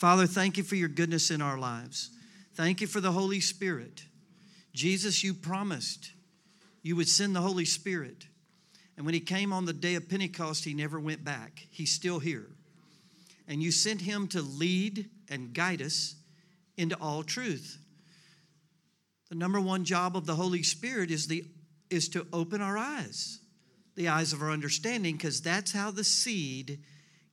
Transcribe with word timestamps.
Father, 0.00 0.26
thank 0.26 0.56
you 0.56 0.62
for 0.62 0.76
your 0.76 0.88
goodness 0.88 1.30
in 1.30 1.42
our 1.42 1.58
lives. 1.58 2.08
Thank 2.54 2.80
you 2.80 2.86
for 2.86 3.02
the 3.02 3.12
Holy 3.12 3.38
Spirit. 3.38 4.02
Jesus, 4.72 5.22
you 5.22 5.34
promised 5.34 6.12
you 6.82 6.96
would 6.96 7.06
send 7.06 7.36
the 7.36 7.42
Holy 7.42 7.66
Spirit. 7.66 8.24
And 8.96 9.04
when 9.04 9.12
he 9.12 9.20
came 9.20 9.52
on 9.52 9.66
the 9.66 9.74
day 9.74 9.96
of 9.96 10.08
Pentecost, 10.08 10.64
he 10.64 10.72
never 10.72 10.98
went 10.98 11.22
back. 11.22 11.66
He's 11.70 11.92
still 11.92 12.18
here. 12.18 12.46
And 13.46 13.62
you 13.62 13.70
sent 13.70 14.00
him 14.00 14.26
to 14.28 14.40
lead 14.40 15.10
and 15.28 15.52
guide 15.52 15.82
us 15.82 16.14
into 16.78 16.96
all 16.98 17.22
truth. 17.22 17.76
The 19.28 19.34
number 19.34 19.60
one 19.60 19.84
job 19.84 20.16
of 20.16 20.24
the 20.24 20.34
Holy 20.34 20.62
Spirit 20.62 21.10
is, 21.10 21.26
the, 21.26 21.44
is 21.90 22.08
to 22.08 22.26
open 22.32 22.62
our 22.62 22.78
eyes, 22.78 23.40
the 23.96 24.08
eyes 24.08 24.32
of 24.32 24.40
our 24.40 24.50
understanding, 24.50 25.16
because 25.16 25.42
that's 25.42 25.72
how 25.72 25.90
the 25.90 26.04
seed 26.04 26.78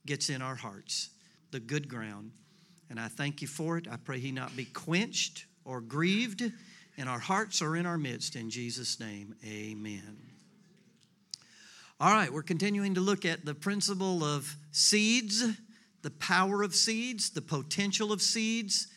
gets 0.06 0.30
in 0.30 0.42
our 0.42 0.56
hearts, 0.56 1.12
the 1.52 1.62
good 1.62 1.88
ground. 1.88 2.32
And 2.90 3.00
I 3.00 3.08
thank 3.08 3.42
you 3.42 3.48
for 3.48 3.78
it. 3.78 3.88
I 3.90 3.98
pray 3.98 4.20
he 4.20 4.32
not 4.32 4.56
be 4.56 4.66
quenched 4.66 5.46
or 5.66 5.82
grieved 5.82 6.52
in 6.98 7.08
our 7.08 7.20
hearts 7.20 7.62
or 7.62 7.76
in 7.76 7.86
our 7.86 7.98
midst. 7.98 8.36
In 8.36 8.50
Jesus' 8.50 9.00
name, 9.00 9.36
amen. 9.46 10.18
All 12.00 12.12
right, 12.12 12.32
we're 12.32 12.44
continuing 12.44 12.94
to 12.96 13.02
look 13.02 13.26
at 13.26 13.44
the 13.44 13.56
principle 13.56 14.24
of 14.24 14.56
seeds, 14.72 15.44
the 16.04 16.12
power 16.12 16.64
of 16.64 16.76
seeds, 16.76 17.32
the 17.32 17.42
potential 17.42 18.12
of 18.12 18.22
seeds, 18.22 18.88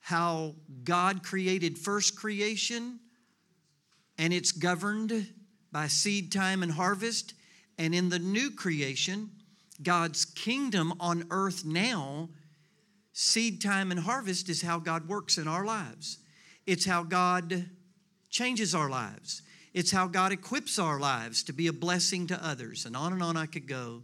how 0.00 0.54
God 0.84 1.22
created 1.22 1.78
first 1.78 2.16
creation 2.16 3.00
and 4.18 4.32
it's 4.32 4.52
governed 4.52 5.26
by 5.72 5.88
seed 5.88 6.30
time 6.30 6.62
and 6.62 6.72
harvest. 6.72 7.34
And 7.78 7.94
in 7.94 8.08
the 8.08 8.18
new 8.18 8.50
creation, 8.50 9.30
God's 9.82 10.24
kingdom 10.24 10.94
on 11.00 11.24
earth 11.30 11.64
now, 11.64 12.28
seed 13.14 13.62
time 13.62 13.92
and 13.92 14.00
harvest 14.00 14.48
is 14.48 14.60
how 14.60 14.78
God 14.80 15.08
works 15.08 15.38
in 15.38 15.48
our 15.48 15.64
lives. 15.64 16.18
It's 16.66 16.84
how 16.84 17.04
God 17.04 17.70
changes 18.28 18.74
our 18.74 18.90
lives. 18.90 19.42
It's 19.72 19.92
how 19.92 20.08
God 20.08 20.32
equips 20.32 20.78
our 20.80 20.98
lives 20.98 21.44
to 21.44 21.52
be 21.52 21.68
a 21.68 21.72
blessing 21.72 22.26
to 22.26 22.44
others. 22.44 22.84
And 22.84 22.96
on 22.96 23.12
and 23.12 23.22
on 23.22 23.36
I 23.36 23.46
could 23.46 23.68
go 23.68 24.02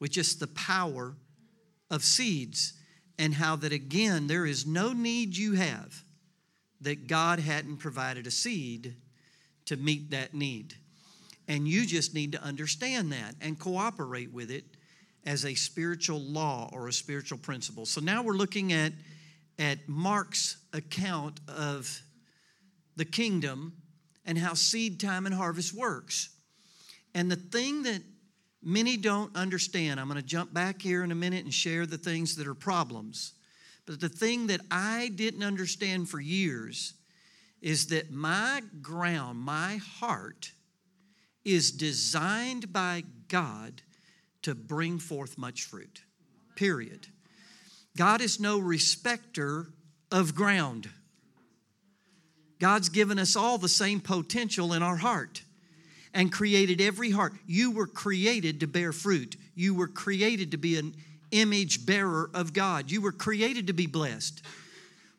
with 0.00 0.10
just 0.10 0.40
the 0.40 0.48
power 0.48 1.14
of 1.88 2.02
seeds 2.02 2.74
and 3.16 3.32
how 3.32 3.54
that 3.56 3.72
again, 3.72 4.26
there 4.26 4.44
is 4.44 4.66
no 4.66 4.92
need 4.92 5.36
you 5.36 5.52
have 5.54 6.02
that 6.80 7.06
God 7.06 7.38
hadn't 7.38 7.76
provided 7.76 8.26
a 8.26 8.30
seed 8.32 8.96
to 9.66 9.76
meet 9.76 10.10
that 10.10 10.34
need. 10.34 10.74
And 11.46 11.68
you 11.68 11.86
just 11.86 12.12
need 12.12 12.32
to 12.32 12.42
understand 12.42 13.12
that 13.12 13.36
and 13.40 13.56
cooperate 13.56 14.32
with 14.32 14.50
it 14.50 14.64
as 15.24 15.44
a 15.44 15.54
spiritual 15.54 16.20
law 16.20 16.68
or 16.72 16.88
a 16.88 16.92
spiritual 16.92 17.38
principle. 17.38 17.86
So 17.86 18.00
now 18.00 18.22
we're 18.22 18.34
looking 18.34 18.72
at, 18.72 18.92
at 19.58 19.88
Mark's 19.88 20.56
account 20.72 21.40
of 21.48 22.00
the 22.96 23.04
kingdom 23.04 23.74
and 24.24 24.38
how 24.38 24.54
seed 24.54 25.00
time 25.00 25.26
and 25.26 25.34
harvest 25.34 25.74
works. 25.74 26.30
And 27.14 27.30
the 27.30 27.36
thing 27.36 27.82
that 27.84 28.02
many 28.62 28.96
don't 28.96 29.34
understand, 29.36 30.00
I'm 30.00 30.08
going 30.08 30.20
to 30.20 30.26
jump 30.26 30.52
back 30.52 30.80
here 30.80 31.04
in 31.04 31.12
a 31.12 31.16
minute 31.16 31.44
and 31.44 31.52
share 31.52 31.86
the 31.86 31.98
things 31.98 32.36
that 32.36 32.46
are 32.46 32.54
problems. 32.54 33.32
But 33.86 34.00
the 34.00 34.08
thing 34.08 34.46
that 34.48 34.60
I 34.70 35.10
didn't 35.14 35.42
understand 35.42 36.08
for 36.08 36.20
years 36.20 36.94
is 37.60 37.88
that 37.88 38.10
my 38.10 38.62
ground, 38.80 39.38
my 39.38 39.76
heart, 39.76 40.52
is 41.44 41.70
designed 41.72 42.72
by 42.72 43.04
God 43.28 43.82
to 44.42 44.54
bring 44.54 44.98
forth 44.98 45.38
much 45.38 45.64
fruit. 45.64 46.02
Period. 46.56 47.06
God 47.96 48.20
is 48.20 48.40
no 48.40 48.58
respecter 48.58 49.66
of 50.10 50.34
ground. 50.34 50.88
God's 52.58 52.88
given 52.88 53.18
us 53.18 53.34
all 53.34 53.58
the 53.58 53.68
same 53.68 54.00
potential 54.00 54.72
in 54.72 54.82
our 54.82 54.96
heart 54.96 55.42
and 56.14 56.30
created 56.30 56.80
every 56.80 57.10
heart. 57.10 57.32
You 57.46 57.70
were 57.70 57.86
created 57.86 58.60
to 58.60 58.66
bear 58.66 58.92
fruit. 58.92 59.36
You 59.54 59.74
were 59.74 59.88
created 59.88 60.52
to 60.52 60.56
be 60.56 60.78
an 60.78 60.94
image 61.32 61.86
bearer 61.86 62.30
of 62.34 62.52
God. 62.52 62.90
You 62.90 63.00
were 63.00 63.12
created 63.12 63.66
to 63.66 63.72
be 63.72 63.86
blessed. 63.86 64.42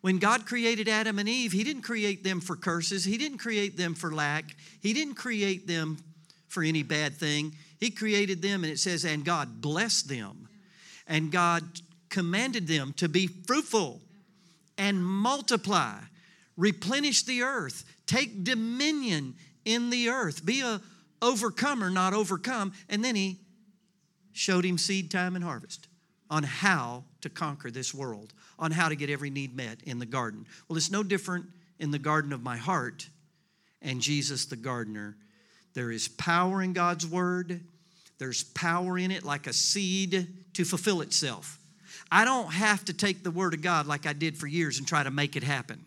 When 0.01 0.19
God 0.19 0.45
created 0.45 0.87
Adam 0.87 1.19
and 1.19 1.29
Eve, 1.29 1.51
He 1.51 1.63
didn't 1.63 1.83
create 1.83 2.23
them 2.23 2.41
for 2.41 2.55
curses, 2.55 3.05
He 3.05 3.17
didn't 3.17 3.37
create 3.37 3.77
them 3.77 3.93
for 3.93 4.13
lack, 4.13 4.55
He 4.81 4.93
didn't 4.93 5.15
create 5.15 5.67
them 5.67 5.97
for 6.47 6.63
any 6.63 6.83
bad 6.83 7.15
thing. 7.15 7.55
He 7.83 7.91
created 7.91 8.41
them, 8.41 8.63
and 8.63 8.71
it 8.71 8.79
says, 8.79 9.03
and 9.03 9.25
God 9.25 9.59
blessed 9.59 10.07
them. 10.07 10.47
And 11.05 11.33
God 11.33 11.63
commanded 12.07 12.65
them 12.65 12.93
to 12.93 13.09
be 13.09 13.27
fruitful 13.27 13.99
and 14.77 15.05
multiply, 15.05 15.95
replenish 16.55 17.23
the 17.23 17.41
earth, 17.41 17.83
take 18.05 18.45
dominion 18.45 19.35
in 19.65 19.89
the 19.89 20.07
earth, 20.07 20.45
be 20.45 20.61
a 20.61 20.79
overcomer, 21.21 21.89
not 21.89 22.13
overcome. 22.13 22.71
And 22.87 23.03
then 23.03 23.15
he 23.15 23.39
showed 24.31 24.63
him 24.63 24.77
seed 24.77 25.11
time 25.11 25.35
and 25.35 25.43
harvest 25.43 25.89
on 26.29 26.43
how 26.43 27.03
to 27.19 27.29
conquer 27.29 27.69
this 27.69 27.93
world, 27.93 28.31
on 28.57 28.71
how 28.71 28.87
to 28.87 28.95
get 28.95 29.09
every 29.09 29.29
need 29.29 29.57
met 29.57 29.83
in 29.83 29.99
the 29.99 30.05
garden. 30.05 30.45
Well, 30.69 30.77
it's 30.77 30.89
no 30.89 31.03
different 31.03 31.47
in 31.79 31.91
the 31.91 31.99
garden 31.99 32.31
of 32.31 32.41
my 32.41 32.55
heart 32.55 33.09
and 33.81 33.99
Jesus 33.99 34.45
the 34.45 34.55
gardener. 34.55 35.17
There 35.73 35.91
is 35.91 36.07
power 36.07 36.61
in 36.61 36.71
God's 36.71 37.05
word. 37.05 37.59
There's 38.23 38.45
power 38.45 38.97
in 38.97 39.11
it 39.11 39.25
like 39.25 39.47
a 39.47 39.51
seed 39.53 40.29
to 40.53 40.63
fulfill 40.63 41.01
itself. 41.01 41.59
I 42.09 42.23
don't 42.23 42.53
have 42.53 42.85
to 42.85 42.93
take 42.93 43.21
the 43.21 43.31
Word 43.31 43.53
of 43.53 43.61
God 43.61 43.85
like 43.85 44.05
I 44.05 44.13
did 44.13 44.37
for 44.37 44.47
years 44.47 44.77
and 44.77 44.87
try 44.87 45.03
to 45.03 45.11
make 45.11 45.35
it 45.35 45.43
happen. 45.43 45.83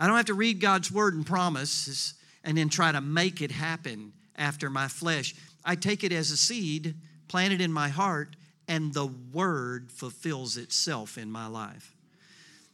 I 0.00 0.08
don't 0.08 0.16
have 0.16 0.26
to 0.26 0.34
read 0.34 0.60
God's 0.60 0.90
Word 0.90 1.14
and 1.14 1.24
promises 1.24 2.14
and 2.42 2.58
then 2.58 2.68
try 2.68 2.90
to 2.90 3.00
make 3.00 3.40
it 3.40 3.52
happen 3.52 4.12
after 4.34 4.68
my 4.68 4.88
flesh. 4.88 5.32
I 5.64 5.76
take 5.76 6.02
it 6.02 6.10
as 6.10 6.32
a 6.32 6.36
seed 6.36 6.96
planted 7.28 7.60
in 7.60 7.72
my 7.72 7.88
heart, 7.88 8.34
and 8.66 8.92
the 8.92 9.06
Word 9.06 9.92
fulfills 9.92 10.56
itself 10.56 11.16
in 11.16 11.30
my 11.30 11.46
life. 11.46 11.94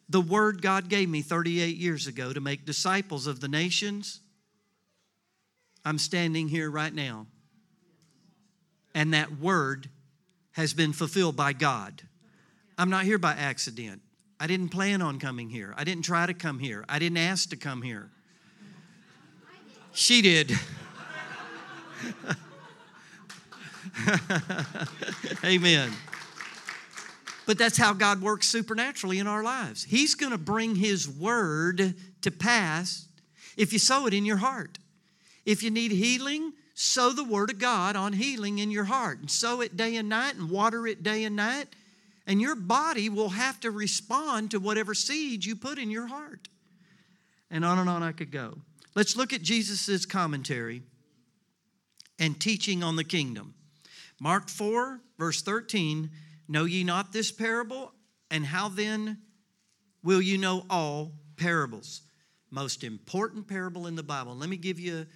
The 0.08 0.22
Word 0.22 0.62
God 0.62 0.88
gave 0.88 1.10
me 1.10 1.20
38 1.20 1.76
years 1.76 2.06
ago 2.06 2.32
to 2.32 2.40
make 2.40 2.64
disciples 2.64 3.26
of 3.26 3.40
the 3.40 3.48
nations, 3.48 4.20
I'm 5.84 5.98
standing 5.98 6.48
here 6.48 6.70
right 6.70 6.94
now 6.94 7.26
and 8.94 9.12
that 9.14 9.38
word 9.38 9.88
has 10.52 10.72
been 10.72 10.92
fulfilled 10.92 11.36
by 11.36 11.52
God. 11.52 12.02
I'm 12.78 12.90
not 12.90 13.04
here 13.04 13.18
by 13.18 13.32
accident. 13.32 14.00
I 14.38 14.46
didn't 14.46 14.68
plan 14.68 15.02
on 15.02 15.18
coming 15.18 15.48
here. 15.48 15.74
I 15.76 15.84
didn't 15.84 16.04
try 16.04 16.26
to 16.26 16.34
come 16.34 16.58
here. 16.58 16.84
I 16.88 16.98
didn't 16.98 17.18
ask 17.18 17.50
to 17.50 17.56
come 17.56 17.82
here. 17.82 18.10
She 19.92 20.22
did. 20.22 20.52
Amen. 25.44 25.92
But 27.46 27.58
that's 27.58 27.76
how 27.76 27.92
God 27.92 28.22
works 28.22 28.48
supernaturally 28.48 29.18
in 29.18 29.26
our 29.26 29.42
lives. 29.42 29.84
He's 29.84 30.14
going 30.14 30.32
to 30.32 30.38
bring 30.38 30.76
His 30.76 31.08
word 31.08 31.94
to 32.22 32.30
pass 32.30 33.06
if 33.56 33.72
you 33.72 33.78
sow 33.78 34.06
it 34.06 34.14
in 34.14 34.24
your 34.24 34.38
heart. 34.38 34.78
If 35.44 35.62
you 35.62 35.70
need 35.70 35.92
healing, 35.92 36.52
sow 36.74 37.12
the 37.12 37.24
word 37.24 37.50
of 37.50 37.58
God 37.58 37.96
on 37.96 38.12
healing 38.12 38.58
in 38.58 38.70
your 38.70 38.84
heart 38.84 39.20
and 39.20 39.30
sow 39.30 39.60
it 39.60 39.76
day 39.76 39.96
and 39.96 40.08
night 40.08 40.34
and 40.34 40.50
water 40.50 40.86
it 40.86 41.02
day 41.02 41.24
and 41.24 41.36
night. 41.36 41.68
And 42.26 42.40
your 42.40 42.56
body 42.56 43.08
will 43.08 43.30
have 43.30 43.60
to 43.60 43.70
respond 43.70 44.50
to 44.50 44.58
whatever 44.58 44.94
seed 44.94 45.44
you 45.44 45.56
put 45.56 45.78
in 45.78 45.90
your 45.90 46.06
heart. 46.06 46.48
And 47.50 47.64
on 47.64 47.78
and 47.78 47.88
on 47.88 48.02
I 48.02 48.12
could 48.12 48.32
go. 48.32 48.58
Let's 48.94 49.16
look 49.16 49.32
at 49.32 49.42
Jesus' 49.42 50.06
commentary 50.06 50.82
and 52.18 52.40
teaching 52.40 52.82
on 52.82 52.96
the 52.96 53.04
kingdom. 53.04 53.54
Mark 54.20 54.48
4, 54.48 55.00
verse 55.18 55.42
13 55.42 56.10
Know 56.46 56.64
ye 56.64 56.84
not 56.84 57.12
this 57.12 57.32
parable? 57.32 57.92
And 58.30 58.44
how 58.44 58.68
then 58.68 59.18
will 60.02 60.20
you 60.20 60.38
know 60.38 60.66
all 60.68 61.12
parables? 61.36 62.02
Most 62.50 62.84
important 62.84 63.48
parable 63.48 63.86
in 63.86 63.96
the 63.96 64.02
Bible. 64.02 64.34
Let 64.36 64.48
me 64.48 64.56
give 64.56 64.78
you 64.78 64.98
a 64.98 65.06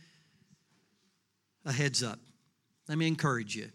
heads 1.72 2.02
up. 2.02 2.18
Let 2.88 2.98
me 2.98 3.06
encourage 3.06 3.54
you. 3.54 3.70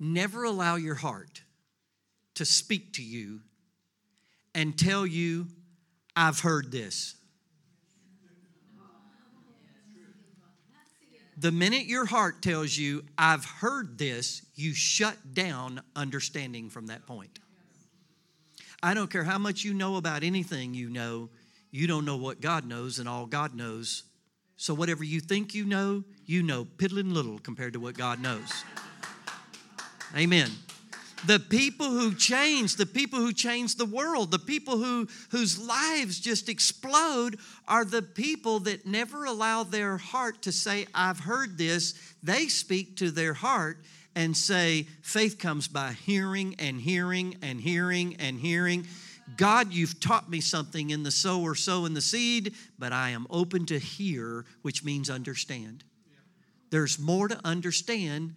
Never 0.00 0.44
allow 0.44 0.76
your 0.76 0.96
heart 0.96 1.42
to 2.34 2.44
speak 2.44 2.94
to 2.94 3.02
you 3.02 3.40
and 4.54 4.78
tell 4.78 5.06
you, 5.06 5.46
I've 6.16 6.40
heard 6.40 6.70
this. 6.70 7.16
The 11.36 11.50
minute 11.50 11.86
your 11.86 12.04
heart 12.04 12.42
tells 12.42 12.76
you, 12.76 13.04
I've 13.18 13.44
heard 13.44 13.98
this, 13.98 14.42
you 14.54 14.72
shut 14.72 15.16
down 15.34 15.82
understanding 15.96 16.70
from 16.70 16.86
that 16.86 17.06
point. 17.06 17.40
I 18.82 18.94
don't 18.94 19.10
care 19.10 19.24
how 19.24 19.38
much 19.38 19.64
you 19.64 19.74
know 19.74 19.96
about 19.96 20.22
anything 20.22 20.74
you 20.74 20.90
know, 20.90 21.30
you 21.72 21.86
don't 21.88 22.04
know 22.04 22.16
what 22.16 22.40
God 22.40 22.66
knows, 22.66 23.00
and 23.00 23.08
all 23.08 23.26
God 23.26 23.54
knows 23.54 24.04
so, 24.56 24.72
whatever 24.74 25.04
you 25.04 25.20
think 25.20 25.54
you 25.54 25.64
know, 25.64 26.04
you 26.26 26.42
know 26.42 26.64
piddling 26.64 27.12
little 27.12 27.38
compared 27.38 27.72
to 27.72 27.80
what 27.80 27.96
God 27.96 28.20
knows. 28.20 28.50
Amen. 30.16 30.50
The 31.26 31.40
people 31.40 31.88
who 31.88 32.14
change, 32.14 32.76
the 32.76 32.86
people 32.86 33.18
who 33.18 33.32
change 33.32 33.76
the 33.76 33.86
world, 33.86 34.30
the 34.30 34.38
people 34.38 34.76
who, 34.76 35.08
whose 35.30 35.58
lives 35.58 36.20
just 36.20 36.50
explode 36.50 37.38
are 37.66 37.84
the 37.84 38.02
people 38.02 38.60
that 38.60 38.84
never 38.84 39.24
allow 39.24 39.62
their 39.62 39.96
heart 39.96 40.42
to 40.42 40.52
say, 40.52 40.86
I've 40.94 41.20
heard 41.20 41.56
this. 41.56 41.94
They 42.22 42.48
speak 42.48 42.96
to 42.98 43.10
their 43.10 43.32
heart 43.32 43.78
and 44.14 44.36
say, 44.36 44.86
faith 45.00 45.38
comes 45.38 45.66
by 45.66 45.92
hearing 45.92 46.56
and 46.58 46.80
hearing 46.80 47.36
and 47.40 47.58
hearing 47.58 48.16
and 48.18 48.38
hearing. 48.38 48.86
God, 49.36 49.72
you've 49.72 50.00
taught 50.00 50.30
me 50.30 50.40
something 50.40 50.90
in 50.90 51.02
the 51.02 51.10
sower, 51.10 51.54
sow 51.54 51.84
in 51.84 51.94
the 51.94 52.00
seed, 52.00 52.54
but 52.78 52.92
I 52.92 53.10
am 53.10 53.26
open 53.30 53.66
to 53.66 53.78
hear, 53.78 54.44
which 54.62 54.84
means 54.84 55.10
understand. 55.10 55.84
There's 56.70 56.98
more 56.98 57.28
to 57.28 57.40
understand 57.44 58.34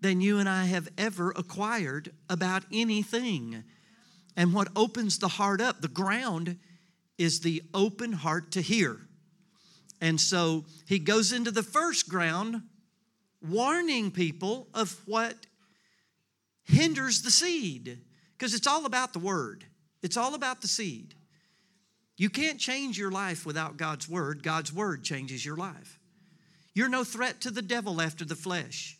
than 0.00 0.20
you 0.20 0.38
and 0.38 0.48
I 0.48 0.64
have 0.64 0.88
ever 0.98 1.30
acquired 1.30 2.12
about 2.28 2.64
anything. 2.72 3.64
And 4.36 4.54
what 4.54 4.68
opens 4.74 5.18
the 5.18 5.28
heart 5.28 5.60
up, 5.60 5.80
the 5.80 5.88
ground, 5.88 6.56
is 7.18 7.40
the 7.40 7.62
open 7.74 8.12
heart 8.12 8.52
to 8.52 8.62
hear. 8.62 8.98
And 10.00 10.18
so 10.20 10.64
he 10.86 10.98
goes 10.98 11.32
into 11.32 11.50
the 11.50 11.62
first 11.62 12.08
ground, 12.08 12.62
warning 13.42 14.10
people 14.10 14.68
of 14.72 14.98
what 15.06 15.34
hinders 16.64 17.22
the 17.22 17.30
seed, 17.30 17.98
because 18.32 18.54
it's 18.54 18.66
all 18.66 18.86
about 18.86 19.12
the 19.12 19.18
word, 19.18 19.66
it's 20.02 20.16
all 20.16 20.34
about 20.34 20.60
the 20.60 20.68
seed. 20.68 21.14
You 22.16 22.28
can't 22.28 22.60
change 22.60 22.98
your 22.98 23.10
life 23.10 23.46
without 23.46 23.76
God's 23.76 24.08
word. 24.08 24.42
God's 24.42 24.72
word 24.72 25.02
changes 25.02 25.44
your 25.44 25.56
life. 25.56 25.98
You're 26.74 26.88
no 26.88 27.04
threat 27.04 27.40
to 27.42 27.50
the 27.50 27.62
devil 27.62 28.00
after 28.00 28.24
the 28.24 28.36
flesh. 28.36 28.98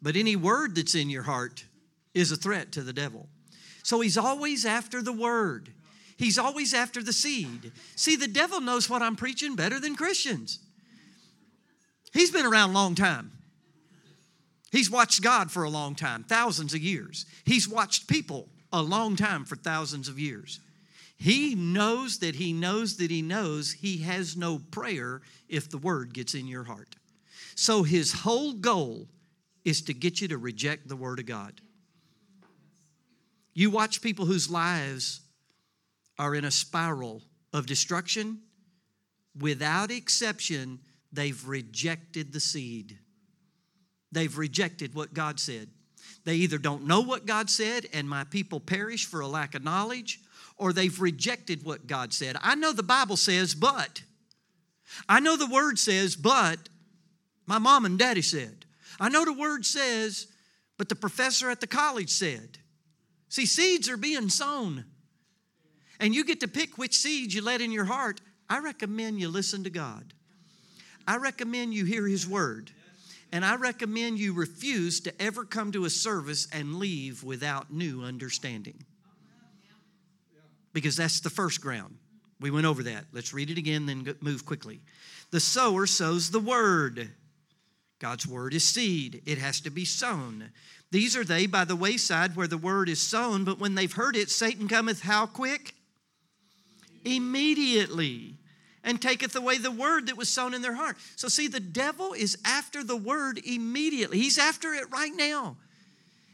But 0.00 0.16
any 0.16 0.34
word 0.34 0.74
that's 0.74 0.94
in 0.94 1.10
your 1.10 1.22
heart 1.22 1.64
is 2.14 2.32
a 2.32 2.36
threat 2.36 2.72
to 2.72 2.82
the 2.82 2.92
devil. 2.92 3.28
So 3.82 4.00
he's 4.00 4.18
always 4.18 4.64
after 4.64 5.02
the 5.02 5.12
word. 5.12 5.72
He's 6.16 6.38
always 6.38 6.74
after 6.74 7.02
the 7.02 7.12
seed. 7.12 7.72
See, 7.96 8.16
the 8.16 8.28
devil 8.28 8.60
knows 8.60 8.88
what 8.88 9.02
I'm 9.02 9.16
preaching 9.16 9.54
better 9.54 9.78
than 9.80 9.96
Christians. 9.96 10.58
He's 12.12 12.30
been 12.30 12.46
around 12.46 12.70
a 12.70 12.74
long 12.74 12.94
time. 12.94 13.32
He's 14.70 14.90
watched 14.90 15.22
God 15.22 15.50
for 15.50 15.64
a 15.64 15.70
long 15.70 15.94
time, 15.94 16.24
thousands 16.24 16.74
of 16.74 16.80
years. 16.80 17.26
He's 17.44 17.68
watched 17.68 18.08
people 18.08 18.48
a 18.72 18.82
long 18.82 19.16
time 19.16 19.44
for 19.44 19.56
thousands 19.56 20.08
of 20.08 20.18
years. 20.18 20.60
He 21.16 21.54
knows 21.54 22.18
that 22.18 22.34
he 22.34 22.52
knows 22.52 22.96
that 22.96 23.10
he 23.10 23.22
knows 23.22 23.72
he 23.72 23.98
has 23.98 24.36
no 24.36 24.58
prayer 24.58 25.20
if 25.48 25.70
the 25.70 25.78
word 25.78 26.12
gets 26.12 26.34
in 26.34 26.46
your 26.46 26.64
heart. 26.64 26.96
So 27.54 27.82
his 27.82 28.12
whole 28.12 28.54
goal 28.54 29.06
is 29.64 29.82
to 29.82 29.94
get 29.94 30.20
you 30.20 30.28
to 30.28 30.38
reject 30.38 30.88
the 30.88 30.96
Word 30.96 31.18
of 31.18 31.26
God. 31.26 31.60
You 33.54 33.70
watch 33.70 34.02
people 34.02 34.24
whose 34.24 34.50
lives 34.50 35.20
are 36.18 36.34
in 36.34 36.44
a 36.44 36.50
spiral 36.50 37.22
of 37.52 37.66
destruction, 37.66 38.40
without 39.38 39.90
exception, 39.90 40.80
they've 41.12 41.46
rejected 41.46 42.32
the 42.32 42.40
seed. 42.40 42.98
They've 44.10 44.36
rejected 44.36 44.94
what 44.94 45.14
God 45.14 45.38
said. 45.38 45.68
They 46.24 46.36
either 46.36 46.58
don't 46.58 46.86
know 46.86 47.00
what 47.00 47.26
God 47.26 47.50
said, 47.50 47.86
and 47.92 48.08
my 48.08 48.24
people 48.24 48.60
perish 48.60 49.06
for 49.06 49.20
a 49.20 49.26
lack 49.26 49.54
of 49.54 49.64
knowledge, 49.64 50.20
or 50.56 50.72
they've 50.72 51.00
rejected 51.00 51.64
what 51.64 51.86
God 51.86 52.12
said. 52.12 52.36
I 52.40 52.54
know 52.54 52.72
the 52.72 52.82
Bible 52.82 53.16
says, 53.16 53.54
but. 53.54 54.02
I 55.08 55.20
know 55.20 55.36
the 55.36 55.46
Word 55.46 55.78
says, 55.78 56.14
but 56.16 56.68
my 57.46 57.58
mom 57.58 57.84
and 57.84 57.98
daddy 57.98 58.22
said. 58.22 58.64
I 59.00 59.08
know 59.08 59.24
the 59.24 59.32
word 59.32 59.64
says, 59.66 60.28
but 60.78 60.88
the 60.88 60.94
professor 60.94 61.50
at 61.50 61.60
the 61.60 61.66
college 61.66 62.10
said. 62.10 62.58
See, 63.28 63.46
seeds 63.46 63.88
are 63.88 63.96
being 63.96 64.28
sown. 64.28 64.84
And 65.98 66.14
you 66.14 66.24
get 66.24 66.40
to 66.40 66.48
pick 66.48 66.78
which 66.78 66.96
seeds 66.96 67.34
you 67.34 67.42
let 67.42 67.60
in 67.60 67.72
your 67.72 67.84
heart. 67.84 68.20
I 68.48 68.58
recommend 68.58 69.20
you 69.20 69.28
listen 69.28 69.64
to 69.64 69.70
God. 69.70 70.12
I 71.06 71.16
recommend 71.16 71.74
you 71.74 71.84
hear 71.84 72.06
His 72.06 72.28
word. 72.28 72.70
And 73.32 73.44
I 73.44 73.56
recommend 73.56 74.18
you 74.18 74.34
refuse 74.34 75.00
to 75.00 75.22
ever 75.22 75.44
come 75.44 75.72
to 75.72 75.86
a 75.86 75.90
service 75.90 76.46
and 76.52 76.76
leave 76.76 77.24
without 77.24 77.72
new 77.72 78.02
understanding. 78.02 78.84
Because 80.74 80.96
that's 80.96 81.20
the 81.20 81.30
first 81.30 81.60
ground. 81.60 81.96
We 82.40 82.50
went 82.50 82.66
over 82.66 82.82
that. 82.82 83.06
Let's 83.12 83.32
read 83.32 83.50
it 83.50 83.58
again, 83.58 83.86
then 83.86 84.14
move 84.20 84.44
quickly. 84.44 84.80
The 85.30 85.40
sower 85.40 85.86
sows 85.86 86.30
the 86.30 86.40
word. 86.40 87.10
God's 87.98 88.26
word 88.26 88.52
is 88.52 88.64
seed, 88.64 89.22
it 89.26 89.38
has 89.38 89.60
to 89.60 89.70
be 89.70 89.84
sown. 89.84 90.50
These 90.90 91.16
are 91.16 91.24
they 91.24 91.46
by 91.46 91.64
the 91.64 91.76
wayside 91.76 92.36
where 92.36 92.48
the 92.48 92.58
word 92.58 92.88
is 92.88 93.00
sown, 93.00 93.44
but 93.44 93.60
when 93.60 93.76
they've 93.76 93.92
heard 93.92 94.16
it, 94.16 94.28
Satan 94.28 94.68
cometh 94.68 95.02
how 95.02 95.24
quick? 95.24 95.74
Immediately. 97.04 98.34
And 98.84 99.00
taketh 99.00 99.36
away 99.36 99.58
the 99.58 99.70
word 99.70 100.08
that 100.08 100.16
was 100.16 100.28
sown 100.28 100.54
in 100.54 100.62
their 100.62 100.74
heart. 100.74 100.96
So, 101.14 101.28
see, 101.28 101.46
the 101.46 101.60
devil 101.60 102.14
is 102.14 102.36
after 102.44 102.82
the 102.82 102.96
word 102.96 103.40
immediately. 103.46 104.18
He's 104.18 104.38
after 104.38 104.74
it 104.74 104.90
right 104.90 105.12
now. 105.14 105.56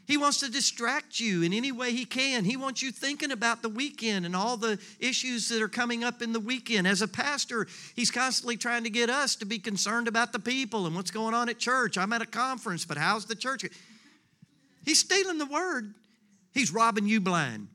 He 0.09 0.17
wants 0.17 0.39
to 0.39 0.49
distract 0.49 1.19
you 1.19 1.43
in 1.43 1.53
any 1.53 1.71
way 1.71 1.91
he 1.91 2.03
can. 2.03 2.43
He 2.43 2.57
wants 2.57 2.81
you 2.81 2.91
thinking 2.91 3.29
about 3.29 3.61
the 3.61 3.69
weekend 3.69 4.25
and 4.25 4.35
all 4.35 4.57
the 4.57 4.79
issues 4.99 5.47
that 5.49 5.61
are 5.61 5.67
coming 5.67 6.03
up 6.03 6.23
in 6.23 6.33
the 6.33 6.39
weekend. 6.39 6.87
As 6.87 7.03
a 7.03 7.07
pastor, 7.07 7.67
he's 7.95 8.09
constantly 8.09 8.57
trying 8.57 8.83
to 8.85 8.89
get 8.89 9.11
us 9.11 9.35
to 9.35 9.45
be 9.45 9.59
concerned 9.59 10.07
about 10.07 10.31
the 10.31 10.39
people 10.39 10.87
and 10.87 10.95
what's 10.95 11.11
going 11.11 11.35
on 11.35 11.47
at 11.47 11.59
church. 11.59 11.95
I'm 11.95 12.11
at 12.11 12.23
a 12.23 12.25
conference, 12.25 12.85
but 12.85 12.97
how's 12.97 13.25
the 13.25 13.35
church? 13.35 13.63
He's 14.83 14.97
stealing 14.97 15.37
the 15.37 15.45
word, 15.45 15.93
he's 16.55 16.73
robbing 16.73 17.05
you 17.05 17.21
blind. 17.21 17.67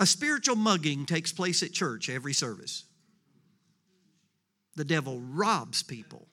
A 0.00 0.06
spiritual 0.06 0.56
mugging 0.56 1.06
takes 1.06 1.32
place 1.32 1.62
at 1.62 1.70
church 1.70 2.10
every 2.10 2.32
service. 2.32 2.82
The 4.76 4.84
devil 4.84 5.20
robs 5.20 5.82
people 5.82 6.26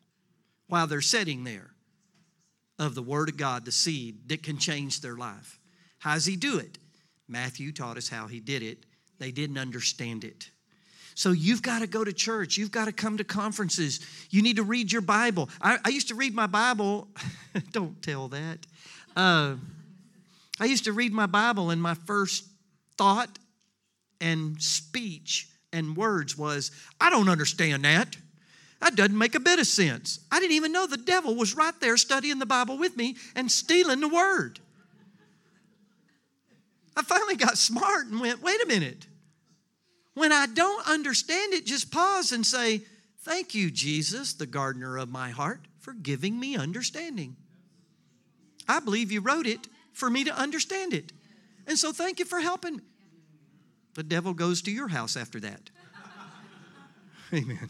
while 0.68 0.88
they're 0.88 1.02
sitting 1.02 1.44
there 1.44 1.72
of 2.78 2.96
the 2.96 3.02
Word 3.02 3.30
of 3.30 3.38
God, 3.38 3.66
the 3.66 3.72
seed 3.72 4.30
that 4.30 4.44
can 4.44 4.58
change 4.58 5.02
their 5.02 5.18
life. 5.18 5.60
How 6.00 6.14
does 6.14 6.26
he 6.26 6.38
do 6.38 6.58
it? 6.58 6.78
Matthew 7.28 7.72
taught 7.72 7.98
us 7.98 8.08
how 8.08 8.28
he 8.28 8.40
did 8.40 8.64
it. 8.64 8.86
They 9.20 9.32
didn't 9.32 9.58
understand 9.58 10.24
it. 10.24 10.50
So 11.16 11.32
you've 11.32 11.62
got 11.62 11.80
to 11.80 11.88
go 11.88 12.06
to 12.06 12.14
church. 12.14 12.56
You've 12.56 12.72
got 12.72 12.86
to 12.86 12.94
come 12.94 13.18
to 13.18 13.26
conferences. 13.26 14.00
You 14.30 14.42
need 14.42 14.56
to 14.56 14.64
read 14.64 14.92
your 14.92 15.02
Bible. 15.02 15.50
I, 15.62 15.78
I 15.84 15.90
used 15.90 16.08
to 16.08 16.16
read 16.16 16.34
my 16.34 16.48
Bible. 16.48 17.10
Don't 17.72 18.02
tell 18.02 18.30
that. 18.30 18.66
Uh, 19.18 19.56
I 20.62 20.66
used 20.66 20.86
to 20.86 20.94
read 20.94 21.12
my 21.12 21.26
Bible, 21.26 21.72
and 21.72 21.82
my 21.82 21.94
first 21.94 22.46
thought 22.98 23.38
and 24.22 24.62
speech 24.62 25.50
and 25.72 25.96
words 25.96 26.38
was, 26.38 26.72
I 27.00 27.10
don't 27.10 27.30
understand 27.30 27.86
that. 27.86 28.18
That 28.80 28.96
doesn't 28.96 29.18
make 29.18 29.36
a 29.36 29.40
bit 29.40 29.60
of 29.60 29.68
sense. 29.68 30.20
I 30.32 30.40
didn't 30.40 30.56
even 30.56 30.72
know 30.72 30.88
the 30.88 30.98
devil 30.98 31.36
was 31.36 31.56
right 31.56 31.74
there 31.82 31.98
studying 31.98 32.40
the 32.40 32.46
Bible 32.46 32.78
with 32.78 32.96
me 32.96 33.18
and 33.36 33.52
stealing 33.52 34.00
the 34.00 34.08
word. 34.08 34.60
I 36.96 37.02
finally 37.02 37.36
got 37.36 37.58
smart 37.58 38.08
and 38.08 38.20
went, 38.20 38.42
wait 38.42 38.62
a 38.64 38.68
minute. 38.68 39.08
When 40.14 40.32
I 40.32 40.48
don't 40.48 40.86
understand 40.88 41.54
it, 41.54 41.66
just 41.66 41.92
pause 41.92 42.32
and 42.32 42.46
say, 42.46 42.82
Thank 43.22 43.54
you, 43.54 43.70
Jesus, 43.70 44.34
the 44.34 44.46
gardener 44.46 44.98
of 44.98 45.10
my 45.10 45.30
heart, 45.30 45.62
for 45.80 45.94
giving 45.94 46.40
me 46.40 46.56
understanding. 46.56 47.36
I 48.68 48.80
believe 48.80 49.12
you 49.12 49.22
wrote 49.22 49.46
it 49.46 49.68
for 49.94 50.10
me 50.10 50.24
to 50.24 50.34
understand 50.34 50.94
it. 50.94 51.12
And 51.68 51.78
so 51.78 51.92
thank 51.92 52.20
you 52.20 52.26
for 52.26 52.40
helping 52.40 52.78
me. 52.78 52.84
The 53.96 54.04
devil 54.04 54.34
goes 54.34 54.62
to 54.64 54.72
your 54.72 54.88
house 54.88 55.18
after 55.18 55.40
that. 55.42 55.70
Amen. 57.34 57.70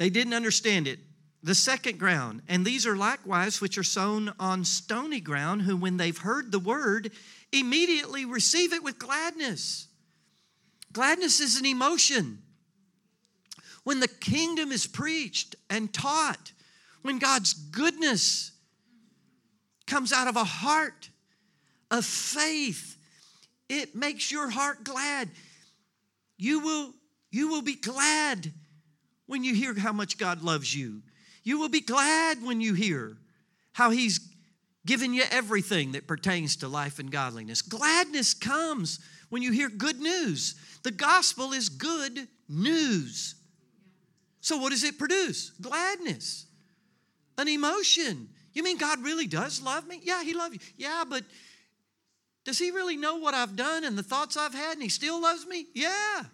They 0.00 0.08
didn't 0.08 0.32
understand 0.32 0.88
it. 0.88 0.98
The 1.42 1.54
second 1.54 1.98
ground, 1.98 2.40
and 2.48 2.64
these 2.64 2.86
are 2.86 2.96
likewise 2.96 3.60
which 3.60 3.76
are 3.76 3.82
sown 3.82 4.32
on 4.40 4.64
stony 4.64 5.20
ground, 5.20 5.60
who, 5.62 5.76
when 5.76 5.98
they've 5.98 6.16
heard 6.16 6.50
the 6.50 6.58
word, 6.58 7.12
immediately 7.52 8.24
receive 8.24 8.72
it 8.72 8.82
with 8.82 8.98
gladness. 8.98 9.88
Gladness 10.90 11.40
is 11.40 11.58
an 11.58 11.66
emotion. 11.66 12.38
When 13.84 14.00
the 14.00 14.08
kingdom 14.08 14.72
is 14.72 14.86
preached 14.86 15.54
and 15.68 15.92
taught, 15.92 16.52
when 17.02 17.18
God's 17.18 17.52
goodness 17.52 18.52
comes 19.86 20.14
out 20.14 20.28
of 20.28 20.36
a 20.36 20.44
heart 20.44 21.10
of 21.90 22.06
faith, 22.06 22.96
it 23.68 23.94
makes 23.94 24.32
your 24.32 24.48
heart 24.48 24.82
glad. 24.82 25.28
You 26.38 26.60
will, 26.60 26.94
you 27.30 27.48
will 27.48 27.62
be 27.62 27.74
glad 27.74 28.50
when 29.30 29.44
you 29.44 29.54
hear 29.54 29.72
how 29.78 29.92
much 29.92 30.18
God 30.18 30.42
loves 30.42 30.74
you. 30.74 31.02
You 31.44 31.60
will 31.60 31.68
be 31.68 31.80
glad 31.80 32.42
when 32.42 32.60
you 32.60 32.74
hear 32.74 33.16
how 33.72 33.90
He's 33.90 34.18
given 34.84 35.14
you 35.14 35.22
everything 35.30 35.92
that 35.92 36.08
pertains 36.08 36.56
to 36.56 36.68
life 36.68 36.98
and 36.98 37.12
godliness. 37.12 37.62
Gladness 37.62 38.34
comes 38.34 38.98
when 39.28 39.40
you 39.40 39.52
hear 39.52 39.68
good 39.68 40.00
news. 40.00 40.56
The 40.82 40.90
gospel 40.90 41.52
is 41.52 41.68
good 41.68 42.26
news. 42.48 43.36
So, 44.40 44.56
what 44.56 44.70
does 44.70 44.82
it 44.82 44.98
produce? 44.98 45.50
Gladness, 45.60 46.46
an 47.38 47.46
emotion. 47.46 48.30
You 48.52 48.64
mean 48.64 48.78
God 48.78 49.00
really 49.04 49.28
does 49.28 49.62
love 49.62 49.86
me? 49.86 50.00
Yeah, 50.02 50.24
He 50.24 50.34
loves 50.34 50.54
you. 50.54 50.60
Yeah, 50.76 51.04
but 51.08 51.22
does 52.44 52.58
He 52.58 52.72
really 52.72 52.96
know 52.96 53.18
what 53.18 53.34
I've 53.34 53.54
done 53.54 53.84
and 53.84 53.96
the 53.96 54.02
thoughts 54.02 54.36
I've 54.36 54.54
had 54.54 54.72
and 54.72 54.82
He 54.82 54.88
still 54.88 55.22
loves 55.22 55.46
me? 55.46 55.66
Yeah. 55.72 56.24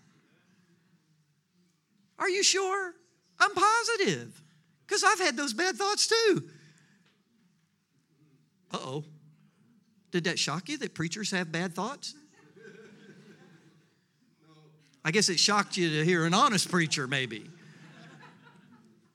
Are 2.18 2.28
you 2.28 2.42
sure? 2.42 2.92
I'm 3.38 3.52
positive 3.54 4.42
because 4.86 5.04
I've 5.04 5.20
had 5.20 5.36
those 5.36 5.52
bad 5.52 5.76
thoughts 5.76 6.06
too. 6.06 6.48
Uh 8.72 8.78
oh. 8.80 9.04
Did 10.10 10.24
that 10.24 10.38
shock 10.38 10.68
you 10.68 10.78
that 10.78 10.94
preachers 10.94 11.30
have 11.30 11.52
bad 11.52 11.74
thoughts? 11.74 12.14
I 15.04 15.10
guess 15.10 15.28
it 15.28 15.38
shocked 15.38 15.76
you 15.76 15.90
to 15.90 16.04
hear 16.04 16.24
an 16.24 16.34
honest 16.34 16.70
preacher, 16.70 17.06
maybe. 17.06 17.48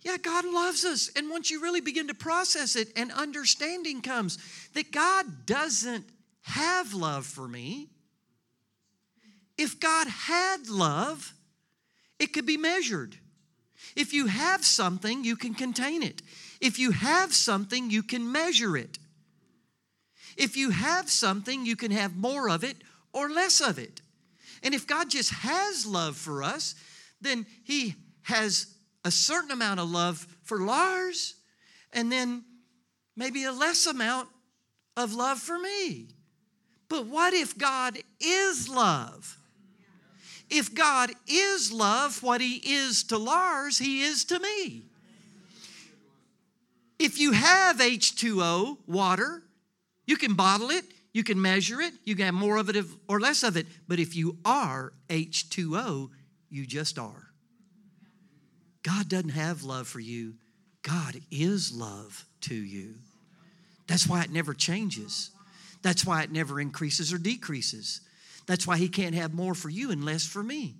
Yeah, 0.03 0.17
God 0.17 0.45
loves 0.45 0.85
us. 0.85 1.11
And 1.15 1.29
once 1.29 1.51
you 1.51 1.61
really 1.61 1.81
begin 1.81 2.07
to 2.07 2.13
process 2.13 2.75
it 2.75 2.87
and 2.95 3.11
understanding 3.11 4.01
comes 4.01 4.37
that 4.73 4.91
God 4.91 5.45
doesn't 5.45 6.05
have 6.43 6.93
love 6.93 7.25
for 7.25 7.47
me. 7.47 7.89
If 9.57 9.79
God 9.79 10.07
had 10.07 10.69
love, 10.69 11.33
it 12.21 12.33
could 12.33 12.45
be 12.45 12.55
measured. 12.55 13.17
If 13.95 14.13
you 14.13 14.27
have 14.27 14.63
something, 14.63 15.23
you 15.23 15.35
can 15.35 15.55
contain 15.55 16.03
it. 16.03 16.21
If 16.61 16.77
you 16.77 16.91
have 16.91 17.33
something, 17.33 17.89
you 17.89 18.03
can 18.03 18.31
measure 18.31 18.77
it. 18.77 18.99
If 20.37 20.55
you 20.55 20.69
have 20.69 21.09
something, 21.09 21.65
you 21.65 21.75
can 21.75 21.89
have 21.89 22.15
more 22.15 22.47
of 22.47 22.63
it 22.63 22.77
or 23.11 23.31
less 23.31 23.59
of 23.59 23.79
it. 23.79 24.01
And 24.61 24.75
if 24.75 24.85
God 24.85 25.09
just 25.09 25.33
has 25.33 25.87
love 25.87 26.15
for 26.15 26.43
us, 26.43 26.75
then 27.19 27.47
He 27.63 27.95
has 28.21 28.67
a 29.03 29.09
certain 29.09 29.49
amount 29.49 29.79
of 29.79 29.89
love 29.89 30.27
for 30.43 30.59
Lars 30.59 31.33
and 31.91 32.11
then 32.11 32.43
maybe 33.15 33.45
a 33.45 33.51
less 33.51 33.87
amount 33.87 34.29
of 34.95 35.15
love 35.15 35.39
for 35.39 35.57
me. 35.57 36.09
But 36.87 37.07
what 37.07 37.33
if 37.33 37.57
God 37.57 37.97
is 38.19 38.69
love? 38.69 39.39
If 40.51 40.75
God 40.75 41.11
is 41.27 41.71
love, 41.71 42.21
what 42.21 42.41
He 42.41 42.57
is 42.57 43.03
to 43.05 43.17
Lars, 43.17 43.77
He 43.77 44.03
is 44.03 44.25
to 44.25 44.39
me. 44.39 44.83
If 46.99 47.19
you 47.19 47.31
have 47.31 47.77
H2O, 47.77 48.77
water, 48.85 49.43
you 50.05 50.17
can 50.17 50.35
bottle 50.35 50.69
it, 50.69 50.83
you 51.13 51.23
can 51.23 51.41
measure 51.41 51.79
it, 51.79 51.93
you 52.03 52.15
can 52.15 52.25
have 52.25 52.33
more 52.33 52.57
of 52.57 52.69
it 52.69 52.85
or 53.07 53.19
less 53.19 53.43
of 53.43 53.55
it. 53.55 53.65
But 53.87 53.99
if 53.99 54.15
you 54.15 54.37
are 54.45 54.93
H2O, 55.09 56.09
you 56.49 56.65
just 56.65 56.99
are. 56.99 57.27
God 58.83 59.07
doesn't 59.07 59.29
have 59.29 59.63
love 59.63 59.87
for 59.87 59.99
you, 59.99 60.35
God 60.83 61.21
is 61.31 61.71
love 61.71 62.25
to 62.41 62.55
you. 62.55 62.95
That's 63.87 64.07
why 64.07 64.23
it 64.23 64.31
never 64.31 64.53
changes. 64.53 65.31
That's 65.81 66.05
why 66.05 66.23
it 66.23 66.31
never 66.31 66.59
increases 66.59 67.11
or 67.11 67.17
decreases. 67.17 68.01
That's 68.51 68.67
why 68.67 68.75
He 68.75 68.89
can't 68.89 69.15
have 69.15 69.33
more 69.33 69.55
for 69.55 69.69
you 69.69 69.91
and 69.91 70.03
less 70.03 70.25
for 70.25 70.43
me. 70.43 70.75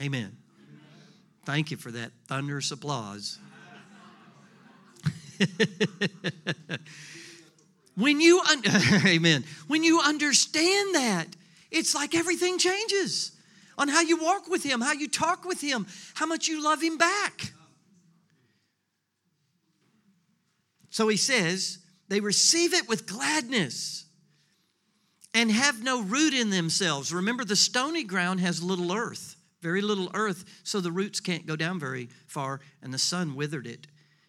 Amen. 0.00 0.34
Thank 1.44 1.70
you 1.70 1.76
for 1.76 1.90
that 1.90 2.10
thunderous 2.26 2.70
applause. 2.70 3.38
when 7.96 8.22
you 8.22 8.40
un- 8.40 8.62
amen 9.06 9.44
when 9.66 9.84
you 9.84 10.00
understand 10.00 10.94
that 10.94 11.26
it's 11.70 11.94
like 11.94 12.14
everything 12.14 12.56
changes 12.56 13.32
on 13.76 13.88
how 13.88 14.00
you 14.00 14.16
walk 14.16 14.48
with 14.48 14.62
Him, 14.62 14.80
how 14.80 14.94
you 14.94 15.06
talk 15.06 15.44
with 15.44 15.60
Him, 15.60 15.86
how 16.14 16.24
much 16.24 16.48
you 16.48 16.64
love 16.64 16.82
Him 16.82 16.96
back. 16.96 17.52
So 20.88 21.08
He 21.08 21.18
says, 21.18 21.76
they 22.08 22.20
receive 22.20 22.72
it 22.72 22.88
with 22.88 23.06
gladness 23.06 24.06
and 25.34 25.50
have 25.50 25.82
no 25.82 26.02
root 26.02 26.34
in 26.34 26.50
themselves. 26.50 27.12
Remember, 27.12 27.44
the 27.44 27.56
stony 27.56 28.04
ground 28.04 28.40
has 28.40 28.62
little 28.62 28.92
earth, 28.92 29.36
very 29.60 29.80
little 29.80 30.10
earth, 30.14 30.44
so 30.62 30.80
the 30.80 30.92
roots 30.92 31.20
can't 31.20 31.46
go 31.46 31.56
down 31.56 31.78
very 31.78 32.08
far, 32.26 32.60
and 32.82 32.92
the 32.92 32.98
sun 32.98 33.34
withered 33.34 33.66
it, 33.66 33.86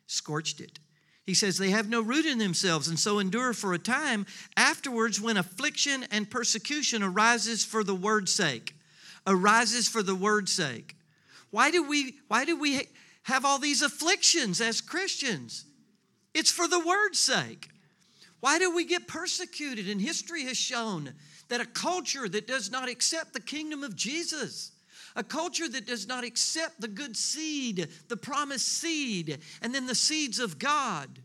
scorched 0.08 0.62
it. 0.62 0.80
He 1.26 1.34
says 1.34 1.58
they 1.58 1.70
have 1.70 1.90
no 1.90 2.02
root 2.02 2.26
in 2.26 2.38
themselves 2.38 2.88
and 2.88 3.00
so 3.00 3.20
endure 3.20 3.54
for 3.54 3.74
a 3.74 3.80
time. 3.80 4.26
Afterwards, 4.58 5.22
when 5.22 5.38
affliction 5.38 6.06
and 6.12 6.30
persecution 6.30 7.02
arises 7.02 7.64
for 7.64 7.84
the 7.84 7.96
word's 7.96 8.34
sake, 8.34 8.76
arises 9.26 9.88
for 9.88 10.04
the 10.04 10.16
word's 10.16 10.52
sake. 10.52 10.98
Why 11.50 11.72
do 11.72 11.84
we 11.84 12.16
why 12.28 12.44
do 12.46 12.60
we 12.60 12.82
have 13.24 13.46
all 13.46 13.58
these 13.58 13.82
afflictions 13.82 14.60
as 14.60 14.82
Christians? 14.82 15.66
It's 16.34 16.52
for 16.52 16.68
the 16.68 16.80
word's 16.80 17.20
sake. 17.20 17.70
Why 18.44 18.60
do 18.60 18.76
we 18.76 18.84
get 18.84 19.08
persecuted? 19.08 19.88
And 19.88 20.02
history 20.02 20.44
has 20.48 20.58
shown 20.58 21.14
that 21.48 21.62
a 21.62 21.66
culture 21.66 22.28
that 22.28 22.46
does 22.46 22.70
not 22.70 22.90
accept 22.90 23.32
the 23.32 23.40
kingdom 23.40 23.86
of 23.86 23.96
Jesus, 23.96 24.74
a 25.16 25.24
culture 25.24 25.70
that 25.70 25.88
does 25.88 26.10
not 26.10 26.26
accept 26.26 26.82
the 26.82 26.90
good 26.90 27.16
seed, 27.16 27.88
the 28.10 28.18
promised 28.18 28.68
seed, 28.68 29.40
and 29.62 29.74
then 29.74 29.88
the 29.88 29.96
seeds 29.96 30.40
of 30.40 30.60
God, 30.60 31.20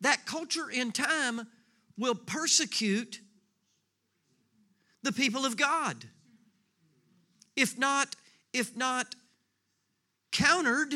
that 0.00 0.24
culture 0.24 0.70
in 0.70 0.92
time 0.92 1.46
will 1.98 2.14
persecute 2.14 3.20
the 5.02 5.12
people 5.12 5.44
of 5.44 5.58
God 5.58 6.06
if 7.54 7.78
not 7.78 8.16
if 8.54 8.74
not 8.74 9.14
countered 10.32 10.94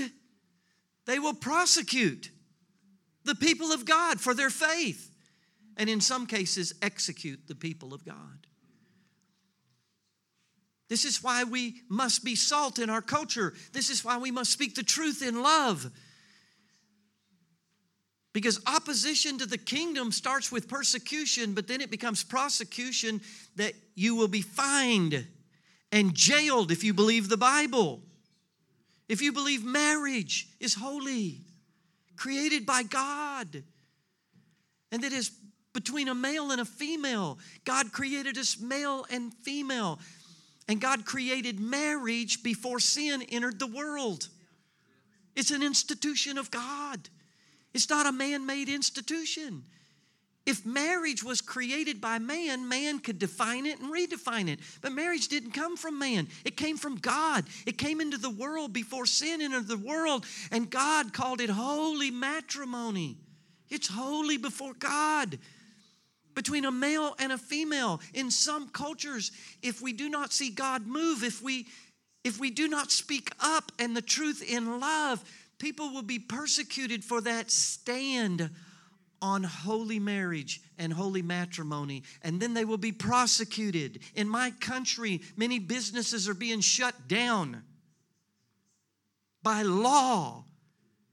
they 1.04 1.18
will 1.18 1.34
prosecute 1.34 2.30
the 3.24 3.34
people 3.34 3.72
of 3.72 3.84
God 3.84 4.18
for 4.18 4.32
their 4.32 4.48
faith 4.48 5.13
and 5.76 5.88
in 5.88 6.00
some 6.00 6.26
cases 6.26 6.75
execute 6.83 7.40
the 7.49 7.54
people 7.54 7.93
of 7.93 8.04
God. 8.04 8.47
This 10.88 11.04
is 11.04 11.23
why 11.23 11.45
we 11.45 11.81
must 11.88 12.25
be 12.25 12.37
salt 12.37 12.78
in 12.78 12.90
our 12.90 13.02
culture. 13.02 13.54
This 13.73 13.90
is 13.90 14.04
why 14.04 14.19
we 14.19 14.31
must 14.31 14.52
speak 14.52 14.75
the 14.75 14.83
truth 14.83 15.23
in 15.23 15.43
love. 15.43 15.90
Because 18.33 18.61
opposition 18.66 19.38
to 19.38 19.47
the 19.47 19.59
kingdom 19.59 20.12
starts 20.12 20.50
with 20.52 20.69
persecution, 20.69 21.54
but 21.54 21.69
then 21.69 21.81
it 21.81 21.90
becomes 21.90 22.23
prosecution 22.23 23.21
that 23.57 23.75
you 23.95 24.14
will 24.14 24.28
be 24.28 24.43
fined 24.43 25.26
and 25.93 26.14
jailed 26.14 26.71
if 26.73 26.83
you 26.85 26.93
believe 26.93 27.28
the 27.28 27.37
Bible. 27.37 28.02
If 29.09 29.23
you 29.23 29.33
believe 29.33 29.64
marriage 29.64 30.49
is 30.61 30.75
holy, 30.75 31.43
created 32.16 32.66
by 32.66 32.83
God, 32.83 33.62
and 34.90 35.02
that 35.02 35.12
is 35.12 35.31
between 35.75 36.09
a 36.09 36.14
male 36.14 36.50
and 36.50 36.61
a 36.61 36.64
female. 36.64 37.38
God 37.66 37.93
created 37.93 38.38
us 38.38 38.59
male 38.59 39.04
and 39.11 39.35
female. 39.43 39.99
And 40.66 40.81
God 40.81 41.04
created 41.04 41.61
marriage 41.61 42.43
before 42.43 42.81
sin 42.81 43.21
entered 43.31 43.59
the 43.59 43.66
world. 43.66 44.28
It's 45.37 45.50
an 45.50 45.62
institution 45.62 46.38
of 46.38 46.50
God, 46.50 47.11
it's 47.75 47.90
not 47.90 48.07
a 48.07 48.12
man 48.12 48.47
made 48.47 48.71
institution. 48.71 49.64
If 50.47 50.66
marriage 50.66 51.25
was 51.25 51.40
created 51.40 52.02
by 52.02 52.19
man, 52.19 52.69
man 52.69 52.99
could 52.99 53.19
define 53.19 53.64
it 53.64 53.81
and 53.81 53.90
redefine 53.90 54.49
it. 54.49 54.61
But 54.83 54.93
marriage 54.93 55.28
didn't 55.28 55.52
come 55.52 55.75
from 55.75 55.99
man, 55.99 56.28
it 56.45 56.57
came 56.57 56.76
from 56.76 56.97
God. 56.97 57.45
It 57.66 57.78
came 57.78 58.00
into 58.00 58.19
the 58.19 58.31
world 58.31 58.73
before 58.73 59.07
sin 59.07 59.40
entered 59.40 59.69
the 59.69 59.78
world, 59.78 60.26
and 60.52 60.71
God 60.71 61.14
called 61.14 61.40
it 61.40 61.49
holy 61.49 62.11
matrimony. 62.11 63.16
It's 63.71 63.88
holy 63.88 64.37
before 64.37 64.75
God. 64.75 65.38
Between 66.35 66.64
a 66.64 66.73
male 66.73 67.14
and 67.19 67.33
a 67.33 67.38
female. 67.38 68.00
In 68.12 68.31
some 68.31 68.69
cultures, 68.69 69.33
if 69.62 69.81
we 69.81 69.93
do 69.93 70.09
not 70.09 70.33
see 70.33 70.50
God 70.50 70.87
move, 70.87 71.23
if 71.23 71.43
we 71.43 71.67
if 72.25 72.41
we 72.41 72.50
do 72.50 72.69
not 72.69 72.91
speak 72.91 73.31
up 73.38 73.71
and 73.79 73.95
the 73.95 74.03
truth 74.03 74.43
in 74.43 74.81
love, 74.81 75.23
people 75.59 75.93
will 75.93 76.03
be 76.03 76.19
persecuted 76.19 77.05
for 77.05 77.21
that 77.21 77.50
stand 77.50 78.50
on 79.21 79.43
holy 79.43 79.99
marriage 79.99 80.61
and 80.79 80.93
holy 80.93 81.23
matrimony, 81.23 82.03
and 82.23 82.41
then 82.41 82.55
they 82.55 82.64
will 82.64 82.79
be 82.79 82.93
prosecuted. 82.93 84.00
In 84.14 84.29
my 84.29 84.50
country, 84.61 85.23
many 85.37 85.59
businesses 85.59 86.29
are 86.29 86.35
being 86.35 86.61
shut 86.61 87.09
down 87.09 87.62
by 89.43 89.62
law 89.62 90.45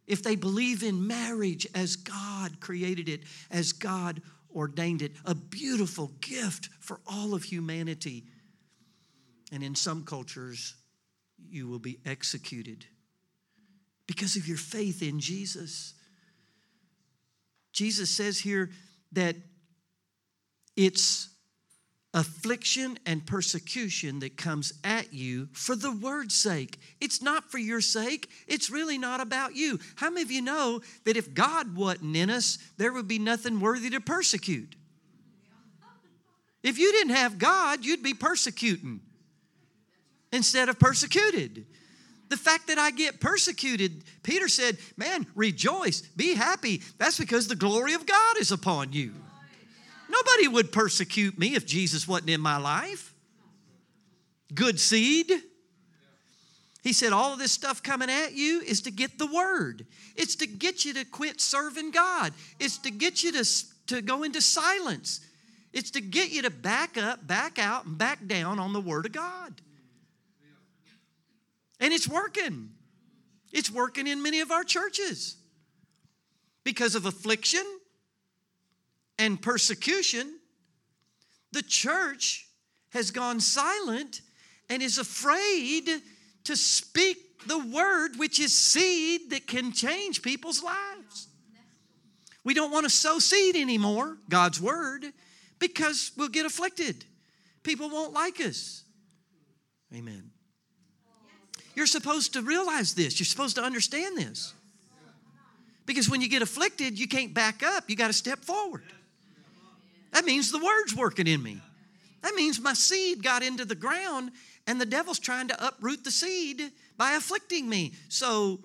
if 0.08 0.24
they 0.24 0.36
believe 0.36 0.84
in 0.84 1.08
marriage 1.08 1.68
as 1.74 1.96
God 1.96 2.60
created 2.60 3.08
it, 3.08 3.22
as 3.50 3.72
God 3.72 4.22
ordained 4.56 5.02
it. 5.02 5.14
A 5.26 5.36
beautiful 5.36 6.12
gift 6.20 6.70
for 6.80 7.00
all 7.06 7.34
of 7.34 7.44
humanity. 7.44 8.26
And 9.52 9.64
in 9.64 9.76
some 9.76 10.04
cultures, 10.04 10.76
you 11.50 11.68
will 11.68 11.80
be 11.80 12.00
executed 12.06 12.86
because 14.08 14.36
of 14.36 14.48
your 14.48 14.58
faith 14.58 15.02
in 15.02 15.20
Jesus. 15.20 15.94
Jesus 17.74 18.10
says 18.10 18.40
here 18.40 18.70
that 19.14 19.36
it's 20.76 21.30
affliction 22.14 23.00
and 23.06 23.26
persecution 23.26 24.20
that 24.20 24.36
comes 24.36 24.74
at 24.84 25.14
you 25.14 25.48
for 25.54 25.76
the 25.76 25.92
word's 25.92 26.36
sake. 26.36 26.80
It's 27.00 27.22
not 27.22 27.50
for 27.50 27.58
your 27.58 27.82
sake, 27.82 28.30
it's 28.48 28.70
really 28.70 28.98
not 28.98 29.22
about 29.22 29.56
you. 29.56 29.80
How 29.96 30.10
many 30.10 30.22
of 30.24 30.32
you 30.32 30.42
know 30.42 30.82
that 31.06 31.18
if 31.18 31.34
God 31.34 31.76
wasn't 31.76 32.16
in 32.16 32.30
us, 32.30 32.58
there 32.78 32.92
would 32.92 33.08
be 33.08 33.20
nothing 33.20 33.60
worthy 33.60 33.90
to 33.92 34.02
persecute? 34.02 34.76
If 36.64 36.78
you 36.78 36.92
didn't 36.92 37.16
have 37.16 37.40
God, 37.40 37.84
you'd 37.86 38.04
be 38.04 38.14
persecuting 38.14 39.00
instead 40.32 40.70
of 40.70 40.78
persecuted. 40.78 41.66
The 42.30 42.38
fact 42.38 42.68
that 42.68 42.78
I 42.78 42.92
get 42.92 43.20
persecuted, 43.20 44.04
Peter 44.24 44.48
said, 44.48 44.78
Man, 44.96 45.28
rejoice, 45.36 46.02
be 46.02 46.36
happy. 46.36 46.82
That's 46.98 47.20
because 47.20 47.48
the 47.48 47.56
glory 47.56 47.94
of 47.94 48.06
God 48.06 48.38
is 48.38 48.52
upon 48.52 48.94
you. 48.94 49.14
Nobody 50.12 50.48
would 50.48 50.72
persecute 50.72 51.40
me 51.40 51.56
if 51.56 51.66
Jesus 51.66 52.08
wasn't 52.08 52.32
in 52.32 52.42
my 52.42 52.58
life. 52.58 53.14
Good 54.54 54.80
seed. 54.80 55.32
He 56.84 56.94
said, 56.94 57.14
All 57.14 57.32
of 57.32 57.40
this 57.40 57.52
stuff 57.52 57.82
coming 57.82 58.10
at 58.10 58.34
you 58.34 58.62
is 58.62 58.82
to 58.82 58.92
get 58.92 59.18
the 59.18 59.28
word. 59.28 59.86
It's 60.16 60.36
to 60.38 60.48
get 60.48 60.84
you 60.84 60.94
to 60.96 61.06
quit 61.06 61.40
serving 61.40 61.92
God. 61.92 62.34
It's 62.60 62.78
to 62.80 62.92
get 62.92 63.24
you 63.24 63.32
to, 63.32 63.46
to 63.88 64.02
go 64.02 64.24
into 64.24 64.42
silence. 64.42 65.22
It's 65.72 65.92
to 65.92 66.02
get 66.02 66.32
you 66.32 66.42
to 66.42 66.50
back 66.50 66.98
up, 66.98 67.26
back 67.26 67.58
out, 67.58 67.86
and 67.86 67.98
back 67.98 68.26
down 68.28 68.60
on 68.60 68.74
the 68.74 68.82
word 68.82 69.06
of 69.06 69.14
God. 69.14 69.62
And 71.80 71.94
it's 71.94 72.08
working. 72.08 72.72
It's 73.54 73.72
working 73.72 74.08
in 74.08 74.22
many 74.22 74.42
of 74.42 74.52
our 74.52 74.64
churches 74.64 75.38
because 76.64 76.96
of 76.96 77.06
affliction 77.06 77.64
and 79.22 79.40
persecution, 79.40 80.40
the 81.52 81.62
church 81.62 82.48
has 82.90 83.12
gone 83.12 83.40
silent 83.40 84.22
and 84.68 84.82
is 84.82 84.98
afraid 84.98 85.88
to 86.46 86.56
speak 86.56 87.18
the 87.48 87.60
word, 87.60 88.18
which 88.18 88.40
is 88.40 88.58
seed 88.58 89.30
that 89.30 89.46
can 89.46 89.72
change 89.72 90.24
people's 90.24 90.64
lives. 90.64 91.28
We 92.44 92.56
don't 92.56 92.72
want 92.72 92.86
to 92.86 92.90
sow 92.90 93.20
seed 93.20 93.56
anymore, 93.56 94.18
God's 94.28 94.60
word, 94.60 95.06
because 95.60 96.12
we'll 96.18 96.30
get 96.30 96.48
afflicted. 96.48 97.06
People 97.62 97.92
won't 97.92 98.14
like 98.14 98.42
us. 98.42 98.84
Amen. 99.94 100.32
You're 101.76 101.86
supposed 101.86 102.34
to 102.34 102.42
realize 102.42 102.96
this, 102.96 103.20
you're 103.20 103.26
supposed 103.26 103.56
to 103.58 103.62
understand 103.62 104.18
this. 104.18 104.56
Because 105.86 106.10
when 106.10 106.22
you 106.22 106.30
get 106.30 106.42
afflicted, 106.42 106.98
you 106.98 107.08
can't 107.08 107.36
back 107.36 107.62
up, 107.62 107.88
you 107.88 107.96
got 107.96 108.08
to 108.08 108.14
step 108.14 108.40
forward. 108.40 108.84
That 110.12 110.26
means 110.26 110.52
the 110.52 110.60
word's 110.60 110.96
working 110.96 111.28
in 111.28 111.42
me. 111.42 111.62
That 112.22 112.36
means 112.36 112.60
my 112.60 112.74
seed 112.74 113.24
got 113.24 113.44
into 113.44 113.66
the 113.66 113.76
ground 113.76 114.32
and 114.68 114.80
the 114.80 114.86
devil's 114.86 115.20
trying 115.20 115.48
to 115.48 115.68
uproot 115.68 116.04
the 116.04 116.12
seed 116.12 116.72
by 116.98 117.14
afflicting 117.14 117.68
me. 117.68 117.94
So 118.10 118.60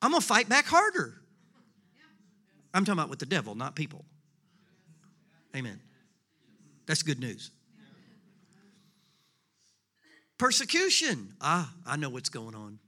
I'm 0.00 0.10
going 0.10 0.20
to 0.20 0.26
fight 0.26 0.48
back 0.48 0.66
harder. 0.66 1.14
I'm 2.72 2.84
talking 2.84 2.98
about 2.98 3.10
with 3.10 3.18
the 3.18 3.26
devil, 3.26 3.54
not 3.54 3.76
people. 3.76 4.04
Amen. 5.54 5.80
That's 6.86 7.02
good 7.02 7.20
news. 7.20 7.50
Persecution. 10.38 11.34
Ah, 11.40 11.72
I 11.86 11.96
know 11.96 12.10
what's 12.10 12.28
going 12.28 12.54
on. 12.54 12.78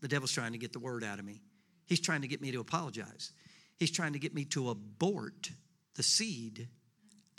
The 0.00 0.08
devil's 0.08 0.32
trying 0.32 0.52
to 0.52 0.58
get 0.58 0.72
the 0.72 0.78
word 0.78 1.02
out 1.02 1.18
of 1.18 1.24
me. 1.24 1.42
He's 1.86 2.00
trying 2.00 2.22
to 2.22 2.28
get 2.28 2.40
me 2.40 2.52
to 2.52 2.60
apologize. 2.60 3.32
He's 3.78 3.90
trying 3.90 4.12
to 4.12 4.18
get 4.18 4.34
me 4.34 4.44
to 4.46 4.70
abort 4.70 5.50
the 5.96 6.02
seed 6.02 6.68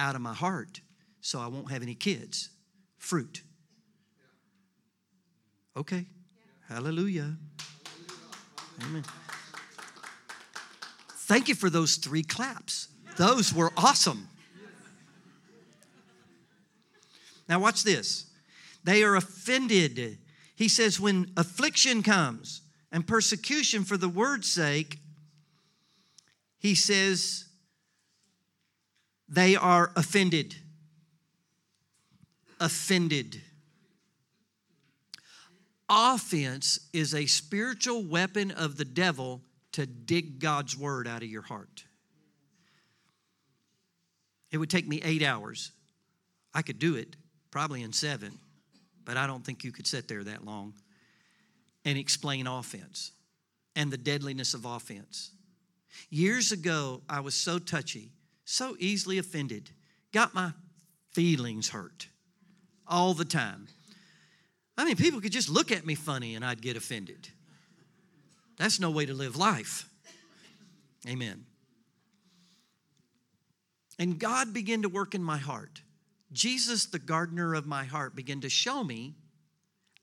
out 0.01 0.15
of 0.15 0.21
my 0.21 0.33
heart 0.33 0.81
so 1.21 1.39
I 1.39 1.47
won't 1.47 1.71
have 1.71 1.83
any 1.83 1.95
kids. 1.95 2.49
Fruit. 2.97 3.43
Okay. 5.77 6.05
Hallelujah. 6.67 7.37
Amen. 8.83 9.03
Thank 11.09 11.47
you 11.47 11.55
for 11.55 11.69
those 11.69 11.95
three 11.97 12.23
claps. 12.23 12.87
Those 13.17 13.53
were 13.53 13.71
awesome. 13.77 14.27
Now, 17.47 17.59
watch 17.59 17.83
this. 17.83 18.25
They 18.83 19.03
are 19.03 19.15
offended. 19.15 20.17
He 20.55 20.67
says, 20.67 20.99
when 20.99 21.31
affliction 21.37 22.01
comes 22.01 22.61
and 22.91 23.05
persecution 23.05 23.83
for 23.83 23.97
the 23.97 24.09
word's 24.09 24.49
sake, 24.49 24.97
he 26.57 26.75
says, 26.75 27.45
they 29.31 29.55
are 29.55 29.91
offended. 29.95 30.55
Offended. 32.59 33.41
Offense 35.89 36.79
is 36.91 37.15
a 37.15 37.25
spiritual 37.25 38.03
weapon 38.03 38.51
of 38.51 38.75
the 38.75 38.85
devil 38.85 39.41
to 39.71 39.85
dig 39.85 40.39
God's 40.39 40.77
word 40.77 41.07
out 41.07 41.23
of 41.23 41.29
your 41.29 41.41
heart. 41.41 41.85
It 44.51 44.57
would 44.57 44.69
take 44.69 44.87
me 44.87 45.01
eight 45.01 45.23
hours. 45.23 45.71
I 46.53 46.61
could 46.61 46.77
do 46.77 46.95
it 46.95 47.15
probably 47.51 47.83
in 47.83 47.93
seven, 47.93 48.37
but 49.05 49.15
I 49.15 49.27
don't 49.27 49.45
think 49.45 49.63
you 49.63 49.71
could 49.71 49.87
sit 49.87 50.09
there 50.09 50.25
that 50.25 50.43
long 50.45 50.73
and 51.85 51.97
explain 51.97 52.47
offense 52.47 53.13
and 53.77 53.89
the 53.89 53.97
deadliness 53.97 54.53
of 54.53 54.65
offense. 54.65 55.31
Years 56.09 56.51
ago, 56.51 57.01
I 57.09 57.21
was 57.21 57.33
so 57.33 57.59
touchy 57.59 58.11
so 58.51 58.75
easily 58.79 59.17
offended, 59.17 59.69
got 60.11 60.33
my 60.33 60.51
feelings 61.13 61.69
hurt 61.69 62.07
all 62.87 63.13
the 63.13 63.25
time. 63.25 63.67
I 64.77 64.83
mean, 64.83 64.97
people 64.97 65.21
could 65.21 65.31
just 65.31 65.49
look 65.49 65.71
at 65.71 65.85
me 65.85 65.95
funny 65.95 66.35
and 66.35 66.43
I'd 66.43 66.61
get 66.61 66.75
offended. 66.75 67.29
That's 68.57 68.79
no 68.79 68.91
way 68.91 69.05
to 69.05 69.13
live 69.13 69.37
life. 69.37 69.87
Amen. 71.07 71.45
And 73.97 74.19
God 74.19 74.53
began 74.53 74.81
to 74.81 74.89
work 74.89 75.15
in 75.15 75.23
my 75.23 75.37
heart. 75.37 75.81
Jesus, 76.31 76.85
the 76.85 76.99
gardener 76.99 77.53
of 77.53 77.65
my 77.65 77.85
heart, 77.85 78.15
began 78.15 78.41
to 78.41 78.49
show 78.49 78.83
me 78.83 79.15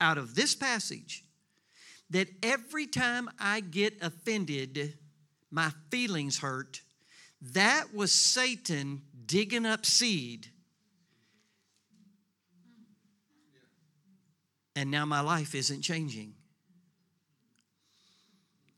out 0.00 0.18
of 0.18 0.34
this 0.34 0.54
passage 0.54 1.24
that 2.10 2.28
every 2.42 2.86
time 2.86 3.28
I 3.38 3.60
get 3.60 4.02
offended, 4.02 4.94
my 5.50 5.70
feelings 5.90 6.38
hurt, 6.38 6.80
that 7.40 7.94
was 7.94 8.12
Satan 8.12 9.02
digging 9.26 9.66
up 9.66 9.86
seed. 9.86 10.48
And 14.74 14.90
now 14.90 15.04
my 15.04 15.20
life 15.20 15.54
isn't 15.54 15.82
changing. 15.82 16.34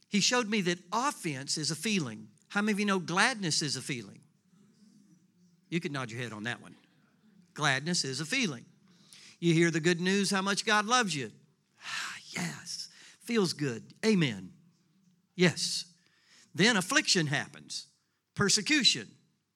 He 0.09 0.21
showed 0.21 0.49
me 0.49 0.61
that 0.63 0.79
offense 0.93 1.57
is 1.57 1.71
a 1.71 1.77
feeling. 1.77 2.29
How 2.49 2.63
many 2.63 2.73
of 2.73 2.81
you 2.81 2.87
know 2.87 2.99
gladness 2.99 3.63
is 3.63 3.77
a 3.77 3.83
feeling? 3.83 4.19
You 5.69 5.79
can 5.79 5.93
nod 5.93 6.11
your 6.11 6.21
head 6.21 6.33
on 6.33 6.45
that 6.45 6.61
one. 6.61 6.75
Gladness 7.55 8.05
is 8.05 8.21
a 8.21 8.25
feeling. 8.25 8.65
You 9.39 9.55
hear 9.55 9.71
the 9.71 9.81
good 9.81 10.01
news 10.01 10.31
how 10.31 10.43
much 10.43 10.67
God 10.67 10.87
loves 10.87 11.15
you. 11.15 11.31
Ah, 11.85 12.17
yes. 12.31 12.89
Feels 13.23 13.53
good. 13.53 13.85
Amen. 14.05 14.51
Yes. 15.37 15.85
Then 16.55 16.77
affliction 16.77 17.29
happens 17.29 17.87
persecution 18.35 19.09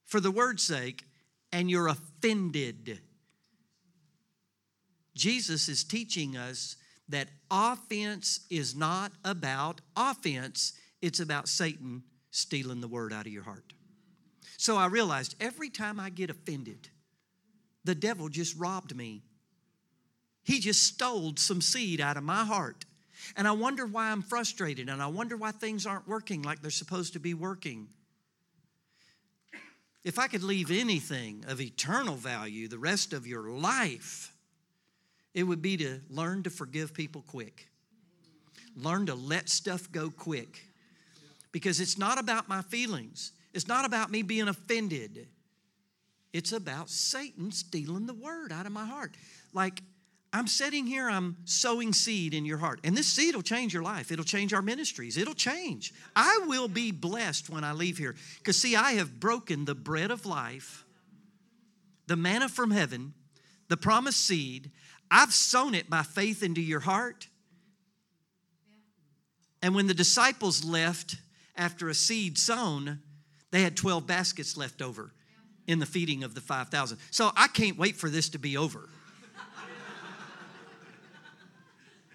for 0.05 0.21
the 0.21 0.31
word's 0.31 0.63
sake, 0.63 1.05
and 1.53 1.71
you're 1.71 1.89
offended. 1.89 3.01
Jesus 5.15 5.69
is 5.69 5.85
teaching 5.85 6.37
us 6.37 6.77
that 7.09 7.29
offense 7.51 8.41
is 8.51 8.75
not 8.75 9.13
about 9.25 9.81
offense, 9.97 10.73
it's 11.03 11.21
about 11.21 11.49
Satan 11.49 12.03
stealing 12.31 12.81
the 12.81 12.89
word 12.89 13.13
out 13.13 13.27
of 13.27 13.33
your 13.33 13.45
heart. 13.45 13.73
So 14.57 14.77
I 14.77 14.87
realized 14.87 15.37
every 15.41 15.71
time 15.71 16.01
I 16.01 16.11
get 16.11 16.31
offended, 16.31 16.89
the 17.85 17.95
devil 17.95 18.29
just 18.29 18.57
robbed 18.57 18.97
me. 18.97 19.23
He 20.43 20.61
just 20.61 20.83
stole 20.83 21.35
some 21.37 21.61
seed 21.61 22.01
out 22.01 22.17
of 22.17 22.25
my 22.25 22.45
heart. 22.45 22.85
And 23.37 23.47
I 23.47 23.53
wonder 23.53 23.87
why 23.87 24.11
I'm 24.11 24.23
frustrated 24.23 24.89
and 24.89 25.03
I 25.03 25.07
wonder 25.07 25.37
why 25.37 25.51
things 25.53 25.87
aren't 25.87 26.09
working 26.09 26.43
like 26.43 26.61
they're 26.61 26.71
supposed 26.71 27.15
to 27.15 27.21
be 27.21 27.35
working. 27.35 27.89
If 30.05 30.19
I 30.19 30.27
could 30.27 30.43
leave 30.43 30.71
anything 30.71 31.45
of 31.49 31.61
eternal 31.61 32.15
value 32.15 32.69
the 32.69 32.79
rest 32.79 33.15
of 33.15 33.27
your 33.27 33.49
life, 33.49 34.35
it 35.33 35.45
would 35.45 35.63
be 35.63 35.79
to 35.79 36.01
learn 36.11 36.43
to 36.43 36.51
forgive 36.51 36.93
people 36.93 37.25
quick. 37.27 37.69
Learn 38.77 39.07
to 39.07 39.15
let 39.15 39.49
stuff 39.49 39.91
go 39.91 40.11
quick. 40.11 40.63
Because 41.53 41.81
it's 41.81 41.97
not 41.97 42.19
about 42.19 42.49
my 42.49 42.63
feelings, 42.63 43.33
it's 43.53 43.69
not 43.69 43.85
about 43.85 44.11
me 44.11 44.23
being 44.23 44.49
offended. 44.49 45.27
It's 46.33 46.51
about 46.51 46.91
Satan 46.91 47.53
stealing 47.53 48.07
the 48.07 48.15
word 48.15 48.51
out 48.51 48.67
of 48.67 48.73
my 48.73 48.85
heart. 48.85 49.15
Like, 49.53 49.81
I'm 50.35 50.49
sitting 50.49 50.85
here, 50.85 51.09
I'm 51.09 51.37
sowing 51.45 51.93
seed 51.93 52.35
in 52.35 52.45
your 52.45 52.59
heart. 52.59 52.81
And 52.83 52.97
this 52.97 53.07
seed 53.07 53.37
will 53.37 53.43
change 53.43 53.73
your 53.73 53.85
life. 53.85 54.11
It'll 54.11 54.25
change 54.25 54.53
our 54.53 54.63
ministries. 54.63 55.17
It'll 55.17 55.33
change. 55.33 55.95
I 56.17 56.41
will 56.49 56.67
be 56.67 56.91
blessed 56.91 57.49
when 57.49 57.63
I 57.63 57.71
leave 57.71 57.99
here. 57.99 58.17
Because, 58.39 58.57
see, 58.57 58.75
I 58.75 58.95
have 58.95 59.21
broken 59.21 59.65
the 59.65 59.77
bread 59.77 60.11
of 60.11 60.27
life 60.27 60.85
the 62.07 62.17
manna 62.17 62.51
from 62.51 62.71
heaven, 62.71 63.15
the 63.69 63.77
promised 63.79 64.27
seed. 64.27 64.73
I've 65.11 65.33
sown 65.33 65.75
it 65.75 65.89
by 65.89 66.03
faith 66.03 66.43
into 66.43 66.61
your 66.61 66.81
heart. 66.81 67.29
And 69.63 69.75
when 69.75 69.87
the 69.87 69.95
disciples 69.95 70.65
left 70.65 71.17
after 71.57 71.89
a 71.89 71.95
seed 71.95 72.37
sown, 72.37 72.99
they 73.53 73.63
had 73.63 73.77
12 73.77 74.07
baskets 74.07 74.57
left 74.57 74.83
over 74.83 75.15
in 75.67 75.79
the 75.79 75.87
feeding 75.87 76.25
of 76.25 76.35
the 76.35 76.43
5,000. 76.43 76.99
So 77.11 77.31
I 77.37 77.47
can't 77.47 77.79
wait 77.79 77.97
for 77.97 78.11
this 78.11 78.29
to 78.31 78.39
be 78.39 78.59
over. 78.59 78.89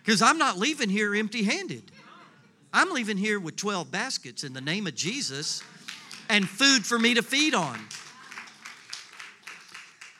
Because 0.04 0.22
I'm 0.22 0.38
not 0.38 0.58
leaving 0.58 0.90
here 0.90 1.16
empty 1.16 1.44
handed. 1.44 1.92
I'm 2.72 2.92
leaving 2.92 3.18
here 3.18 3.40
with 3.40 3.56
12 3.56 3.92
baskets 3.92 4.44
in 4.44 4.54
the 4.54 4.62
name 4.62 4.88
of 4.88 4.96
Jesus 4.96 5.64
and 6.30 6.48
food 6.48 6.86
for 6.86 7.00
me 7.00 7.16
to 7.16 7.24
feed 7.24 7.54
on. 7.54 7.80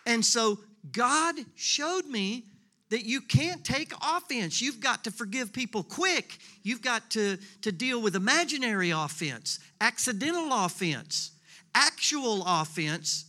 And 0.06 0.26
so 0.26 0.60
God 0.92 1.36
showed 1.56 2.06
me 2.06 2.46
that 2.90 3.06
you 3.06 3.22
can't 3.22 3.64
take 3.64 3.94
offense. 4.02 4.62
You've 4.62 4.80
got 4.80 5.04
to 5.04 5.12
forgive 5.12 5.54
people 5.54 5.84
quick. 5.84 6.40
You've 6.64 6.82
got 6.82 7.12
to, 7.12 7.38
to 7.62 7.72
deal 7.72 8.02
with 8.02 8.16
imaginary 8.16 8.90
offense, 8.90 9.60
accidental 9.80 10.52
offense, 10.52 11.32
actual 11.76 12.44
offense, 12.46 13.26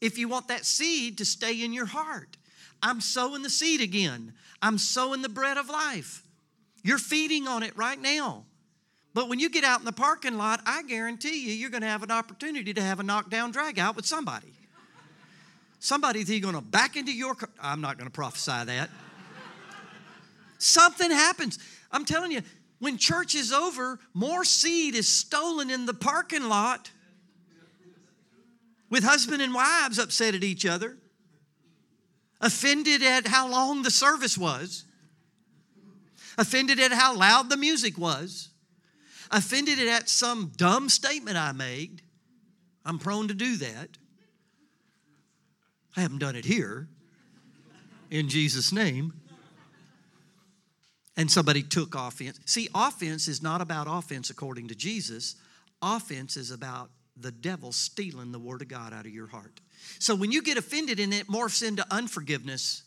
if 0.00 0.18
you 0.18 0.28
want 0.28 0.48
that 0.48 0.64
seed 0.64 1.18
to 1.18 1.24
stay 1.24 1.62
in 1.62 1.72
your 1.72 1.86
heart. 1.86 2.37
I'm 2.82 3.00
sowing 3.00 3.42
the 3.42 3.50
seed 3.50 3.80
again. 3.80 4.34
I'm 4.62 4.78
sowing 4.78 5.22
the 5.22 5.28
bread 5.28 5.56
of 5.56 5.68
life. 5.68 6.22
You're 6.82 6.98
feeding 6.98 7.48
on 7.48 7.62
it 7.62 7.76
right 7.76 8.00
now. 8.00 8.44
But 9.14 9.28
when 9.28 9.38
you 9.38 9.50
get 9.50 9.64
out 9.64 9.80
in 9.80 9.84
the 9.84 9.92
parking 9.92 10.36
lot, 10.36 10.60
I 10.64 10.82
guarantee 10.82 11.48
you, 11.48 11.52
you're 11.52 11.70
going 11.70 11.82
to 11.82 11.88
have 11.88 12.02
an 12.02 12.10
opportunity 12.10 12.72
to 12.74 12.80
have 12.80 13.00
a 13.00 13.02
knockdown 13.02 13.50
drag 13.50 13.78
out 13.78 13.96
with 13.96 14.06
somebody. 14.06 14.52
Somebody's 15.80 16.28
going 16.40 16.54
to 16.54 16.60
back 16.60 16.96
into 16.96 17.12
your 17.12 17.34
car. 17.34 17.48
I'm 17.60 17.80
not 17.80 17.98
going 17.98 18.08
to 18.08 18.12
prophesy 18.12 18.64
that. 18.64 18.90
Something 20.58 21.10
happens. 21.10 21.58
I'm 21.90 22.04
telling 22.04 22.32
you, 22.32 22.42
when 22.80 22.96
church 22.96 23.34
is 23.34 23.52
over, 23.52 23.98
more 24.14 24.44
seed 24.44 24.94
is 24.94 25.08
stolen 25.08 25.70
in 25.70 25.86
the 25.86 25.94
parking 25.94 26.48
lot 26.48 26.90
with 28.90 29.04
husband 29.04 29.42
and 29.42 29.54
wives 29.54 29.98
upset 29.98 30.34
at 30.34 30.44
each 30.44 30.66
other, 30.66 30.96
offended 32.40 33.02
at 33.02 33.26
how 33.26 33.48
long 33.48 33.82
the 33.82 33.90
service 33.90 34.38
was, 34.38 34.84
offended 36.36 36.78
at 36.78 36.92
how 36.92 37.16
loud 37.16 37.50
the 37.50 37.56
music 37.56 37.98
was, 37.98 38.50
offended 39.30 39.78
at 39.80 40.08
some 40.08 40.52
dumb 40.56 40.88
statement 40.88 41.36
I 41.36 41.52
made. 41.52 42.02
I'm 42.84 42.98
prone 42.98 43.28
to 43.28 43.34
do 43.34 43.56
that. 43.56 43.98
I 45.96 46.00
haven't 46.00 46.18
done 46.18 46.36
it 46.36 46.44
here 46.44 46.88
in 48.10 48.28
Jesus' 48.28 48.72
name. 48.72 49.12
And 51.16 51.28
somebody 51.28 51.64
took 51.64 51.96
offense. 51.96 52.38
See, 52.44 52.68
offense 52.74 53.26
is 53.26 53.42
not 53.42 53.60
about 53.60 53.88
offense 53.90 54.30
according 54.30 54.68
to 54.68 54.76
Jesus. 54.76 55.34
Offense 55.82 56.36
is 56.36 56.52
about 56.52 56.90
the 57.16 57.32
devil 57.32 57.72
stealing 57.72 58.30
the 58.30 58.38
word 58.38 58.62
of 58.62 58.68
God 58.68 58.92
out 58.92 59.04
of 59.04 59.12
your 59.12 59.26
heart. 59.26 59.60
So 59.98 60.14
when 60.14 60.32
you 60.32 60.42
get 60.42 60.56
offended 60.56 61.00
and 61.00 61.12
it 61.12 61.28
morphs 61.28 61.66
into 61.66 61.86
unforgiveness, 61.90 62.82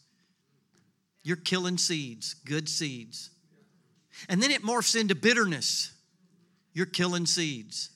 you're 1.24 1.38
killing 1.38 1.78
seeds, 1.78 2.34
good 2.34 2.68
seeds. 2.68 3.30
And 4.30 4.42
then 4.42 4.52
it 4.52 4.64
morphs 4.64 5.00
into 5.00 5.16
bitterness, 5.16 5.92
you're 6.74 6.86
killing 6.86 7.26
seeds. 7.26 7.90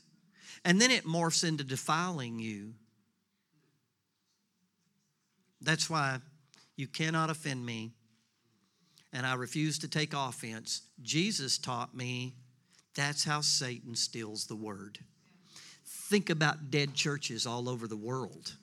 And 0.64 0.82
then 0.82 0.90
it 0.92 1.06
morphs 1.06 1.48
into 1.48 1.64
defiling 1.64 2.40
you, 2.40 2.74
that's 5.62 5.90
why 5.90 6.20
you 6.76 6.88
cannot 6.88 7.30
offend 7.30 7.66
me, 7.66 7.94
and 9.14 9.26
I 9.26 9.36
refuse 9.36 9.80
to 9.80 9.88
take 9.88 10.14
offense. 10.14 10.82
Jesus 11.02 11.58
taught 11.58 11.96
me 11.96 12.36
that's 12.96 13.24
how 13.24 13.42
Satan 13.42 13.96
steals 13.96 14.46
the 14.46 14.56
word. 14.56 15.00
Think 15.86 16.30
about 16.30 16.72
dead 16.72 16.94
churches 16.94 17.46
all 17.46 17.68
over 17.70 17.88
the 17.88 17.98
world. 17.98 18.54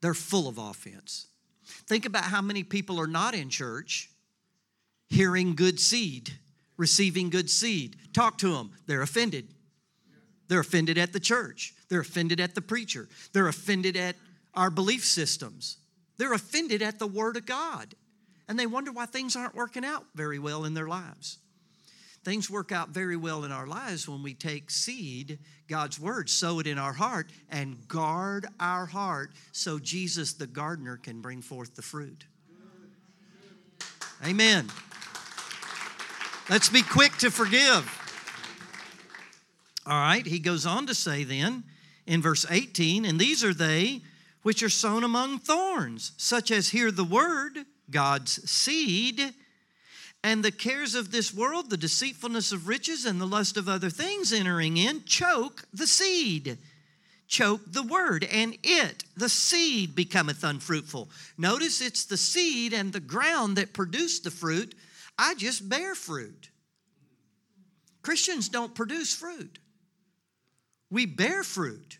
They're 0.00 0.14
full 0.14 0.48
of 0.48 0.58
offense. 0.58 1.26
Think 1.64 2.06
about 2.06 2.24
how 2.24 2.40
many 2.40 2.62
people 2.62 3.00
are 3.00 3.06
not 3.06 3.34
in 3.34 3.50
church 3.50 4.10
hearing 5.08 5.54
good 5.54 5.78
seed, 5.78 6.32
receiving 6.76 7.30
good 7.30 7.48
seed. 7.48 7.96
Talk 8.12 8.38
to 8.38 8.54
them, 8.54 8.72
they're 8.86 9.02
offended. 9.02 9.48
They're 10.48 10.60
offended 10.60 10.98
at 10.98 11.12
the 11.12 11.20
church. 11.20 11.74
They're 11.88 12.00
offended 12.00 12.40
at 12.40 12.54
the 12.54 12.60
preacher. 12.60 13.08
They're 13.32 13.48
offended 13.48 13.96
at 13.96 14.16
our 14.54 14.70
belief 14.70 15.04
systems. 15.04 15.78
They're 16.18 16.32
offended 16.32 16.82
at 16.82 16.98
the 16.98 17.06
Word 17.06 17.36
of 17.36 17.46
God. 17.46 17.94
And 18.48 18.58
they 18.58 18.66
wonder 18.66 18.92
why 18.92 19.06
things 19.06 19.34
aren't 19.34 19.56
working 19.56 19.84
out 19.84 20.04
very 20.14 20.38
well 20.38 20.64
in 20.64 20.74
their 20.74 20.86
lives. 20.86 21.38
Things 22.26 22.50
work 22.50 22.72
out 22.72 22.88
very 22.88 23.16
well 23.16 23.44
in 23.44 23.52
our 23.52 23.68
lives 23.68 24.08
when 24.08 24.20
we 24.20 24.34
take 24.34 24.68
seed, 24.68 25.38
God's 25.68 26.00
Word, 26.00 26.28
sow 26.28 26.58
it 26.58 26.66
in 26.66 26.76
our 26.76 26.92
heart, 26.92 27.30
and 27.48 27.86
guard 27.86 28.48
our 28.58 28.84
heart 28.84 29.30
so 29.52 29.78
Jesus, 29.78 30.32
the 30.32 30.48
gardener, 30.48 30.96
can 30.96 31.20
bring 31.20 31.40
forth 31.40 31.76
the 31.76 31.82
fruit. 31.82 32.24
Amen. 34.26 34.66
Let's 36.50 36.68
be 36.68 36.82
quick 36.82 37.16
to 37.18 37.30
forgive. 37.30 37.88
All 39.86 39.96
right, 39.96 40.26
he 40.26 40.40
goes 40.40 40.66
on 40.66 40.88
to 40.88 40.96
say 40.96 41.22
then 41.22 41.62
in 42.06 42.22
verse 42.22 42.44
18, 42.50 43.04
and 43.04 43.20
these 43.20 43.44
are 43.44 43.54
they 43.54 44.00
which 44.42 44.64
are 44.64 44.68
sown 44.68 45.04
among 45.04 45.38
thorns, 45.38 46.10
such 46.16 46.50
as 46.50 46.70
hear 46.70 46.90
the 46.90 47.04
word, 47.04 47.66
God's 47.88 48.50
seed, 48.50 49.32
and 50.26 50.44
the 50.44 50.50
cares 50.50 50.96
of 50.96 51.12
this 51.12 51.32
world, 51.32 51.70
the 51.70 51.76
deceitfulness 51.76 52.50
of 52.50 52.66
riches, 52.66 53.04
and 53.04 53.20
the 53.20 53.26
lust 53.26 53.56
of 53.56 53.68
other 53.68 53.90
things 53.90 54.32
entering 54.32 54.76
in, 54.76 55.04
choke 55.04 55.62
the 55.72 55.86
seed, 55.86 56.58
choke 57.28 57.60
the 57.68 57.84
word, 57.84 58.24
and 58.24 58.58
it, 58.64 59.04
the 59.16 59.28
seed, 59.28 59.94
becometh 59.94 60.42
unfruitful. 60.42 61.08
Notice 61.38 61.80
it's 61.80 62.06
the 62.06 62.16
seed 62.16 62.72
and 62.72 62.92
the 62.92 62.98
ground 62.98 63.56
that 63.56 63.72
produce 63.72 64.18
the 64.18 64.32
fruit. 64.32 64.74
I 65.16 65.36
just 65.36 65.68
bear 65.68 65.94
fruit. 65.94 66.50
Christians 68.02 68.48
don't 68.48 68.74
produce 68.74 69.14
fruit, 69.14 69.60
we 70.90 71.06
bear 71.06 71.44
fruit. 71.44 71.98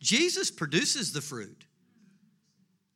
Jesus 0.00 0.50
produces 0.50 1.12
the 1.12 1.20
fruit. 1.20 1.61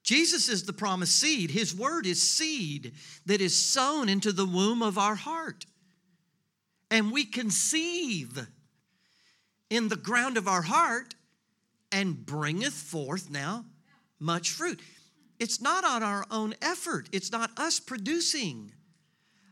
Jesus 0.07 0.49
is 0.49 0.63
the 0.63 0.73
promised 0.73 1.17
seed. 1.17 1.51
His 1.51 1.75
word 1.75 2.07
is 2.07 2.23
seed 2.23 2.93
that 3.27 3.41
is 3.41 3.57
sown 3.57 4.09
into 4.09 4.31
the 4.31 4.47
womb 4.47 4.81
of 4.81 4.99
our 4.99 5.17
heart. 5.17 5.67
And 6.93 7.11
we 7.11 7.25
conceive 7.25 8.47
in 9.69 9.89
the 9.89 9.97
ground 9.97 10.37
of 10.37 10.47
our 10.47 10.63
heart 10.63 11.17
and 11.91 12.25
bringeth 12.25 12.73
forth 12.73 13.31
now 13.31 13.65
much 14.21 14.51
fruit. 14.51 14.79
It's 15.41 15.61
not 15.61 15.85
on 15.85 16.05
our 16.05 16.25
own 16.31 16.55
effort, 16.63 17.09
it's 17.11 17.33
not 17.33 17.51
us 17.59 17.81
producing. 17.81 18.71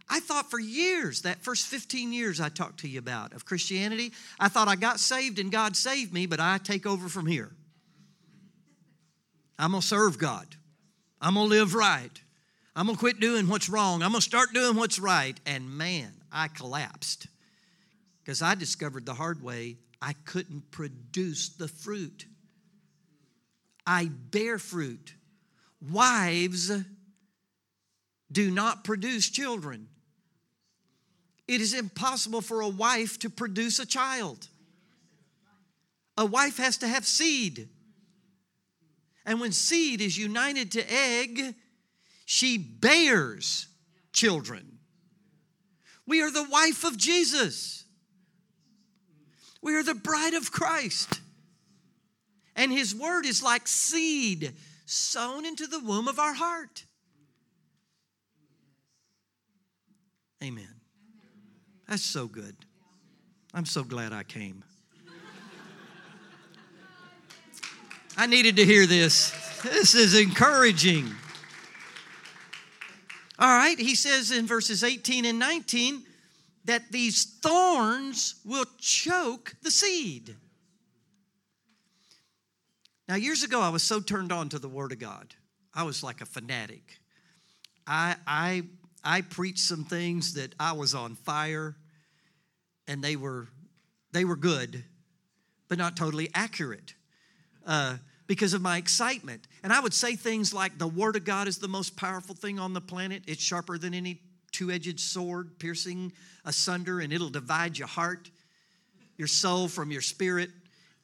I 0.08 0.20
thought 0.20 0.50
for 0.50 0.60
years, 0.60 1.22
that 1.22 1.42
first 1.42 1.66
15 1.66 2.12
years 2.12 2.40
I 2.40 2.48
talked 2.48 2.80
to 2.80 2.88
you 2.88 3.00
about 3.00 3.32
of 3.32 3.44
Christianity, 3.44 4.12
I 4.38 4.48
thought 4.48 4.68
I 4.68 4.76
got 4.76 5.00
saved 5.00 5.40
and 5.40 5.50
God 5.50 5.74
saved 5.74 6.12
me, 6.12 6.26
but 6.26 6.38
I 6.38 6.58
take 6.58 6.86
over 6.86 7.08
from 7.08 7.26
here. 7.26 7.50
I'm 9.58 9.70
gonna 9.70 9.82
serve 9.82 10.18
God. 10.18 10.46
I'm 11.20 11.34
gonna 11.34 11.46
live 11.48 11.74
right. 11.74 12.10
I'm 12.76 12.86
gonna 12.86 12.98
quit 12.98 13.20
doing 13.20 13.48
what's 13.48 13.68
wrong. 13.68 14.02
I'm 14.02 14.10
gonna 14.10 14.20
start 14.20 14.52
doing 14.52 14.76
what's 14.76 14.98
right. 14.98 15.38
And 15.46 15.70
man, 15.70 16.12
I 16.32 16.48
collapsed 16.48 17.28
because 18.22 18.42
I 18.42 18.54
discovered 18.54 19.06
the 19.06 19.14
hard 19.14 19.42
way 19.42 19.76
I 20.02 20.14
couldn't 20.24 20.70
produce 20.70 21.50
the 21.50 21.68
fruit. 21.68 22.26
I 23.86 24.06
bear 24.30 24.58
fruit. 24.58 25.14
Wives 25.90 26.72
do 28.32 28.50
not 28.50 28.84
produce 28.84 29.28
children. 29.28 29.88
It 31.46 31.60
is 31.60 31.74
impossible 31.74 32.40
for 32.40 32.60
a 32.60 32.68
wife 32.68 33.18
to 33.20 33.30
produce 33.30 33.78
a 33.78 33.86
child. 33.86 34.48
A 36.16 36.24
wife 36.24 36.56
has 36.56 36.78
to 36.78 36.88
have 36.88 37.06
seed. 37.06 37.68
And 39.26 39.40
when 39.40 39.52
seed 39.52 40.00
is 40.00 40.18
united 40.18 40.72
to 40.72 40.92
egg, 40.92 41.54
she 42.26 42.58
bears 42.58 43.66
children. 44.12 44.78
We 46.06 46.22
are 46.22 46.30
the 46.30 46.48
wife 46.48 46.84
of 46.84 46.96
Jesus. 46.96 47.84
We 49.62 49.74
are 49.74 49.82
the 49.82 49.94
bride 49.94 50.34
of 50.34 50.52
Christ. 50.52 51.20
And 52.54 52.70
his 52.70 52.94
word 52.94 53.24
is 53.24 53.42
like 53.42 53.66
seed 53.66 54.54
sown 54.86 55.46
into 55.46 55.66
the 55.66 55.80
womb 55.80 56.08
of 56.08 56.18
our 56.18 56.34
heart. 56.34 56.84
Amen. 60.42 60.68
That's 61.88 62.02
so 62.02 62.26
good. 62.26 62.54
I'm 63.54 63.64
so 63.64 63.82
glad 63.82 64.12
I 64.12 64.22
came. 64.22 64.62
I 68.16 68.26
needed 68.26 68.56
to 68.56 68.64
hear 68.64 68.86
this. 68.86 69.32
This 69.62 69.94
is 69.94 70.18
encouraging. 70.18 71.10
All 73.38 73.48
right, 73.48 73.78
he 73.78 73.96
says 73.96 74.30
in 74.30 74.46
verses 74.46 74.84
18 74.84 75.24
and 75.24 75.38
19 75.40 76.04
that 76.66 76.92
these 76.92 77.24
thorns 77.24 78.36
will 78.44 78.66
choke 78.78 79.54
the 79.62 79.70
seed. 79.70 80.36
Now, 83.08 83.16
years 83.16 83.42
ago, 83.42 83.60
I 83.60 83.68
was 83.70 83.82
so 83.82 84.00
turned 84.00 84.30
on 84.30 84.48
to 84.50 84.58
the 84.60 84.68
Word 84.68 84.92
of 84.92 85.00
God. 85.00 85.34
I 85.74 85.82
was 85.82 86.04
like 86.04 86.20
a 86.20 86.26
fanatic. 86.26 87.00
I, 87.86 88.14
I, 88.26 88.62
I 89.02 89.22
preached 89.22 89.58
some 89.58 89.84
things 89.84 90.34
that 90.34 90.54
I 90.60 90.72
was 90.72 90.94
on 90.94 91.16
fire, 91.16 91.74
and 92.86 93.02
they 93.02 93.16
were, 93.16 93.48
they 94.12 94.24
were 94.24 94.36
good, 94.36 94.84
but 95.68 95.78
not 95.78 95.96
totally 95.96 96.30
accurate 96.32 96.94
uh, 97.66 97.96
because 98.26 98.54
of 98.54 98.62
my 98.62 98.78
excitement. 98.78 99.46
And 99.62 99.72
I 99.72 99.80
would 99.80 99.94
say 99.94 100.16
things 100.16 100.54
like, 100.54 100.78
The 100.78 100.86
Word 100.86 101.16
of 101.16 101.24
God 101.24 101.48
is 101.48 101.58
the 101.58 101.68
most 101.68 101.96
powerful 101.96 102.34
thing 102.34 102.58
on 102.58 102.72
the 102.72 102.80
planet, 102.80 103.22
it's 103.26 103.42
sharper 103.42 103.78
than 103.78 103.94
any 103.94 104.20
two 104.52 104.70
edged 104.70 105.00
sword, 105.00 105.58
piercing 105.58 106.12
asunder, 106.44 107.00
and 107.00 107.12
it'll 107.12 107.30
divide 107.30 107.76
your 107.76 107.88
heart, 107.88 108.30
your 109.16 109.28
soul 109.28 109.68
from 109.68 109.90
your 109.90 110.00
spirit. 110.00 110.50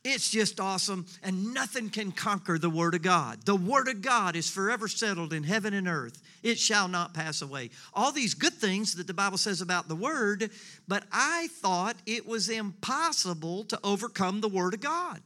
It's 0.02 0.30
just 0.30 0.60
awesome, 0.60 1.04
and 1.22 1.52
nothing 1.52 1.90
can 1.90 2.10
conquer 2.10 2.56
the 2.56 2.70
Word 2.70 2.94
of 2.94 3.02
God. 3.02 3.44
The 3.44 3.56
Word 3.56 3.86
of 3.88 4.00
God 4.00 4.34
is 4.34 4.48
forever 4.48 4.88
settled 4.88 5.34
in 5.34 5.42
heaven 5.42 5.74
and 5.74 5.86
earth. 5.86 6.22
It 6.42 6.58
shall 6.58 6.88
not 6.88 7.12
pass 7.12 7.42
away. 7.42 7.68
All 7.92 8.10
these 8.10 8.32
good 8.32 8.54
things 8.54 8.94
that 8.94 9.06
the 9.06 9.12
Bible 9.12 9.36
says 9.36 9.60
about 9.60 9.88
the 9.88 9.94
Word, 9.94 10.50
but 10.88 11.04
I 11.12 11.48
thought 11.60 11.96
it 12.06 12.26
was 12.26 12.48
impossible 12.48 13.64
to 13.64 13.78
overcome 13.84 14.40
the 14.40 14.48
Word 14.48 14.72
of 14.72 14.80
God. 14.80 15.20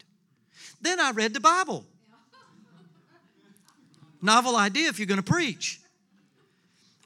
Then 0.85 1.01
I 1.01 1.13
read 1.13 1.33
the 1.33 1.41
Bible. 1.41 1.87
Novel 4.21 4.55
idea 4.55 4.89
if 4.89 4.99
you're 4.99 5.07
going 5.07 5.23
to 5.23 5.33
preach. 5.33 5.81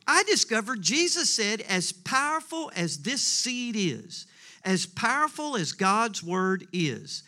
I 0.05 0.25
discovered 0.25 0.83
Jesus 0.83 1.31
said, 1.31 1.61
as 1.61 1.93
powerful 1.93 2.73
as 2.75 2.99
this 2.99 3.23
seed 3.23 3.77
is, 3.77 4.27
as 4.65 4.85
powerful 4.85 5.57
as 5.57 5.73
God's 5.73 6.25
word 6.25 6.67
is, 6.73 7.23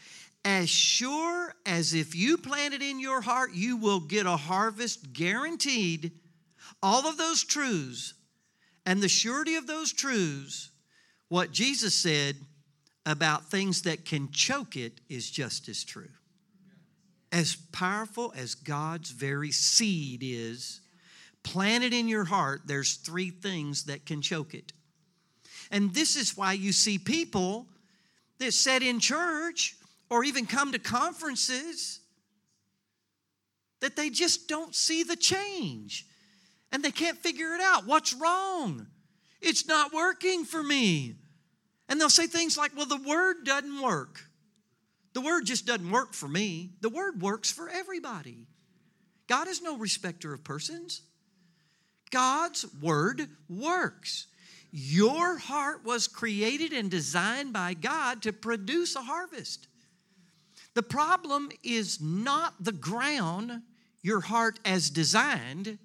as 0.44 0.68
sure 0.68 1.54
as 1.66 1.94
if 1.94 2.16
you 2.16 2.36
plant 2.36 2.74
it 2.74 2.82
in 2.82 2.98
your 2.98 3.20
heart, 3.20 3.52
you 3.54 3.76
will 3.76 4.00
get 4.00 4.26
a 4.26 4.36
harvest 4.36 5.12
guaranteed. 5.12 6.10
All 6.82 7.06
of 7.06 7.16
those 7.16 7.44
truths 7.44 8.14
and 8.84 9.00
the 9.00 9.08
surety 9.08 9.54
of 9.54 9.68
those 9.68 9.92
truths, 9.92 10.70
what 11.28 11.52
Jesus 11.52 11.94
said 11.94 12.36
about 13.06 13.50
things 13.50 13.82
that 13.82 14.04
can 14.04 14.32
choke 14.32 14.76
it 14.76 15.00
is 15.08 15.30
just 15.30 15.68
as 15.68 15.84
true. 15.84 16.08
As 17.32 17.56
powerful 17.72 18.32
as 18.36 18.54
God's 18.54 19.10
very 19.10 19.52
seed 19.52 20.20
is, 20.22 20.80
planted 21.42 21.92
in 21.92 22.08
your 22.08 22.24
heart, 22.24 22.62
there's 22.66 22.96
three 22.96 23.30
things 23.30 23.84
that 23.84 24.04
can 24.04 24.20
choke 24.20 24.54
it. 24.54 24.72
And 25.70 25.94
this 25.94 26.16
is 26.16 26.36
why 26.36 26.54
you 26.54 26.72
see 26.72 26.98
people 26.98 27.66
that 28.38 28.52
sit 28.52 28.82
in 28.82 28.98
church 28.98 29.76
or 30.08 30.24
even 30.24 30.46
come 30.46 30.72
to 30.72 30.78
conferences 30.78 32.00
that 33.80 33.96
they 33.96 34.10
just 34.10 34.48
don't 34.48 34.74
see 34.74 35.02
the 35.02 35.16
change 35.16 36.06
and 36.72 36.82
they 36.82 36.90
can't 36.90 37.18
figure 37.18 37.54
it 37.54 37.60
out. 37.60 37.86
What's 37.86 38.12
wrong? 38.12 38.86
It's 39.40 39.66
not 39.66 39.92
working 39.92 40.44
for 40.44 40.62
me. 40.62 41.14
And 41.88 42.00
they'll 42.00 42.10
say 42.10 42.26
things 42.26 42.58
like, 42.58 42.76
well, 42.76 42.86
the 42.86 42.96
word 42.96 43.44
doesn't 43.44 43.82
work. 43.82 44.20
The 45.12 45.20
word 45.20 45.46
just 45.46 45.66
doesn't 45.66 45.90
work 45.90 46.14
for 46.14 46.28
me. 46.28 46.70
The 46.80 46.88
word 46.88 47.20
works 47.20 47.50
for 47.50 47.68
everybody. 47.68 48.46
God 49.26 49.48
is 49.48 49.62
no 49.62 49.76
respecter 49.76 50.32
of 50.32 50.44
persons. 50.44 51.02
God's 52.10 52.66
word 52.80 53.28
works. 53.48 54.26
Your 54.72 55.38
heart 55.38 55.84
was 55.84 56.06
created 56.06 56.72
and 56.72 56.90
designed 56.90 57.52
by 57.52 57.74
God 57.74 58.22
to 58.22 58.32
produce 58.32 58.94
a 58.94 59.02
harvest. 59.02 59.66
The 60.74 60.82
problem 60.82 61.50
is 61.64 62.00
not 62.00 62.54
the 62.62 62.72
ground, 62.72 63.62
your 64.02 64.20
heart 64.20 64.60
as 64.64 64.90
designed, 64.90 65.78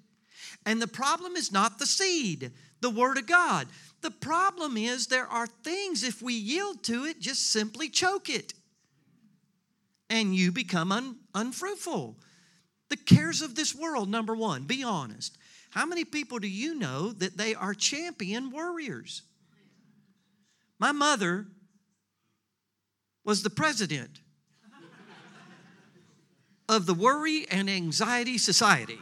and 0.64 0.80
the 0.80 0.86
problem 0.86 1.34
is 1.34 1.50
not 1.50 1.78
the 1.78 1.86
seed, 1.86 2.52
the 2.80 2.90
Word 2.90 3.18
of 3.18 3.26
God. 3.26 3.68
The 4.02 4.10
problem 4.10 4.76
is 4.76 5.06
there 5.06 5.26
are 5.26 5.46
things, 5.46 6.02
if 6.02 6.22
we 6.22 6.34
yield 6.34 6.82
to 6.84 7.04
it, 7.04 7.20
just 7.20 7.50
simply 7.50 7.88
choke 7.88 8.28
it. 8.28 8.54
And 10.08 10.34
you 10.34 10.52
become 10.52 10.92
un- 10.92 11.16
unfruitful. 11.34 12.16
The 12.88 12.96
cares 12.96 13.42
of 13.42 13.54
this 13.54 13.74
world, 13.74 14.08
number 14.08 14.34
one, 14.34 14.64
be 14.64 14.84
honest. 14.84 15.36
How 15.70 15.84
many 15.84 16.04
people 16.04 16.38
do 16.38 16.48
you 16.48 16.74
know 16.74 17.12
that 17.12 17.36
they 17.36 17.54
are 17.54 17.74
champion 17.74 18.50
warriors? 18.50 19.22
My 20.78 20.92
mother 20.92 21.46
was 23.24 23.42
the 23.42 23.50
president 23.50 24.20
of 26.68 26.86
the 26.86 26.94
Worry 26.94 27.46
and 27.50 27.68
Anxiety 27.68 28.38
Society. 28.38 28.98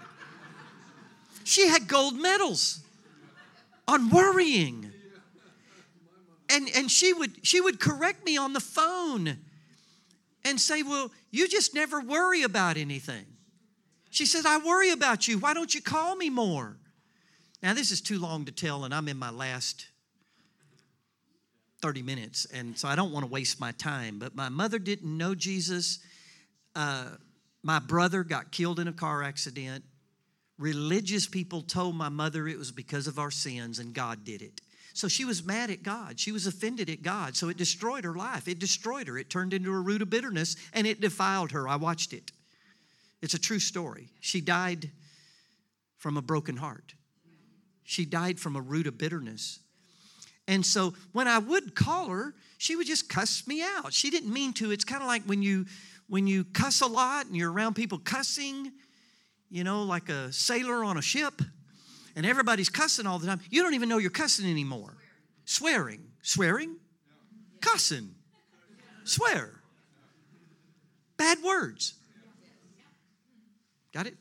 She 1.45 1.69
had 1.69 1.87
gold 1.87 2.15
medals 2.19 2.81
on 3.87 4.11
worrying. 4.11 4.91
And, 6.51 6.69
and 6.75 6.91
she, 6.91 7.13
would, 7.13 7.47
she 7.47 7.61
would 7.61 7.81
correct 7.81 8.25
me 8.25 8.37
on 8.37 8.53
the 8.53 8.61
phone 8.61 9.39
and 10.45 10.61
say, 10.61 10.83
Well, 10.83 11.11
you 11.31 11.49
just 11.49 11.75
never 11.75 12.01
worry 12.01 12.43
about 12.43 12.77
anything. 12.77 13.27
She 14.11 14.27
says, 14.27 14.47
I 14.47 14.59
worry 14.59 14.91
about 14.91 15.27
you. 15.27 15.39
Why 15.39 15.55
don't 15.55 15.75
you 15.75 15.81
call 15.81 16.15
me 16.15 16.31
more? 16.31 16.77
Now, 17.63 17.75
this 17.75 17.91
is 17.91 18.01
too 18.01 18.19
long 18.19 18.45
to 18.45 18.53
tell, 18.53 18.85
and 18.85 18.95
I'm 18.95 19.09
in 19.09 19.17
my 19.17 19.31
last 19.31 19.87
30 21.81 22.03
minutes, 22.03 22.47
and 22.47 22.79
so 22.79 22.89
I 22.89 22.95
don't 22.95 23.13
want 23.13 23.25
to 23.25 23.31
waste 23.31 23.59
my 23.59 23.73
time. 23.73 24.19
But 24.19 24.35
my 24.35 24.49
mother 24.49 24.79
didn't 24.79 25.17
know 25.17 25.35
Jesus. 25.35 25.99
Uh, 26.77 27.07
my 27.63 27.79
brother 27.79 28.23
got 28.23 28.53
killed 28.53 28.79
in 28.79 28.87
a 28.87 28.93
car 28.93 29.23
accident. 29.23 29.83
Religious 30.59 31.27
people 31.27 31.63
told 31.63 31.97
my 31.97 32.09
mother 32.09 32.47
it 32.47 32.59
was 32.59 32.71
because 32.71 33.07
of 33.07 33.19
our 33.19 33.31
sins 33.31 33.79
and 33.79 33.93
God 33.93 34.25
did 34.25 34.43
it. 34.43 34.61
So 34.95 35.09
she 35.09 35.25
was 35.25 35.45
mad 35.45 35.71
at 35.71 35.83
God. 35.83 36.21
She 36.21 36.31
was 36.31 36.47
offended 36.47 36.89
at 36.89 37.03
God. 37.03 37.37
So 37.37 37.49
it 37.49 37.57
destroyed 37.57 38.05
her 38.05 38.15
life. 38.15 38.47
It 38.47 38.61
destroyed 38.61 39.09
her. 39.09 39.19
It 39.19 39.29
turned 39.29 39.53
into 39.53 39.75
a 39.75 39.81
root 39.81 40.03
of 40.03 40.09
bitterness 40.09 40.55
and 40.73 40.87
it 40.87 41.01
defiled 41.01 41.51
her. 41.51 41.69
I 41.69 41.75
watched 41.77 42.13
it. 42.13 42.31
It's 43.21 43.35
a 43.35 43.39
true 43.39 43.59
story. 43.59 44.09
She 44.21 44.41
died 44.41 44.91
from 45.99 46.17
a 46.17 46.23
broken 46.23 46.57
heart. 46.57 46.95
She 47.83 48.05
died 48.05 48.39
from 48.39 48.55
a 48.55 48.61
root 48.61 48.87
of 48.87 48.97
bitterness. 48.97 49.59
And 50.47 50.65
so 50.65 50.95
when 51.13 51.27
I 51.27 51.39
would 51.39 51.75
call 51.75 52.09
her, 52.09 52.33
she 52.59 52.77
would 52.77 52.87
just 52.87 53.09
cuss 53.09 53.49
me 53.49 53.63
out. 53.63 53.93
She 53.93 54.11
didn't 54.11 54.33
mean 54.33 54.53
to. 54.55 54.71
It's 54.71 54.85
kind 54.85 55.03
of 55.03 55.09
like 55.09 55.25
when 55.25 55.43
you 55.43 55.67
when 56.07 56.29
you 56.29 56.45
cuss 56.45 56.83
a 56.83 56.87
lot 56.87 57.27
and 57.27 57.35
you're 57.35 57.51
around 57.51 57.75
people 57.75 57.99
cussing, 57.99 58.71
you 59.51 59.65
know, 59.65 59.83
like 59.83 60.09
a 60.09 60.33
sailor 60.33 60.85
on 60.85 60.99
a 60.99 61.03
ship, 61.03 61.41
and 62.17 62.25
everybody's 62.25 62.69
cussing 62.69 63.07
all 63.07 63.19
the 63.19 63.27
time, 63.27 63.41
you 63.51 63.63
don't 63.63 63.75
even 63.75 63.89
know 63.89 63.99
you're 63.99 64.11
cussing 64.11 64.49
anymore. 64.49 64.97
Swearing. 65.45 66.05
Swearing? 66.23 66.77
Cussing. 67.61 68.15
Swear. 69.05 69.61
Bad 71.17 71.43
words. 71.43 71.95
Got 73.93 74.07
it? 74.07 74.17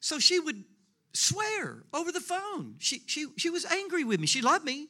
So 0.00 0.18
she 0.18 0.40
would 0.40 0.64
swear 1.12 1.84
over 1.92 2.12
the 2.12 2.20
phone. 2.20 2.76
She, 2.78 3.02
she, 3.06 3.26
she 3.36 3.50
was 3.50 3.64
angry 3.64 4.04
with 4.04 4.20
me. 4.20 4.26
She 4.26 4.40
loved 4.40 4.64
me, 4.64 4.88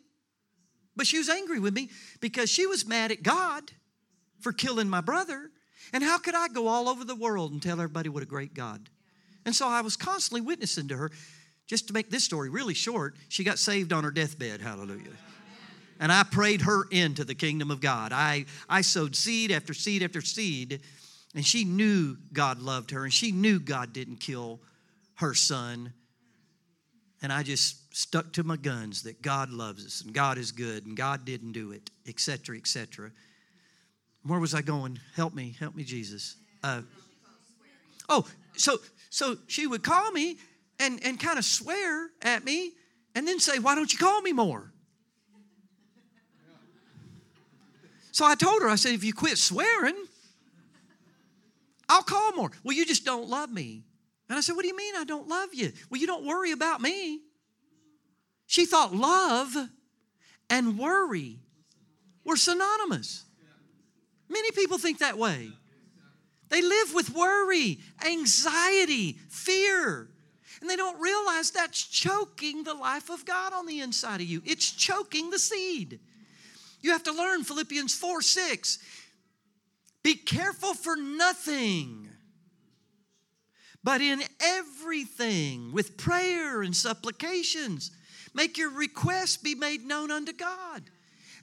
but 0.97 1.07
she 1.07 1.19
was 1.19 1.29
angry 1.29 1.59
with 1.59 1.75
me 1.75 1.91
because 2.21 2.51
she 2.51 2.67
was 2.67 2.87
mad 2.87 3.11
at 3.11 3.23
God 3.23 3.73
for 4.41 4.53
killing 4.53 4.89
my 4.89 5.01
brother. 5.01 5.51
And 5.93 6.05
how 6.05 6.19
could 6.19 6.35
I 6.35 6.49
go 6.49 6.69
all 6.69 6.89
over 6.89 7.05
the 7.05 7.17
world 7.17 7.53
and 7.53 7.63
tell 7.63 7.81
everybody 7.81 8.09
what 8.09 8.23
a 8.23 8.27
great 8.27 8.55
God? 8.55 8.89
And 9.45 9.55
so 9.55 9.67
I 9.67 9.81
was 9.81 9.97
constantly 9.97 10.41
witnessing 10.41 10.89
to 10.89 10.97
her. 10.97 11.11
Just 11.69 11.87
to 11.89 11.93
make 11.93 12.11
this 12.11 12.25
story 12.25 12.49
really 12.49 12.73
short, 12.73 13.15
she 13.29 13.45
got 13.45 13.59
saved 13.59 13.93
on 13.93 14.03
her 14.03 14.11
deathbed. 14.11 14.63
Hallelujah. 14.63 15.13
And 16.01 16.11
I 16.11 16.23
prayed 16.23 16.63
her 16.63 16.85
into 16.91 17.25
the 17.25 17.35
kingdom 17.35 17.71
of 17.71 17.81
God. 17.81 18.11
I, 18.11 18.47
I 18.69 18.81
sowed 18.81 19.15
seed 19.15 19.53
after 19.53 19.75
seed 19.75 20.03
after 20.03 20.23
seed, 20.23 20.81
and 21.35 21.45
she 21.45 21.65
knew 21.65 22.17
God 22.33 22.61
loved 22.61 22.93
her, 22.93 23.05
and 23.05 23.13
she 23.13 23.33
knew 23.33 23.61
God 23.61 23.93
didn't 23.93 24.17
kill 24.17 24.61
her 25.17 25.35
son. 25.35 25.93
And 27.21 27.31
I 27.31 27.43
just 27.43 27.95
stuck 27.95 28.33
to 28.35 28.45
my 28.45 28.57
guns 28.57 29.03
that 29.03 29.21
God 29.21 29.51
loves 29.51 29.85
us, 29.85 30.01
and 30.01 30.15
God 30.15 30.39
is 30.39 30.53
good, 30.53 30.87
and 30.87 30.97
God 30.97 31.27
didn't 31.27 31.53
do 31.53 31.73
it, 31.73 31.91
etc., 32.07 32.57
etc. 32.57 33.11
Where 34.23 34.41
was 34.41 34.55
I 34.55 34.63
going? 34.63 34.99
Help 35.17 35.35
me, 35.35 35.55
help 35.59 35.75
me, 35.75 35.85
Jesus. 35.85 36.37
Uh, 36.63 36.83
oh, 38.09 38.27
so 38.57 38.79
so 39.11 39.37
she 39.49 39.67
would 39.67 39.83
call 39.83 40.13
me 40.13 40.39
and 40.79 41.01
and 41.05 41.19
kind 41.19 41.39
of 41.39 41.45
swear 41.45 42.11
at 42.23 42.45
me, 42.45 42.73
and 43.15 43.27
then 43.27 43.41
say, 43.41 43.59
"Why 43.59 43.75
don't 43.75 43.93
you 43.93 43.99
call 43.99 44.21
me 44.23 44.33
more?" 44.33 44.73
So 48.13 48.25
I 48.25 48.35
told 48.35 48.63
her, 48.63 48.69
I 48.69 48.77
said, 48.77 48.95
"If 48.95 49.05
you 49.05 49.13
quit 49.13 49.39
swearing, 49.39 49.97
I'll 51.89 52.03
call 52.03 52.33
more. 52.33 52.51
Well, 52.63 52.77
you 52.77 52.85
just 52.85 53.05
don't 53.05 53.29
love 53.29 53.51
me. 53.51 53.85
And 54.29 54.37
I 54.37 54.41
said, 54.41 54.57
What 54.57 54.63
do 54.63 54.69
you 54.69 54.77
mean 54.77 54.95
I 54.97 55.05
don't 55.05 55.29
love 55.29 55.55
you? 55.55 55.73
Well, 55.91 56.01
you 56.01 56.07
don't 56.07 56.27
worry 56.27 56.53
about 56.53 56.81
me. 56.81 57.21
She 58.47 58.67
thought 58.67 58.95
love 58.95 59.55
and 60.51 60.79
worry 60.79 61.41
were 62.25 62.37
synonymous. 62.37 63.25
Many 64.29 64.51
people 64.53 64.79
think 64.79 64.99
that 64.99 65.17
way. 65.17 65.51
They 66.51 66.63
live 66.63 66.95
with 66.95 67.11
worry, 67.11 67.79
anxiety, 68.07 69.19
fear. 69.29 70.09
And 70.61 70.69
they 70.69 70.77
don't 70.77 71.01
realize 71.01 71.51
that's 71.51 71.87
choking 71.87 72.65
the 72.65 72.75
life 72.75 73.11
of 73.11 73.25
God 73.25 73.53
on 73.53 73.67
the 73.67 73.81
inside 73.81 74.21
of 74.21 74.27
you. 74.27 74.43
It's 74.45 74.71
choking 74.71 75.31
the 75.31 75.39
seed. 75.39 76.01
You 76.81 76.93
have 76.93 77.05
to 77.05 77.13
learn 77.13 77.45
Philippians 77.45 77.95
4 77.95 78.23
6. 78.23 78.79
Be 80.03 80.15
careful 80.15 80.75
for 80.75 80.97
nothing, 80.97 82.09
but 83.83 84.01
in 84.01 84.23
everything, 84.41 85.73
with 85.73 85.97
prayer 85.97 86.63
and 86.63 86.75
supplications, 86.75 87.91
make 88.33 88.57
your 88.57 88.71
requests 88.71 89.37
be 89.37 89.55
made 89.55 89.85
known 89.85 90.11
unto 90.11 90.33
God. 90.33 90.85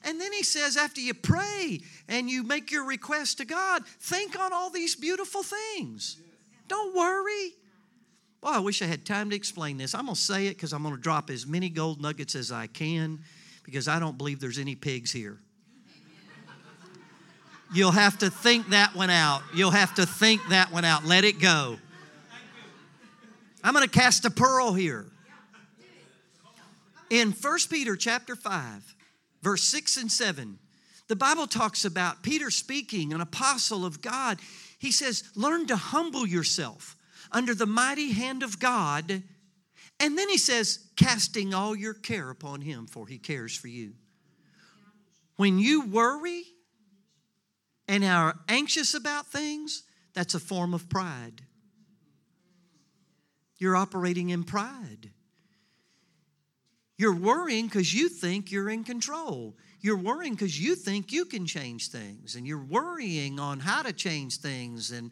And 0.04 0.22
then 0.22 0.32
he 0.32 0.44
says, 0.44 0.78
after 0.78 1.02
you 1.02 1.14
pray 1.14 1.82
and 2.08 2.30
you 2.30 2.44
make 2.44 2.72
your 2.72 2.86
request 2.86 3.40
to 3.40 3.46
God, 3.46 3.86
think 4.00 4.40
on 4.40 4.54
all 4.54 4.70
these 4.70 4.96
beautiful 4.96 5.42
things. 5.44 6.18
Don't 6.68 6.96
worry. 6.96 7.54
Well, 8.46 8.54
I 8.54 8.60
wish 8.60 8.84
I 8.84 8.86
had 8.86 9.08
time 9.08 9.32
to 9.32 9.36
explain 9.36 9.78
this. 9.78 9.96
I'm 9.96 10.06
going 10.06 10.14
to 10.14 10.22
say 10.22 10.46
it 10.46 10.50
because 10.52 10.72
I'm 10.72 10.84
going 10.84 10.96
to 10.96 11.02
drop 11.02 11.32
as 11.32 11.48
many 11.48 11.68
gold 11.68 12.00
nuggets 12.00 12.36
as 12.36 12.52
I 12.52 12.68
can 12.68 13.22
because 13.64 13.88
I 13.88 13.98
don't 13.98 14.20
believe 14.20 14.40
there's 14.40 14.60
any 14.60 14.76
pigs 14.76 15.12
here. 15.12 15.40
You'll 17.74 17.90
have 17.90 18.20
to 18.20 18.30
think 18.30 18.70
that 18.70 18.94
one 18.94 19.10
out. 19.10 19.42
You'll 19.56 19.72
have 19.72 19.96
to 19.96 20.06
think 20.06 20.48
that 20.50 20.72
one 20.72 20.86
out. 20.86 21.04
Let 21.04 21.24
it 21.24 21.40
go. 21.40 21.78
I'm 23.64 23.74
going 23.74 23.84
to 23.84 23.90
cast 23.90 24.26
a 24.26 24.30
pearl 24.30 24.74
here. 24.74 25.08
In 27.10 27.32
1 27.32 27.58
Peter 27.72 27.96
chapter 27.96 28.36
5, 28.36 28.96
verse 29.42 29.64
6 29.64 29.98
and 29.98 30.12
7, 30.12 30.60
the 31.08 31.16
Bible 31.16 31.48
talks 31.48 31.84
about 31.84 32.22
Peter 32.22 32.52
speaking, 32.52 33.12
an 33.12 33.22
apostle 33.22 33.88
of 33.88 34.04
God. 34.04 34.38
He 34.78 34.92
says, 34.92 35.24
Learn 35.34 35.66
to 35.66 35.76
humble 35.76 36.28
yourself 36.28 36.96
under 37.32 37.54
the 37.54 37.66
mighty 37.66 38.12
hand 38.12 38.44
of 38.44 38.60
God. 38.60 39.24
And 40.00 40.18
then 40.18 40.30
he 40.30 40.38
says, 40.38 40.80
Casting 40.96 41.54
all 41.54 41.76
your 41.76 41.94
care 41.94 42.30
upon 42.30 42.62
him, 42.62 42.88
for 42.88 43.08
he 43.08 43.18
cares 43.18 43.56
for 43.56 43.68
you. 43.68 43.94
When 45.38 45.60
you 45.60 45.86
worry 45.86 46.44
and 47.88 48.04
are 48.04 48.36
anxious 48.48 48.94
about 48.94 49.28
things, 49.28 49.84
that's 50.14 50.34
a 50.34 50.40
form 50.40 50.74
of 50.74 50.90
pride. 50.90 51.42
You're 53.58 53.76
operating 53.76 54.30
in 54.30 54.44
pride. 54.44 55.12
You're 56.98 57.16
worrying 57.16 57.66
because 57.66 57.94
you 57.94 58.08
think 58.08 58.52
you're 58.52 58.70
in 58.70 58.84
control. 58.84 59.56
You're 59.82 59.98
worrying 59.98 60.34
because 60.34 60.60
you 60.60 60.76
think 60.76 61.12
you 61.12 61.26
can 61.26 61.46
change 61.46 61.90
things, 61.90 62.36
and 62.36 62.48
you're 62.48 62.64
worrying 62.64 63.40
on 63.40 63.60
how 63.60 63.82
to 63.82 63.94
change 63.94 64.38
things 64.38 64.92
and 64.92 65.12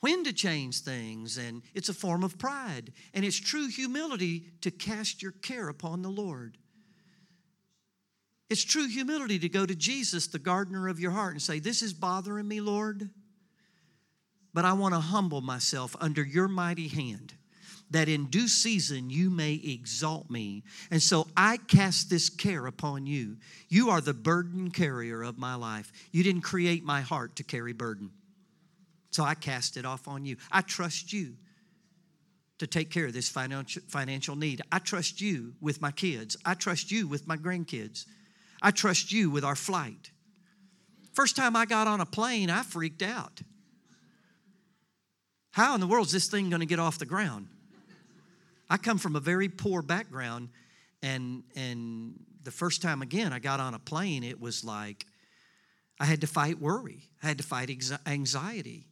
when 0.00 0.24
to 0.24 0.32
change 0.32 0.80
things, 0.80 1.36
and 1.36 1.62
it's 1.74 1.88
a 1.88 1.94
form 1.94 2.24
of 2.24 2.38
pride. 2.38 2.92
And 3.14 3.24
it's 3.24 3.38
true 3.38 3.68
humility 3.68 4.44
to 4.62 4.70
cast 4.70 5.22
your 5.22 5.32
care 5.32 5.68
upon 5.68 6.02
the 6.02 6.08
Lord. 6.08 6.56
It's 8.48 8.64
true 8.64 8.88
humility 8.88 9.38
to 9.38 9.48
go 9.48 9.64
to 9.64 9.74
Jesus, 9.74 10.26
the 10.26 10.38
gardener 10.38 10.88
of 10.88 10.98
your 10.98 11.12
heart, 11.12 11.32
and 11.32 11.42
say, 11.42 11.60
This 11.60 11.82
is 11.82 11.92
bothering 11.92 12.48
me, 12.48 12.60
Lord, 12.60 13.10
but 14.52 14.64
I 14.64 14.72
want 14.72 14.94
to 14.94 15.00
humble 15.00 15.40
myself 15.40 15.94
under 16.00 16.24
your 16.24 16.48
mighty 16.48 16.88
hand 16.88 17.34
that 17.90 18.08
in 18.08 18.26
due 18.26 18.48
season 18.48 19.10
you 19.10 19.30
may 19.30 19.54
exalt 19.54 20.30
me. 20.30 20.62
And 20.90 21.02
so 21.02 21.26
I 21.36 21.56
cast 21.56 22.08
this 22.08 22.30
care 22.30 22.66
upon 22.66 23.06
you. 23.06 23.36
You 23.68 23.90
are 23.90 24.00
the 24.00 24.14
burden 24.14 24.70
carrier 24.70 25.22
of 25.22 25.38
my 25.38 25.56
life. 25.56 25.92
You 26.12 26.22
didn't 26.22 26.42
create 26.42 26.84
my 26.84 27.00
heart 27.00 27.36
to 27.36 27.44
carry 27.44 27.72
burden. 27.72 28.10
So 29.10 29.24
I 29.24 29.34
cast 29.34 29.76
it 29.76 29.84
off 29.84 30.08
on 30.08 30.24
you. 30.24 30.36
I 30.50 30.60
trust 30.60 31.12
you 31.12 31.34
to 32.58 32.66
take 32.66 32.90
care 32.90 33.06
of 33.06 33.12
this 33.12 33.28
financial, 33.28 33.82
financial 33.88 34.36
need. 34.36 34.60
I 34.70 34.78
trust 34.78 35.20
you 35.20 35.54
with 35.60 35.80
my 35.80 35.90
kids. 35.90 36.36
I 36.44 36.54
trust 36.54 36.92
you 36.92 37.08
with 37.08 37.26
my 37.26 37.36
grandkids. 37.36 38.04
I 38.62 38.70
trust 38.70 39.12
you 39.12 39.30
with 39.30 39.44
our 39.44 39.56
flight. 39.56 40.10
First 41.12 41.36
time 41.36 41.56
I 41.56 41.64
got 41.66 41.86
on 41.86 42.00
a 42.00 42.06
plane, 42.06 42.50
I 42.50 42.62
freaked 42.62 43.02
out. 43.02 43.40
How 45.52 45.74
in 45.74 45.80
the 45.80 45.86
world 45.86 46.06
is 46.06 46.12
this 46.12 46.28
thing 46.28 46.50
going 46.50 46.60
to 46.60 46.66
get 46.66 46.78
off 46.78 46.98
the 46.98 47.06
ground? 47.06 47.48
I 48.68 48.76
come 48.76 48.98
from 48.98 49.16
a 49.16 49.20
very 49.20 49.48
poor 49.48 49.82
background, 49.82 50.50
and 51.02 51.42
and 51.56 52.14
the 52.44 52.52
first 52.52 52.82
time 52.82 53.02
again 53.02 53.32
I 53.32 53.40
got 53.40 53.58
on 53.58 53.74
a 53.74 53.78
plane, 53.80 54.22
it 54.22 54.40
was 54.40 54.64
like 54.64 55.06
I 55.98 56.04
had 56.04 56.20
to 56.20 56.26
fight 56.28 56.60
worry. 56.60 57.08
I 57.22 57.26
had 57.26 57.38
to 57.38 57.44
fight 57.44 57.70
anxiety. 58.06 58.86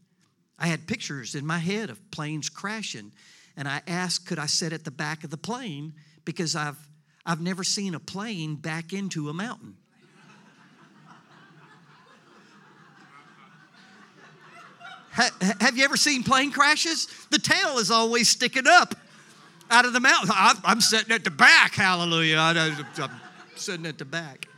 I 0.59 0.67
had 0.67 0.87
pictures 0.87 1.35
in 1.35 1.47
my 1.47 1.59
head 1.59 1.91
of 1.91 2.11
planes 2.11 2.49
crashing, 2.49 3.13
and 3.57 3.69
I 3.69 3.83
asked, 3.87 4.27
could 4.27 4.39
I 4.39 4.47
sit 4.47 4.73
at 4.73 4.85
the 4.85 4.91
back 4.91 5.25
of 5.25 5.31
the 5.31 5.37
plane 5.37 5.95
because 6.25 6.57
I've 6.57 6.77
I've 7.29 7.43
never 7.43 7.63
seen 7.63 7.95
a 7.95 8.01
plane 8.01 8.55
back 8.55 8.95
into 8.95 9.29
a 9.29 9.35
mountain. 9.35 9.77
have 15.61 15.77
you 15.77 15.85
ever 15.85 15.99
seen 15.99 16.23
plane 16.23 16.51
crashes? 16.51 17.07
The 17.31 17.39
tail 17.39 17.77
is 17.77 17.91
always 17.91 18.31
sticking 18.31 18.67
up 18.67 18.95
out 19.71 19.85
of 19.85 19.93
the 19.93 20.01
mountain. 20.01 20.31
I'm 20.35 20.81
sitting 20.81 21.15
at 21.15 21.25
the 21.25 21.31
back, 21.31 21.75
hallelujah. 21.75 22.39
I'm 22.39 23.11
sitting 23.57 23.85
at 23.85 23.99
the 23.99 24.07
back. 24.07 24.49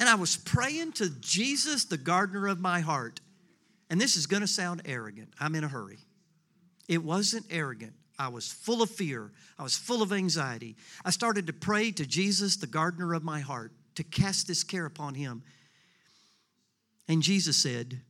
And 0.00 0.08
I 0.08 0.14
was 0.14 0.36
praying 0.36 0.92
to 0.92 1.10
Jesus, 1.20 1.84
the 1.84 1.98
gardener 1.98 2.46
of 2.46 2.60
my 2.60 2.80
heart. 2.80 3.20
And 3.90 4.00
this 4.00 4.16
is 4.16 4.26
going 4.26 4.42
to 4.42 4.48
sound 4.48 4.82
arrogant. 4.84 5.30
I'm 5.40 5.54
in 5.54 5.64
a 5.64 5.68
hurry. 5.68 5.98
It 6.88 7.02
wasn't 7.02 7.46
arrogant. 7.50 7.94
I 8.18 8.28
was 8.28 8.50
full 8.50 8.82
of 8.82 8.90
fear. 8.90 9.30
I 9.58 9.62
was 9.62 9.76
full 9.76 10.02
of 10.02 10.12
anxiety. 10.12 10.76
I 11.04 11.10
started 11.10 11.46
to 11.46 11.52
pray 11.52 11.92
to 11.92 12.04
Jesus, 12.04 12.56
the 12.56 12.66
gardener 12.66 13.14
of 13.14 13.22
my 13.22 13.40
heart, 13.40 13.72
to 13.94 14.02
cast 14.02 14.48
this 14.48 14.64
care 14.64 14.86
upon 14.86 15.14
him. 15.14 15.42
And 17.06 17.22
Jesus 17.22 17.56
said, 17.56 18.00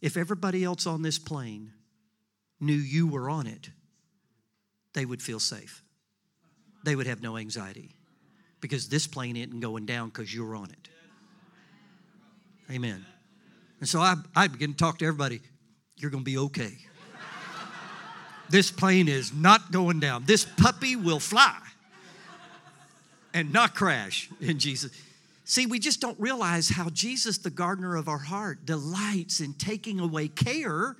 If 0.00 0.16
everybody 0.16 0.64
else 0.64 0.86
on 0.86 1.02
this 1.02 1.18
plane 1.18 1.72
knew 2.58 2.74
you 2.74 3.06
were 3.06 3.30
on 3.30 3.46
it, 3.46 3.70
they 4.92 5.04
would 5.04 5.22
feel 5.22 5.40
safe. 5.40 5.82
They 6.84 6.96
would 6.96 7.06
have 7.06 7.22
no 7.22 7.36
anxiety 7.36 7.94
because 8.60 8.88
this 8.88 9.06
plane 9.06 9.36
isn't 9.36 9.60
going 9.60 9.86
down 9.86 10.08
because 10.08 10.34
you're 10.34 10.56
on 10.56 10.70
it. 10.70 10.88
Amen. 12.70 13.04
And 13.80 13.88
so 13.88 14.00
I, 14.00 14.14
I 14.36 14.46
begin 14.46 14.72
to 14.72 14.76
talk 14.76 14.98
to 14.98 15.06
everybody. 15.06 15.40
You're 15.96 16.10
going 16.10 16.24
to 16.24 16.30
be 16.30 16.38
okay. 16.38 16.76
this 18.50 18.70
plane 18.70 19.08
is 19.08 19.32
not 19.32 19.72
going 19.72 20.00
down. 20.00 20.24
This 20.26 20.44
puppy 20.44 20.96
will 20.96 21.20
fly 21.20 21.58
and 23.32 23.52
not 23.52 23.74
crash 23.74 24.28
in 24.40 24.58
Jesus. 24.58 24.92
See, 25.44 25.66
we 25.66 25.78
just 25.78 26.00
don't 26.00 26.18
realize 26.20 26.68
how 26.68 26.90
Jesus, 26.90 27.38
the 27.38 27.50
gardener 27.50 27.96
of 27.96 28.08
our 28.08 28.18
heart, 28.18 28.66
delights 28.66 29.40
in 29.40 29.54
taking 29.54 29.98
away 29.98 30.28
care 30.28 30.96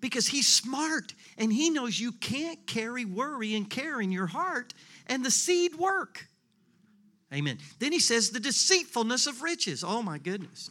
because 0.00 0.26
he's 0.26 0.46
smart 0.46 1.14
and 1.38 1.52
he 1.52 1.70
knows 1.70 1.98
you 1.98 2.12
can't 2.12 2.66
carry 2.66 3.04
worry 3.04 3.54
and 3.54 3.70
care 3.70 4.00
in 4.00 4.12
your 4.12 4.26
heart 4.26 4.74
and 5.06 5.24
the 5.24 5.30
seed 5.30 5.74
work. 5.76 6.26
Amen. 7.32 7.58
Then 7.78 7.92
he 7.92 7.98
says 7.98 8.30
the 8.30 8.40
deceitfulness 8.40 9.26
of 9.26 9.42
riches. 9.42 9.84
Oh 9.84 10.02
my 10.02 10.18
goodness. 10.18 10.70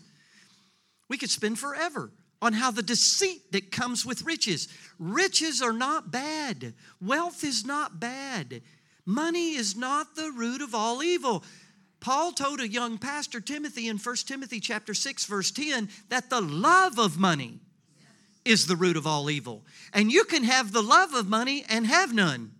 We 1.09 1.17
could 1.17 1.29
spend 1.29 1.59
forever 1.59 2.11
on 2.41 2.53
how 2.53 2.71
the 2.71 2.83
deceit 2.83 3.51
that 3.51 3.71
comes 3.71 4.05
with 4.05 4.23
riches. 4.23 4.67
Riches 4.99 5.61
are 5.61 5.73
not 5.73 6.11
bad. 6.11 6.73
Wealth 7.01 7.43
is 7.43 7.65
not 7.65 7.99
bad. 7.99 8.61
Money 9.05 9.55
is 9.55 9.75
not 9.75 10.15
the 10.15 10.31
root 10.31 10.61
of 10.61 10.75
all 10.75 11.01
evil. 11.01 11.43
Paul 11.99 12.31
told 12.31 12.59
a 12.59 12.67
young 12.67 12.97
pastor 12.97 13.39
Timothy 13.39 13.87
in 13.87 13.97
1 13.97 14.15
Timothy 14.27 14.59
chapter 14.59 14.93
6 14.93 15.25
verse 15.25 15.51
10 15.51 15.89
that 16.09 16.29
the 16.29 16.41
love 16.41 16.99
of 16.99 17.17
money 17.17 17.59
is 18.45 18.67
the 18.67 18.75
root 18.75 18.97
of 18.97 19.07
all 19.07 19.29
evil. 19.29 19.63
And 19.93 20.11
you 20.11 20.23
can 20.23 20.43
have 20.43 20.71
the 20.71 20.83
love 20.83 21.13
of 21.13 21.27
money 21.27 21.65
and 21.67 21.87
have 21.87 22.13
none. 22.13 22.51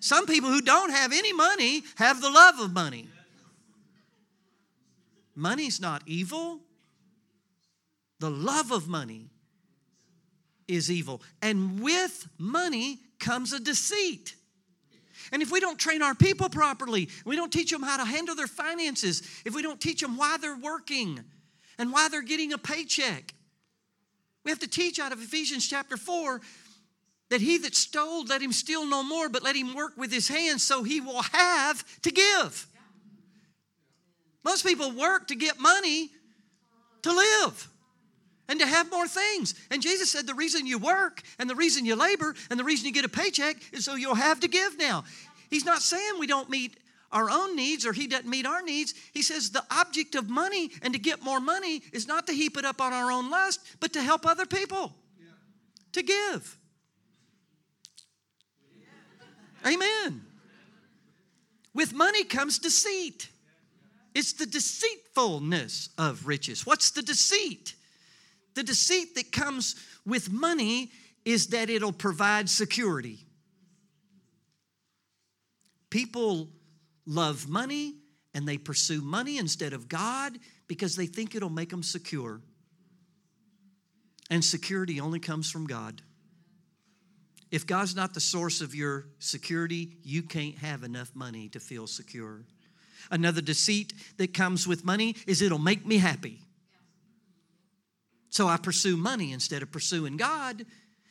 Some 0.00 0.26
people 0.26 0.48
who 0.48 0.62
don't 0.62 0.90
have 0.90 1.12
any 1.12 1.32
money 1.32 1.82
have 1.96 2.22
the 2.22 2.30
love 2.30 2.58
of 2.58 2.72
money. 2.72 3.08
Money's 5.34 5.80
not 5.80 6.02
evil. 6.06 6.60
The 8.18 8.30
love 8.30 8.70
of 8.70 8.88
money 8.88 9.30
is 10.68 10.90
evil. 10.90 11.22
And 11.40 11.80
with 11.80 12.28
money 12.38 12.98
comes 13.18 13.52
a 13.52 13.60
deceit. 13.60 14.34
And 15.32 15.42
if 15.42 15.50
we 15.50 15.60
don't 15.60 15.78
train 15.78 16.02
our 16.02 16.14
people 16.14 16.48
properly, 16.48 17.08
we 17.24 17.36
don't 17.36 17.52
teach 17.52 17.70
them 17.70 17.82
how 17.82 17.96
to 17.96 18.04
handle 18.04 18.34
their 18.34 18.46
finances, 18.46 19.22
if 19.44 19.54
we 19.54 19.62
don't 19.62 19.80
teach 19.80 20.00
them 20.00 20.16
why 20.16 20.36
they're 20.40 20.56
working 20.56 21.20
and 21.78 21.92
why 21.92 22.08
they're 22.08 22.22
getting 22.22 22.52
a 22.52 22.58
paycheck, 22.58 23.34
We 24.44 24.50
have 24.50 24.60
to 24.60 24.68
teach 24.68 24.98
out 24.98 25.12
of 25.12 25.20
Ephesians 25.20 25.68
chapter 25.68 25.96
4 25.96 26.40
that 27.28 27.40
he 27.40 27.58
that 27.58 27.74
stole, 27.74 28.24
let 28.24 28.42
him 28.42 28.52
steal 28.52 28.86
no 28.86 29.02
more, 29.02 29.28
but 29.28 29.42
let 29.42 29.54
him 29.54 29.74
work 29.74 29.92
with 29.96 30.12
his 30.12 30.28
hands 30.28 30.62
so 30.62 30.82
he 30.82 31.00
will 31.00 31.22
have 31.22 31.84
to 32.02 32.10
give. 32.10 32.66
Most 34.44 34.64
people 34.64 34.92
work 34.92 35.28
to 35.28 35.34
get 35.34 35.58
money 35.58 36.10
to 37.02 37.12
live 37.12 37.68
and 38.48 38.58
to 38.60 38.66
have 38.66 38.90
more 38.90 39.06
things. 39.06 39.54
And 39.70 39.80
Jesus 39.80 40.10
said 40.10 40.26
the 40.26 40.34
reason 40.34 40.66
you 40.66 40.78
work 40.78 41.22
and 41.38 41.48
the 41.48 41.54
reason 41.54 41.84
you 41.84 41.94
labor 41.94 42.34
and 42.50 42.58
the 42.58 42.64
reason 42.64 42.86
you 42.86 42.92
get 42.92 43.04
a 43.04 43.08
paycheck 43.08 43.56
is 43.72 43.84
so 43.84 43.94
you'll 43.94 44.14
have 44.14 44.40
to 44.40 44.48
give 44.48 44.78
now. 44.78 45.04
He's 45.50 45.64
not 45.64 45.82
saying 45.82 46.14
we 46.18 46.26
don't 46.26 46.50
meet 46.50 46.76
our 47.12 47.30
own 47.30 47.56
needs 47.56 47.84
or 47.86 47.92
he 47.92 48.06
doesn't 48.06 48.28
meet 48.28 48.46
our 48.46 48.62
needs. 48.62 48.94
He 49.12 49.22
says 49.22 49.50
the 49.50 49.64
object 49.70 50.14
of 50.14 50.28
money 50.28 50.70
and 50.82 50.92
to 50.94 50.98
get 50.98 51.22
more 51.22 51.40
money 51.40 51.82
is 51.92 52.06
not 52.06 52.26
to 52.26 52.32
heap 52.32 52.56
it 52.56 52.64
up 52.64 52.80
on 52.80 52.92
our 52.92 53.10
own 53.10 53.30
lust, 53.30 53.60
but 53.80 53.92
to 53.94 54.02
help 54.02 54.26
other 54.26 54.46
people, 54.46 54.94
yeah. 55.18 55.26
to 55.92 56.02
give. 56.02 56.58
Yeah. 59.64 59.72
Amen. 59.72 60.22
With 61.74 61.92
money 61.92 62.24
comes 62.24 62.58
deceit. 62.58 63.28
It's 64.14 64.32
the 64.32 64.46
deceitfulness 64.46 65.90
of 65.96 66.26
riches. 66.26 66.66
What's 66.66 66.90
the 66.90 67.02
deceit? 67.02 67.74
The 68.54 68.62
deceit 68.62 69.14
that 69.14 69.30
comes 69.30 69.76
with 70.04 70.30
money 70.30 70.90
is 71.24 71.48
that 71.48 71.70
it'll 71.70 71.92
provide 71.92 72.48
security. 72.48 73.26
People 75.90 76.48
love 77.06 77.48
money 77.48 77.96
and 78.34 78.46
they 78.46 78.58
pursue 78.58 79.00
money 79.00 79.38
instead 79.38 79.72
of 79.72 79.88
God 79.88 80.38
because 80.68 80.96
they 80.96 81.06
think 81.06 81.34
it'll 81.34 81.50
make 81.50 81.70
them 81.70 81.82
secure. 81.82 82.40
And 84.30 84.44
security 84.44 85.00
only 85.00 85.18
comes 85.18 85.50
from 85.50 85.66
God. 85.66 86.02
If 87.50 87.66
God's 87.66 87.96
not 87.96 88.14
the 88.14 88.20
source 88.20 88.60
of 88.60 88.76
your 88.76 89.08
security, 89.18 89.96
you 90.04 90.22
can't 90.22 90.56
have 90.58 90.84
enough 90.84 91.10
money 91.16 91.48
to 91.48 91.58
feel 91.58 91.88
secure. 91.88 92.44
Another 93.10 93.40
deceit 93.40 93.92
that 94.18 94.34
comes 94.34 94.66
with 94.66 94.84
money 94.84 95.16
is 95.26 95.42
it'll 95.42 95.58
make 95.58 95.84
me 95.84 95.98
happy. 95.98 96.40
So 98.30 98.46
I 98.46 98.56
pursue 98.56 98.96
money 98.96 99.32
instead 99.32 99.62
of 99.62 99.72
pursuing 99.72 100.16
God. 100.16 100.64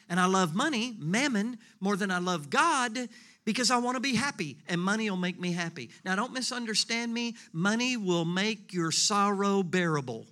And 0.09 0.19
I 0.19 0.25
love 0.25 0.55
money, 0.55 0.95
mammon, 0.97 1.59
more 1.79 1.95
than 1.95 2.09
I 2.09 2.17
love 2.17 2.49
God 2.49 2.97
because 3.45 3.71
I 3.71 3.77
want 3.77 3.95
to 3.95 4.01
be 4.01 4.15
happy 4.15 4.57
and 4.67 4.81
money 4.81 5.09
will 5.09 5.17
make 5.17 5.39
me 5.39 5.51
happy. 5.51 5.89
Now, 6.03 6.15
don't 6.15 6.33
misunderstand 6.33 7.13
me. 7.13 7.35
Money 7.53 7.97
will 7.97 8.25
make 8.25 8.73
your 8.73 8.91
sorrow 8.91 9.63
bearable. 9.63 10.25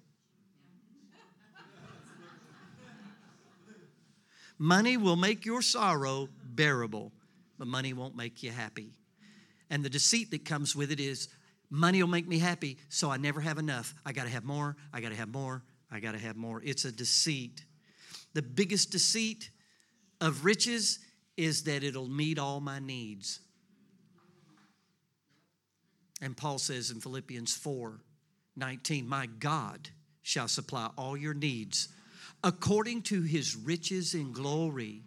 money 4.58 4.98
will 4.98 5.16
make 5.16 5.46
your 5.46 5.62
sorrow 5.62 6.30
bearable, 6.44 7.12
but 7.60 7.68
money 7.68 7.94
won't 7.94 8.16
make 8.16 8.42
you 8.42 8.52
happy. 8.52 8.94
And 9.70 9.84
the 9.84 9.90
deceit 9.90 10.32
that 10.32 10.46
comes 10.46 10.76
with 10.76 10.92
it 10.92 11.00
is 11.00 11.28
money 11.70 12.02
will 12.02 12.10
make 12.10 12.28
me 12.28 12.40
happy, 12.40 12.78
so 12.90 13.10
I 13.10 13.18
never 13.18 13.42
have 13.42 13.58
enough. 13.58 13.94
I 14.06 14.14
got 14.14 14.24
to 14.24 14.30
have 14.30 14.44
more, 14.44 14.76
I 14.94 15.02
got 15.02 15.10
to 15.10 15.16
have 15.16 15.30
more, 15.30 15.64
I 15.92 16.00
got 16.00 16.14
to 16.14 16.20
have 16.20 16.36
more. 16.36 16.62
It's 16.64 16.86
a 16.86 16.92
deceit. 16.92 17.64
The 18.34 18.42
biggest 18.42 18.92
deceit 18.92 19.50
of 20.22 20.46
riches 20.46 21.00
is 21.36 21.64
that 21.64 21.84
it'll 21.84 22.10
meet 22.10 22.40
all 22.40 22.60
my 22.60 22.80
needs. 22.80 23.40
And 26.22 26.36
Paul 26.36 26.58
says 26.58 26.90
in 26.92 27.00
Philippians 27.00 27.56
4 27.56 28.00
19, 28.56 29.08
My 29.08 29.28
God 29.28 29.90
shall 30.24 30.48
supply 30.48 30.90
all 30.98 31.16
your 31.16 31.36
needs 31.36 31.90
according 32.44 33.04
to 33.04 33.22
his 33.22 33.56
riches 33.56 34.14
in 34.14 34.32
glory. 34.32 35.04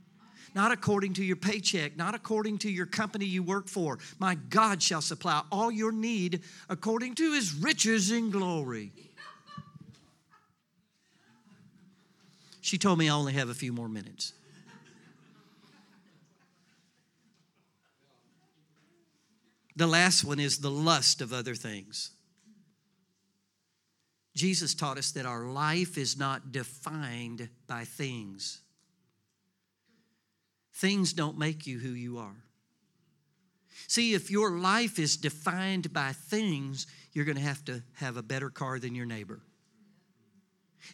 Not 0.54 0.72
according 0.72 1.14
to 1.14 1.24
your 1.24 1.36
paycheck, 1.36 1.96
not 1.96 2.14
according 2.14 2.58
to 2.58 2.70
your 2.70 2.86
company 2.86 3.24
you 3.24 3.42
work 3.42 3.68
for. 3.68 3.98
My 4.18 4.34
God 4.34 4.82
shall 4.82 5.00
supply 5.00 5.42
all 5.52 5.70
your 5.70 5.92
need 5.92 6.42
according 6.68 7.14
to 7.16 7.32
his 7.32 7.54
riches 7.54 8.10
in 8.10 8.30
glory. 8.30 8.92
She 12.60 12.78
told 12.78 12.98
me 12.98 13.08
I 13.08 13.14
only 13.14 13.32
have 13.32 13.48
a 13.48 13.54
few 13.54 13.72
more 13.72 13.88
minutes. 13.88 14.32
The 19.76 19.86
last 19.86 20.24
one 20.24 20.38
is 20.38 20.58
the 20.58 20.70
lust 20.70 21.22
of 21.22 21.32
other 21.32 21.54
things. 21.54 22.10
Jesus 24.34 24.74
taught 24.74 24.98
us 24.98 25.12
that 25.12 25.26
our 25.26 25.46
life 25.46 25.96
is 25.96 26.18
not 26.18 26.52
defined 26.52 27.48
by 27.66 27.84
things. 27.84 28.60
Things 30.74 31.12
don't 31.12 31.38
make 31.38 31.66
you 31.66 31.78
who 31.78 31.90
you 31.90 32.18
are. 32.18 32.36
See, 33.86 34.14
if 34.14 34.30
your 34.30 34.52
life 34.52 34.98
is 34.98 35.16
defined 35.16 35.92
by 35.92 36.12
things, 36.12 36.86
you're 37.12 37.24
going 37.24 37.36
to 37.36 37.42
have 37.42 37.64
to 37.64 37.82
have 37.94 38.16
a 38.16 38.22
better 38.22 38.50
car 38.50 38.78
than 38.78 38.94
your 38.94 39.06
neighbor. 39.06 39.40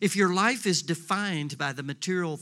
If 0.01 0.17
your 0.17 0.33
life 0.33 0.67
is 0.67 0.83
defined 0.83 1.59
by 1.59 1.73
the 1.73 1.83
material 1.83 2.41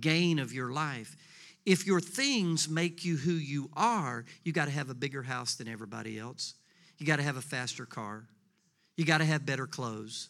gain 0.00 0.38
of 0.38 0.52
your 0.52 0.72
life, 0.72 1.16
if 1.64 1.86
your 1.86 2.00
things 2.00 2.68
make 2.68 3.04
you 3.04 3.16
who 3.16 3.32
you 3.32 3.70
are, 3.74 4.24
you 4.42 4.52
got 4.52 4.66
to 4.66 4.70
have 4.70 4.90
a 4.90 4.94
bigger 4.94 5.22
house 5.22 5.54
than 5.54 5.68
everybody 5.68 6.18
else. 6.18 6.54
You 6.98 7.06
got 7.06 7.16
to 7.16 7.22
have 7.22 7.36
a 7.36 7.42
faster 7.42 7.86
car. 7.86 8.26
You 8.96 9.04
got 9.04 9.18
to 9.18 9.24
have 9.24 9.46
better 9.46 9.66
clothes. 9.66 10.28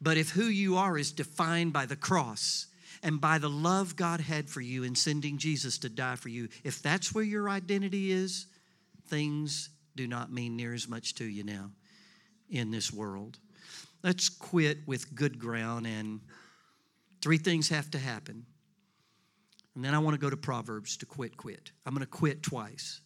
But 0.00 0.16
if 0.16 0.30
who 0.30 0.44
you 0.44 0.76
are 0.76 0.98
is 0.98 1.12
defined 1.12 1.72
by 1.72 1.86
the 1.86 1.96
cross 1.96 2.66
and 3.02 3.20
by 3.20 3.38
the 3.38 3.50
love 3.50 3.96
God 3.96 4.20
had 4.20 4.48
for 4.48 4.60
you 4.60 4.82
in 4.82 4.94
sending 4.94 5.38
Jesus 5.38 5.78
to 5.78 5.88
die 5.88 6.16
for 6.16 6.28
you, 6.28 6.48
if 6.64 6.82
that's 6.82 7.14
where 7.14 7.24
your 7.24 7.48
identity 7.48 8.10
is, 8.10 8.46
things 9.08 9.70
do 9.94 10.06
not 10.06 10.32
mean 10.32 10.56
near 10.56 10.74
as 10.74 10.88
much 10.88 11.14
to 11.16 11.24
you 11.24 11.44
now 11.44 11.70
in 12.50 12.70
this 12.70 12.92
world. 12.92 13.38
Let's 14.02 14.28
quit 14.28 14.78
with 14.86 15.14
good 15.14 15.38
ground, 15.38 15.86
and 15.86 16.20
three 17.20 17.38
things 17.38 17.68
have 17.70 17.90
to 17.92 17.98
happen. 17.98 18.46
And 19.74 19.84
then 19.84 19.94
I 19.94 19.98
want 19.98 20.14
to 20.14 20.20
go 20.20 20.30
to 20.30 20.36
Proverbs 20.36 20.96
to 20.98 21.06
quit, 21.06 21.36
quit. 21.36 21.70
I'm 21.84 21.92
going 21.92 22.04
to 22.04 22.10
quit 22.10 22.42
twice. 22.42 23.00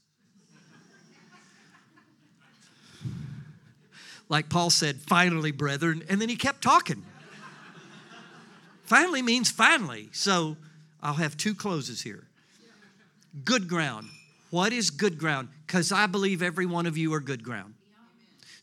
like 4.29 4.49
Paul 4.49 4.71
said, 4.71 4.97
finally, 4.97 5.53
brethren, 5.53 6.05
and 6.09 6.21
then 6.21 6.29
he 6.29 6.37
kept 6.37 6.63
talking. 6.63 7.05
Finally 8.91 9.23
means 9.23 9.53
finally. 9.53 10.09
So 10.11 10.57
I'll 11.01 11.15
have 11.15 11.37
two 11.37 11.55
closes 11.55 12.03
here. 12.03 12.25
Good 13.45 13.69
ground. 13.69 14.09
What 14.51 14.73
is 14.73 14.91
good 14.91 15.17
ground? 15.17 15.49
Because 15.65 15.93
I 15.93 16.09
believe 16.09 16.43
every 16.43 16.67
one 16.67 16.87
of 16.87 16.99
you 16.99 17.15
are 17.15 17.21
good 17.21 17.45
ground. 17.45 17.75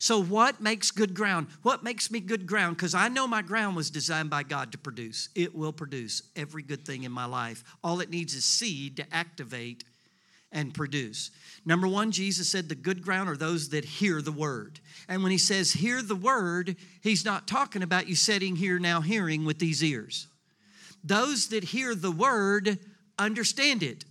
So, 0.00 0.22
what 0.22 0.60
makes 0.60 0.92
good 0.92 1.12
ground? 1.12 1.48
What 1.62 1.82
makes 1.82 2.08
me 2.08 2.20
good 2.20 2.46
ground? 2.46 2.76
Because 2.76 2.94
I 2.94 3.08
know 3.08 3.26
my 3.26 3.42
ground 3.42 3.74
was 3.74 3.90
designed 3.90 4.30
by 4.30 4.44
God 4.44 4.70
to 4.70 4.78
produce. 4.78 5.28
It 5.34 5.56
will 5.56 5.72
produce 5.72 6.22
every 6.36 6.62
good 6.62 6.84
thing 6.84 7.02
in 7.02 7.10
my 7.10 7.24
life. 7.24 7.64
All 7.82 7.98
it 7.98 8.10
needs 8.10 8.34
is 8.34 8.44
seed 8.44 8.98
to 8.98 9.12
activate 9.12 9.82
and 10.50 10.74
produce. 10.74 11.30
Number 11.64 11.86
one, 11.86 12.10
Jesus 12.10 12.48
said 12.48 12.68
the 12.68 12.74
good 12.74 13.02
ground 13.02 13.28
are 13.28 13.36
those 13.36 13.68
that 13.70 13.84
hear 13.84 14.22
the 14.22 14.32
word. 14.32 14.80
And 15.08 15.22
when 15.22 15.32
he 15.32 15.38
says 15.38 15.72
hear 15.72 16.02
the 16.02 16.16
word, 16.16 16.76
he's 17.02 17.24
not 17.24 17.46
talking 17.46 17.82
about 17.82 18.08
you 18.08 18.14
sitting 18.14 18.56
here 18.56 18.78
now 18.78 19.00
hearing 19.00 19.44
with 19.44 19.58
these 19.58 19.82
ears. 19.84 20.28
Those 21.04 21.48
that 21.48 21.64
hear 21.64 21.94
the 21.94 22.10
word 22.10 22.78
understand 23.18 23.82
it. 23.82 24.04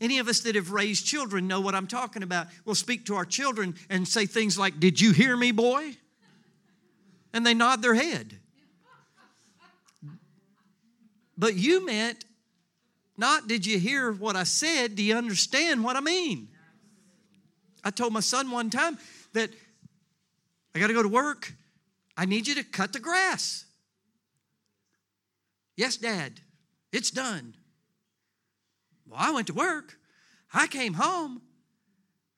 Any 0.00 0.18
of 0.18 0.28
us 0.28 0.40
that 0.40 0.56
have 0.56 0.72
raised 0.72 1.06
children 1.06 1.48
know 1.48 1.60
what 1.60 1.74
I'm 1.74 1.86
talking 1.86 2.22
about. 2.22 2.48
We'll 2.64 2.74
speak 2.74 3.06
to 3.06 3.14
our 3.14 3.24
children 3.24 3.76
and 3.88 4.06
say 4.06 4.26
things 4.26 4.58
like, 4.58 4.78
Did 4.78 5.00
you 5.00 5.12
hear 5.12 5.36
me, 5.36 5.52
boy? 5.52 5.96
And 7.32 7.46
they 7.46 7.54
nod 7.54 7.80
their 7.80 7.94
head. 7.94 8.38
But 11.38 11.54
you 11.54 11.84
meant, 11.84 12.24
not 13.16 13.48
did 13.48 13.64
you 13.66 13.78
hear 13.78 14.12
what 14.12 14.36
I 14.36 14.44
said, 14.44 14.94
do 14.94 15.02
you 15.02 15.16
understand 15.16 15.82
what 15.82 15.96
I 15.96 16.00
mean? 16.00 16.48
I 17.82 17.90
told 17.90 18.12
my 18.12 18.20
son 18.20 18.50
one 18.50 18.68
time 18.68 18.98
that 19.32 19.50
I 20.74 20.78
got 20.78 20.88
to 20.88 20.92
go 20.92 21.02
to 21.02 21.08
work. 21.08 21.52
I 22.16 22.24
need 22.24 22.46
you 22.46 22.54
to 22.56 22.64
cut 22.64 22.92
the 22.92 23.00
grass. 23.00 23.64
Yes, 25.76 25.96
Dad, 25.96 26.40
it's 26.92 27.10
done. 27.10 27.54
Well, 29.08 29.20
I 29.20 29.30
went 29.30 29.46
to 29.48 29.54
work. 29.54 29.98
I 30.52 30.66
came 30.66 30.94
home, 30.94 31.42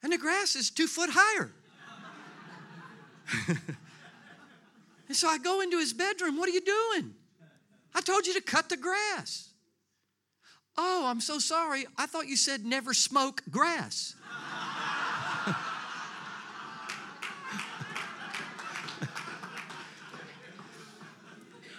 and 0.03 0.11
the 0.11 0.17
grass 0.17 0.55
is 0.55 0.69
two 0.69 0.87
foot 0.87 1.09
higher. 1.13 1.51
and 5.07 5.15
so 5.15 5.27
I 5.27 5.37
go 5.37 5.61
into 5.61 5.77
his 5.77 5.93
bedroom. 5.93 6.37
What 6.37 6.49
are 6.49 6.53
you 6.53 6.61
doing? 6.61 7.13
I 7.93 8.01
told 8.01 8.27
you 8.27 8.33
to 8.33 8.41
cut 8.41 8.69
the 8.69 8.77
grass. 8.77 9.48
Oh, 10.81 11.07
I'm 11.07 11.19
so 11.19 11.39
sorry. 11.39 11.85
I 11.97 12.05
thought 12.05 12.29
you 12.29 12.37
said 12.37 12.63
never 12.63 12.93
smoke 12.93 13.43
grass. 13.51 14.15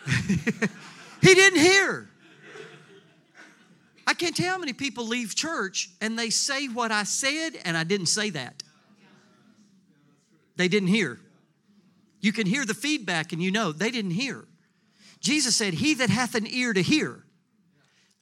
he 1.22 1.34
didn't 1.34 1.60
hear. 1.60 2.10
I 4.06 4.12
can't 4.12 4.36
tell 4.36 4.50
how 4.50 4.58
many 4.58 4.74
people 4.74 5.06
leave 5.06 5.34
church 5.34 5.88
and 6.02 6.18
they 6.18 6.28
say 6.28 6.66
what 6.68 6.92
I 6.92 7.04
said 7.04 7.52
and 7.64 7.78
I 7.78 7.84
didn't 7.84 8.08
say 8.08 8.28
that. 8.28 8.62
They 10.56 10.68
didn't 10.68 10.90
hear. 10.90 11.18
You 12.20 12.34
can 12.34 12.46
hear 12.46 12.66
the 12.66 12.74
feedback 12.74 13.32
and 13.32 13.42
you 13.42 13.50
know 13.50 13.72
they 13.72 13.90
didn't 13.90 14.10
hear. 14.10 14.44
Jesus 15.20 15.56
said, 15.56 15.72
He 15.72 15.94
that 15.94 16.10
hath 16.10 16.34
an 16.34 16.46
ear 16.46 16.74
to 16.74 16.82
hear, 16.82 17.24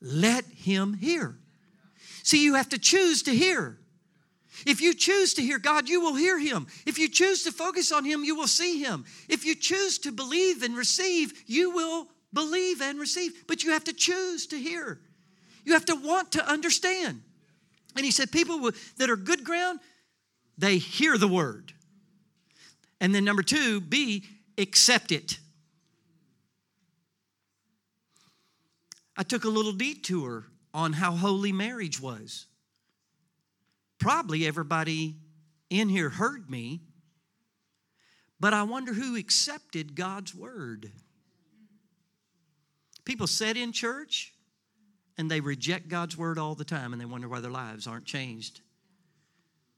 let 0.00 0.44
him 0.44 0.94
hear. 0.94 1.38
See, 2.22 2.42
you 2.44 2.54
have 2.54 2.68
to 2.70 2.78
choose 2.78 3.22
to 3.24 3.34
hear. 3.34 3.78
If 4.66 4.80
you 4.80 4.94
choose 4.94 5.34
to 5.34 5.42
hear 5.42 5.58
God, 5.58 5.88
you 5.88 6.00
will 6.00 6.14
hear 6.14 6.38
Him. 6.38 6.66
If 6.86 6.98
you 6.98 7.08
choose 7.08 7.44
to 7.44 7.52
focus 7.52 7.92
on 7.92 8.04
Him, 8.04 8.24
you 8.24 8.34
will 8.34 8.46
see 8.46 8.80
Him. 8.80 9.04
If 9.28 9.44
you 9.44 9.54
choose 9.54 9.98
to 10.00 10.12
believe 10.12 10.62
and 10.62 10.76
receive, 10.76 11.32
you 11.46 11.70
will 11.70 12.08
believe 12.32 12.80
and 12.80 12.98
receive. 12.98 13.46
But 13.46 13.62
you 13.62 13.72
have 13.72 13.84
to 13.84 13.92
choose 13.92 14.46
to 14.48 14.58
hear. 14.58 15.00
You 15.64 15.74
have 15.74 15.84
to 15.86 15.94
want 15.94 16.32
to 16.32 16.46
understand. 16.46 17.22
And 17.96 18.04
He 18.04 18.10
said, 18.10 18.32
people 18.32 18.70
that 18.96 19.10
are 19.10 19.16
good 19.16 19.44
ground, 19.44 19.80
they 20.56 20.78
hear 20.78 21.16
the 21.16 21.28
word. 21.28 21.72
And 23.00 23.14
then 23.14 23.24
number 23.24 23.42
two, 23.42 23.80
B, 23.80 24.24
accept 24.56 25.12
it. 25.12 25.38
I 29.18 29.24
took 29.24 29.42
a 29.42 29.48
little 29.48 29.72
detour 29.72 30.46
on 30.72 30.92
how 30.92 31.10
holy 31.10 31.50
marriage 31.50 32.00
was. 32.00 32.46
Probably 33.98 34.46
everybody 34.46 35.16
in 35.70 35.88
here 35.88 36.08
heard 36.08 36.48
me, 36.48 36.82
but 38.38 38.54
I 38.54 38.62
wonder 38.62 38.92
who 38.92 39.16
accepted 39.16 39.96
God's 39.96 40.36
word. 40.36 40.92
People 43.04 43.26
sit 43.26 43.56
in 43.56 43.72
church 43.72 44.34
and 45.18 45.28
they 45.28 45.40
reject 45.40 45.88
God's 45.88 46.16
word 46.16 46.38
all 46.38 46.54
the 46.54 46.64
time 46.64 46.92
and 46.92 47.02
they 47.02 47.06
wonder 47.06 47.28
why 47.28 47.40
their 47.40 47.50
lives 47.50 47.88
aren't 47.88 48.04
changed. 48.04 48.60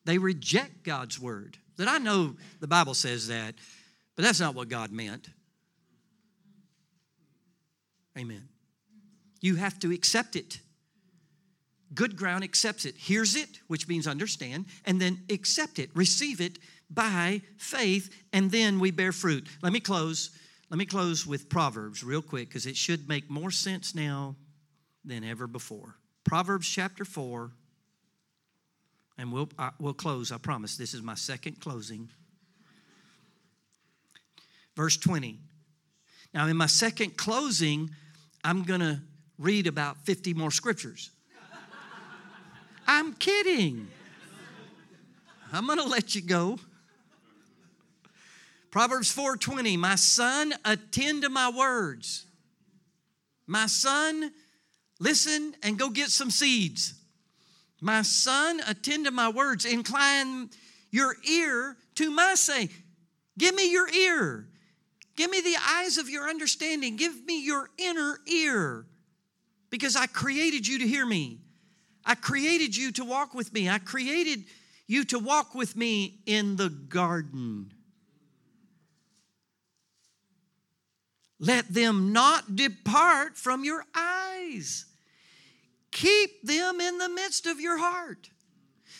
They 0.05 0.18
reject 0.18 0.82
God's 0.84 1.18
word. 1.18 1.57
That 1.78 1.88
I 1.88 1.97
know 1.97 2.36
the 2.61 2.66
Bible 2.66 2.93
says 2.93 3.28
that, 3.28 3.55
but 4.16 4.22
that's 4.22 4.41
not 4.41 4.55
what 4.55 4.68
God 4.68 4.93
meant. 4.93 5.30
Amen. 8.18 8.49
You 9.41 9.57
have 9.57 9.78
to 9.80 9.93
accept 9.93 10.36
it. 10.36 10.61
Good 11.95 12.16
ground 12.16 12.45
accepts 12.45 12.84
it, 12.84 12.97
hears 12.97 13.34
it, 13.34 13.61
which 13.66 13.88
means 13.88 14.07
understand, 14.07 14.66
and 14.84 15.01
then 15.01 15.22
accept 15.28 15.78
it, 15.78 15.91
receive 15.95 16.41
it 16.41 16.59
by 16.88 17.43
faith, 17.57 18.14
and 18.32 18.51
then 18.51 18.78
we 18.78 18.91
bear 18.91 19.12
fruit. 19.12 19.49
Let 19.62 19.72
me 19.72 19.80
close. 19.80 20.30
Let 20.70 20.78
me 20.78 20.86
close 20.86 21.26
with 21.26 21.49
Proverbs 21.49 22.05
real 22.05 22.22
quick 22.22 22.49
because 22.49 22.66
it 22.66 22.76
should 22.76 23.09
make 23.09 23.28
more 23.28 23.51
sense 23.51 23.93
now 23.95 24.36
than 25.05 25.24
ever 25.24 25.49
before. 25.49 25.97
Proverbs 26.22 26.68
chapter 26.68 27.05
4, 27.05 27.51
and 29.18 29.32
we'll, 29.32 29.49
I, 29.59 29.70
we'll 29.80 29.95
close, 29.95 30.30
I 30.30 30.38
promise. 30.38 30.76
This 30.76 30.95
is 30.95 31.03
my 31.03 31.14
second 31.14 31.61
closing. 31.61 32.09
Verse 34.76 34.97
20. 34.97 35.41
Now, 36.32 36.47
in 36.47 36.57
my 36.57 36.66
second 36.66 37.16
closing, 37.16 37.91
I'm 38.45 38.62
going 38.62 38.80
to 38.80 39.01
read 39.41 39.66
about 39.66 39.97
50 40.05 40.34
more 40.34 40.51
scriptures. 40.51 41.11
I'm 42.86 43.14
kidding. 43.14 43.88
I'm 45.53 45.66
going 45.66 45.78
to 45.78 45.84
let 45.84 46.14
you 46.14 46.20
go. 46.20 46.59
Proverbs 48.70 49.12
4:20, 49.12 49.76
"My 49.76 49.97
son, 49.97 50.55
attend 50.64 51.22
to 51.22 51.28
my 51.28 51.49
words. 51.49 52.26
My 53.47 53.66
son, 53.66 54.32
listen 55.01 55.57
and 55.62 55.76
go 55.76 55.88
get 55.88 56.11
some 56.11 56.30
seeds. 56.30 56.95
My 57.80 58.03
son, 58.03 58.61
attend 58.66 59.07
to 59.07 59.11
my 59.11 59.28
words. 59.28 59.64
Incline 59.64 60.51
your 60.91 61.16
ear 61.24 61.76
to 61.97 62.11
my 62.11 62.34
saying. 62.34 62.70
Give 63.38 63.55
me 63.55 63.72
your 63.72 63.88
ear. 63.88 64.47
Give 65.16 65.30
me 65.30 65.41
the 65.41 65.57
eyes 65.57 65.99
of 65.99 66.09
your 66.09 66.28
understanding. 66.28 66.95
Give 66.97 67.24
me 67.24 67.45
your 67.45 67.70
inner 67.76 68.20
ear 68.26 68.86
because 69.70 69.96
I 69.96 70.06
created 70.06 70.66
you 70.66 70.80
to 70.80 70.86
hear 70.86 71.06
me. 71.06 71.38
I 72.04 72.14
created 72.14 72.76
you 72.76 72.92
to 72.92 73.04
walk 73.04 73.34
with 73.34 73.52
me. 73.52 73.68
I 73.68 73.78
created 73.78 74.44
you 74.86 75.04
to 75.06 75.18
walk 75.18 75.54
with 75.54 75.76
me 75.76 76.20
in 76.26 76.56
the 76.56 76.68
garden. 76.68 77.72
Let 81.38 81.72
them 81.72 82.12
not 82.12 82.56
depart 82.56 83.36
from 83.36 83.64
your 83.64 83.84
eyes. 83.94 84.84
Keep 85.90 86.42
them 86.42 86.80
in 86.80 86.98
the 86.98 87.08
midst 87.08 87.46
of 87.46 87.60
your 87.60 87.78
heart. 87.78 88.28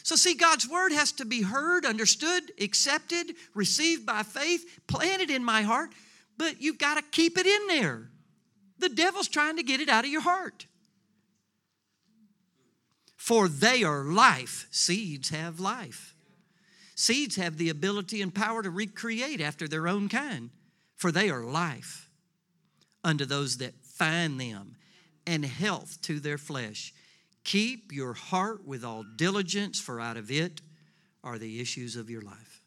So, 0.03 0.17
see, 0.17 0.35
God's 0.35 0.69
word 0.69 0.93
has 0.93 1.13
to 1.13 1.25
be 1.25 1.43
heard, 1.43 1.85
understood, 1.85 2.53
accepted, 2.61 3.35
received 3.55 4.07
by 4.07 4.23
faith, 4.23 4.81
planted 4.87 5.31
in 5.31 5.45
my 5.45 5.63
heart, 5.63 5.91
but 6.39 6.63
you've 6.63 6.79
got 6.79 6.95
to 6.97 7.03
keep 7.03 7.37
it 7.37 7.47
in 7.47 7.67
there. 7.67 8.11
The 8.81 8.89
devil's 8.89 9.29
trying 9.29 9.57
to 9.57 9.63
get 9.63 9.81
it 9.81 9.89
out 9.89 10.05
of 10.05 10.11
your 10.11 10.23
heart. 10.23 10.67
For 13.17 13.47
they 13.49 13.85
are 13.85 14.05
life. 14.05 14.67
Seeds 14.71 15.29
have 15.29 15.61
life. 15.61 16.15
Seeds 16.95 17.37
have 17.37 17.59
the 17.59 17.69
ability 17.69 18.21
and 18.21 18.35
power 18.35 18.63
to 18.63 18.71
recreate 18.71 19.41
after 19.41 19.69
their 19.69 19.87
own 19.87 20.09
kind, 20.09 20.51
for 20.97 21.13
they 21.13 21.31
are 21.31 21.45
life 21.45 22.11
unto 23.05 23.25
those 23.25 23.59
that 23.59 23.75
find 23.85 24.41
them 24.41 24.77
and 25.27 25.45
health 25.45 25.99
to 26.03 26.21
their 26.21 26.39
flesh. 26.39 26.93
Keep 27.45 27.93
your 27.93 28.15
heart 28.15 28.67
with 28.67 28.85
all 28.85 29.05
diligence, 29.17 29.81
for 29.81 30.01
out 30.01 30.17
of 30.17 30.31
it 30.31 30.61
are 31.23 31.39
the 31.39 31.61
issues 31.61 31.97
of 31.97 32.11
your 32.11 32.23
life. 32.23 32.63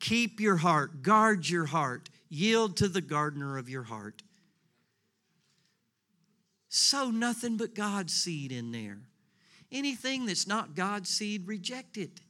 Keep 0.00 0.40
your 0.40 0.56
heart, 0.56 1.02
guard 1.02 1.48
your 1.48 1.66
heart, 1.66 2.10
yield 2.28 2.76
to 2.76 2.88
the 2.88 3.00
gardener 3.00 3.56
of 3.56 3.68
your 3.68 3.84
heart. 3.84 4.22
Sow 6.76 7.12
nothing 7.12 7.56
but 7.56 7.72
God's 7.72 8.12
seed 8.12 8.50
in 8.50 8.72
there. 8.72 8.98
Anything 9.70 10.26
that's 10.26 10.48
not 10.48 10.74
God's 10.74 11.08
seed, 11.08 11.46
reject 11.46 11.96
it. 11.96 12.20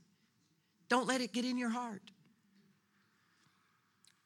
Don't 0.90 1.06
let 1.06 1.22
it 1.22 1.32
get 1.32 1.46
in 1.46 1.56
your 1.56 1.70
heart. 1.70 2.02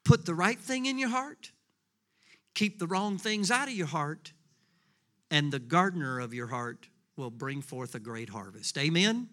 Put 0.03 0.25
the 0.25 0.35
right 0.35 0.59
thing 0.59 0.87
in 0.87 0.99
your 0.99 1.07
heart, 1.07 1.53
keep 2.53 2.79
the 2.79 2.87
wrong 2.87 3.17
things 3.17 3.49
out 3.49 3.69
of 3.69 3.73
your 3.73 3.87
heart, 3.87 4.33
and 5.31 5.53
the 5.53 5.59
gardener 5.59 6.19
of 6.19 6.33
your 6.33 6.47
heart 6.47 6.89
will 7.15 7.31
bring 7.31 7.61
forth 7.61 7.95
a 7.95 7.99
great 7.99 8.27
harvest. 8.27 8.77
Amen? 8.77 9.29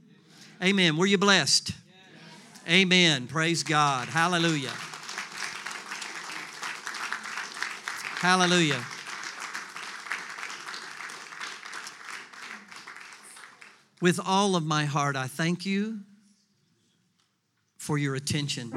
Amen. 0.62 0.96
Were 0.96 1.06
you 1.06 1.18
blessed? 1.18 1.70
Yes. 1.70 2.72
Amen. 2.72 3.26
Praise 3.26 3.64
God. 3.64 4.06
Hallelujah. 4.06 4.70
Hallelujah. 8.20 8.84
With 14.02 14.20
all 14.24 14.56
of 14.56 14.64
my 14.64 14.84
heart, 14.84 15.16
I 15.16 15.26
thank 15.26 15.64
you 15.64 16.00
for 17.78 17.96
your 17.96 18.14
attention. 18.14 18.70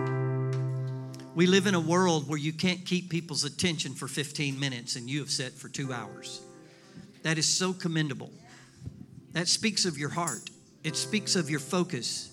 We 1.36 1.45
live 1.45 1.67
in 1.67 1.76
a 1.76 1.80
world 1.80 2.30
where 2.30 2.38
you 2.38 2.53
can't 2.53 2.86
keep 2.86 3.09
people's 3.09 3.43
attention 3.43 3.93
for 3.93 4.07
15 4.07 4.59
minutes 4.59 4.95
and 4.95 5.09
you 5.09 5.20
have 5.20 5.30
sat 5.30 5.53
for 5.53 5.67
two 5.67 5.91
hours. 5.91 6.41
That 7.24 7.38
is 7.38 7.47
so 7.47 7.74
commendable. 7.74 8.32
That 9.34 9.47
speaks 9.47 9.86
of 9.86 9.97
your 9.97 10.09
heart, 10.09 10.49
it 10.84 10.95
speaks 10.95 11.36
of 11.36 11.49
your 11.49 11.59
focus. 11.59 12.32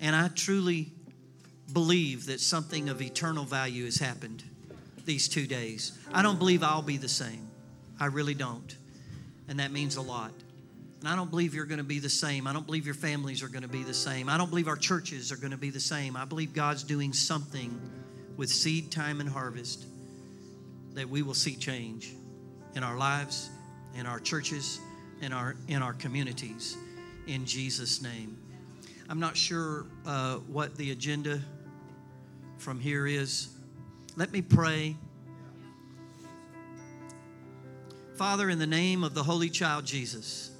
And 0.00 0.16
I 0.16 0.28
truly 0.28 0.88
believe 1.72 2.26
that 2.26 2.40
something 2.40 2.88
of 2.88 3.02
eternal 3.02 3.44
value 3.44 3.84
has 3.84 3.98
happened 3.98 4.42
these 5.04 5.28
two 5.28 5.46
days. 5.46 5.96
I 6.12 6.22
don't 6.22 6.38
believe 6.38 6.62
I'll 6.62 6.82
be 6.82 6.96
the 6.96 7.08
same. 7.08 7.48
I 8.00 8.06
really 8.06 8.34
don't. 8.34 8.74
And 9.48 9.60
that 9.60 9.70
means 9.70 9.96
a 9.96 10.02
lot. 10.02 10.32
And 11.00 11.08
I 11.08 11.16
don't 11.16 11.30
believe 11.30 11.54
you're 11.54 11.64
going 11.64 11.78
to 11.78 11.84
be 11.84 11.98
the 11.98 12.10
same. 12.10 12.46
I 12.46 12.52
don't 12.52 12.66
believe 12.66 12.84
your 12.84 12.94
families 12.94 13.42
are 13.42 13.48
going 13.48 13.62
to 13.62 13.68
be 13.68 13.82
the 13.82 13.94
same. 13.94 14.28
I 14.28 14.36
don't 14.36 14.50
believe 14.50 14.68
our 14.68 14.76
churches 14.76 15.32
are 15.32 15.36
going 15.36 15.50
to 15.50 15.56
be 15.56 15.70
the 15.70 15.80
same. 15.80 16.14
I 16.14 16.26
believe 16.26 16.52
God's 16.52 16.82
doing 16.82 17.14
something 17.14 17.80
with 18.36 18.50
seed 18.50 18.92
time 18.92 19.20
and 19.20 19.28
harvest 19.28 19.86
that 20.92 21.08
we 21.08 21.22
will 21.22 21.34
see 21.34 21.56
change 21.56 22.12
in 22.74 22.82
our 22.82 22.96
lives, 22.96 23.48
in 23.94 24.06
our 24.06 24.20
churches, 24.20 24.78
in 25.22 25.32
our 25.32 25.56
in 25.68 25.82
our 25.82 25.94
communities. 25.94 26.76
In 27.26 27.46
Jesus' 27.46 28.02
name. 28.02 28.36
I'm 29.08 29.20
not 29.20 29.36
sure 29.36 29.86
uh, 30.06 30.36
what 30.36 30.76
the 30.76 30.92
agenda 30.92 31.40
from 32.58 32.78
here 32.78 33.06
is. 33.06 33.48
Let 34.16 34.32
me 34.32 34.42
pray. 34.42 34.96
Father, 38.16 38.50
in 38.50 38.58
the 38.58 38.66
name 38.66 39.02
of 39.02 39.14
the 39.14 39.22
Holy 39.22 39.48
Child 39.48 39.86
Jesus, 39.86 40.50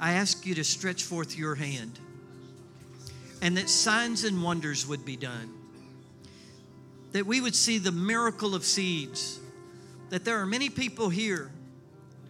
I 0.00 0.14
ask 0.14 0.46
you 0.46 0.54
to 0.56 0.64
stretch 0.64 1.02
forth 1.02 1.36
your 1.36 1.54
hand 1.54 1.98
and 3.40 3.56
that 3.56 3.68
signs 3.68 4.24
and 4.24 4.42
wonders 4.42 4.86
would 4.86 5.04
be 5.04 5.16
done. 5.16 5.52
That 7.12 7.26
we 7.26 7.40
would 7.40 7.54
see 7.54 7.78
the 7.78 7.92
miracle 7.92 8.54
of 8.54 8.64
seeds 8.64 9.40
that 10.10 10.24
there 10.24 10.38
are 10.38 10.46
many 10.46 10.70
people 10.70 11.08
here 11.08 11.50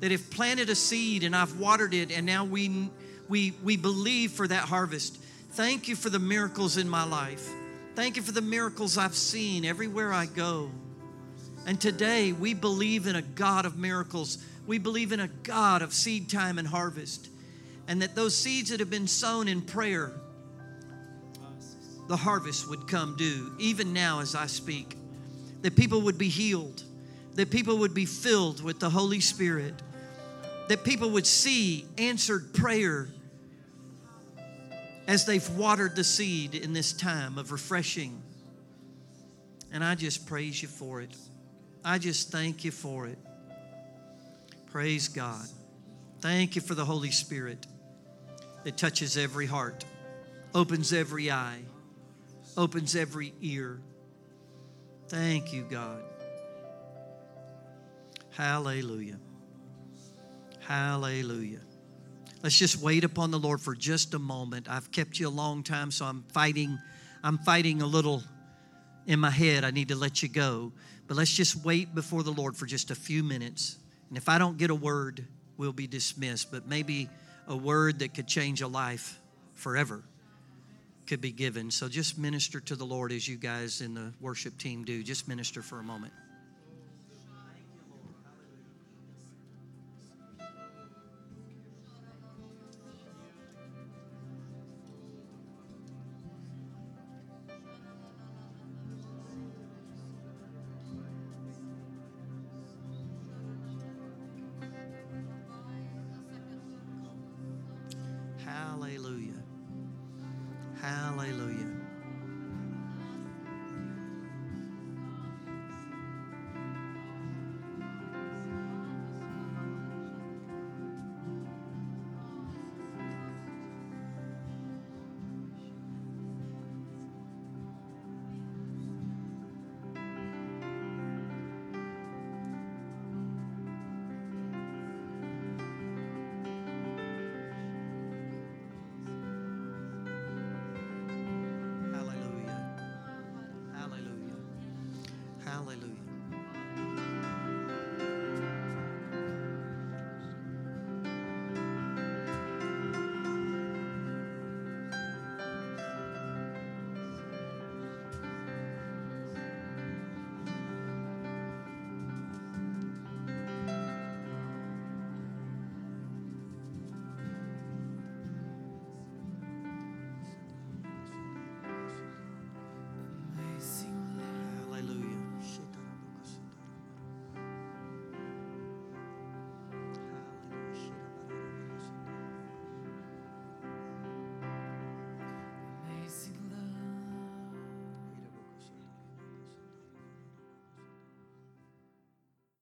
that 0.01 0.11
have 0.11 0.31
planted 0.31 0.69
a 0.69 0.75
seed 0.75 1.25
and 1.25 1.35
I've 1.35 1.59
watered 1.59 1.95
it 1.95 2.11
and 2.11 2.27
now 2.27 2.45
we 2.45 2.91
we 3.29 3.53
we 3.63 3.77
believe 3.77 4.33
for 4.33 4.47
that 4.47 4.65
harvest. 4.65 5.17
Thank 5.53 5.89
you 5.89 5.97
for 5.97 6.11
the 6.11 6.19
miracles 6.19 6.77
in 6.77 6.89
my 6.89 7.05
life. 7.05 7.49
Thank 7.95 8.17
you 8.17 8.23
for 8.23 8.33
the 8.33 8.43
miracles 8.43 8.97
I've 8.97 9.15
seen 9.15 9.65
everywhere 9.65 10.13
I 10.13 10.27
go. 10.27 10.71
And 11.67 11.81
today 11.81 12.33
we 12.33 12.55
believe 12.55 13.07
in 13.07 13.17
a 13.17 13.23
God 13.23 13.67
of 13.67 13.77
miracles. 13.77 14.39
We 14.67 14.79
believe 14.79 15.13
in 15.13 15.21
a 15.21 15.29
God 15.29 15.83
of 15.83 15.93
seed 15.93 16.31
time 16.31 16.59
and 16.59 16.69
harvest. 16.69 17.29
And 17.89 18.03
that 18.03 18.15
those 18.15 18.37
seeds 18.37 18.69
that 18.69 18.81
have 18.81 18.91
been 18.91 19.09
sown 19.09 19.49
in 19.49 19.63
prayer, 19.63 20.13
the 22.07 22.17
harvest 22.17 22.69
would 22.69 22.87
come 22.87 23.17
due, 23.17 23.55
even 23.59 23.95
now 23.95 24.21
as 24.21 24.35
I 24.35 24.47
speak. 24.47 24.95
That 25.63 25.75
people 25.75 26.03
would 26.03 26.19
be 26.19 26.29
healed, 26.29 26.83
that 27.35 27.51
people 27.51 27.79
would 27.79 27.95
be 27.95 28.05
filled 28.05 28.63
with 28.63 28.79
the 28.79 28.91
Holy 28.91 29.21
Spirit, 29.21 29.75
that 30.69 30.85
people 30.85 31.11
would 31.11 31.27
see 31.27 31.87
answered 31.97 32.53
prayer 32.53 33.09
as 35.07 35.25
they've 35.25 35.49
watered 35.51 35.97
the 35.97 36.05
seed 36.05 36.55
in 36.55 36.75
this 36.75 36.93
time 36.93 37.39
of 37.39 37.51
refreshing. 37.51 38.23
And 39.73 39.83
I 39.83 39.95
just 39.95 40.27
praise 40.27 40.61
you 40.61 40.69
for 40.69 41.01
it. 41.01 41.17
I 41.83 41.97
just 41.97 42.31
thank 42.31 42.65
you 42.65 42.71
for 42.71 43.07
it. 43.07 43.19
Praise 44.67 45.09
God. 45.09 45.47
Thank 46.21 46.55
you 46.55 46.61
for 46.61 46.75
the 46.75 46.85
Holy 46.85 47.11
Spirit 47.11 47.67
that 48.65 48.77
touches 48.77 49.17
every 49.17 49.47
heart, 49.47 49.85
opens 50.55 50.93
every 50.93 51.31
eye, 51.31 51.61
opens 52.57 52.97
every 52.97 53.33
ear. 53.41 53.81
Thank 55.09 55.53
you, 55.53 55.63
God. 55.63 56.03
Hallelujah. 58.31 59.19
Hallelujah. 60.61 61.61
Let's 62.43 62.57
just 62.57 62.81
wait 62.81 63.03
upon 63.03 63.31
the 63.31 63.39
Lord 63.39 63.61
for 63.61 63.75
just 63.75 64.15
a 64.15 64.19
moment. 64.19 64.69
I've 64.71 64.93
kept 64.93 65.19
you 65.19 65.29
a 65.29 65.31
long 65.31 65.63
time, 65.63 65.91
so 65.91 66.05
I'm 66.05 66.25
fighting. 66.33 66.79
I'm 67.25 67.39
fighting 67.39 67.83
a 67.83 67.87
little 67.87 68.23
in 69.07 69.19
my 69.19 69.31
head. 69.31 69.65
I 69.65 69.73
need 69.73 69.89
to 69.89 69.97
let 69.97 70.23
you 70.23 70.29
go. 70.29 70.73
But 71.09 71.17
let's 71.17 71.33
just 71.33 71.65
wait 71.65 71.95
before 71.95 72.23
the 72.23 72.31
Lord 72.31 72.55
for 72.55 72.67
just 72.67 72.91
a 72.91 72.95
few 72.95 73.25
minutes. 73.25 73.79
And 74.09 74.17
if 74.17 74.29
I 74.29 74.39
don't 74.39 74.57
get 74.57 74.71
a 74.71 74.75
word, 74.75 75.27
we'll 75.57 75.73
be 75.73 75.87
dismissed. 75.87 76.53
But 76.53 76.69
maybe 76.69 77.09
a 77.49 77.57
word 77.57 78.01
that 78.01 78.15
could 78.15 78.29
change 78.29 78.61
a 78.61 78.69
life 78.69 79.19
forever 79.55 80.03
could 81.07 81.21
be 81.23 81.33
given. 81.33 81.71
So 81.71 81.89
just 81.89 82.19
minister 82.19 82.61
to 82.61 82.77
the 82.77 82.85
Lord 82.85 83.11
as 83.11 83.27
you 83.27 83.37
guys 83.37 83.81
in 83.81 83.95
the 83.95 84.13
worship 84.21 84.59
team 84.59 84.85
do. 84.85 85.03
Just 85.03 85.27
minister 85.27 85.63
for 85.63 85.81
a 85.81 85.83
moment. 85.83 86.13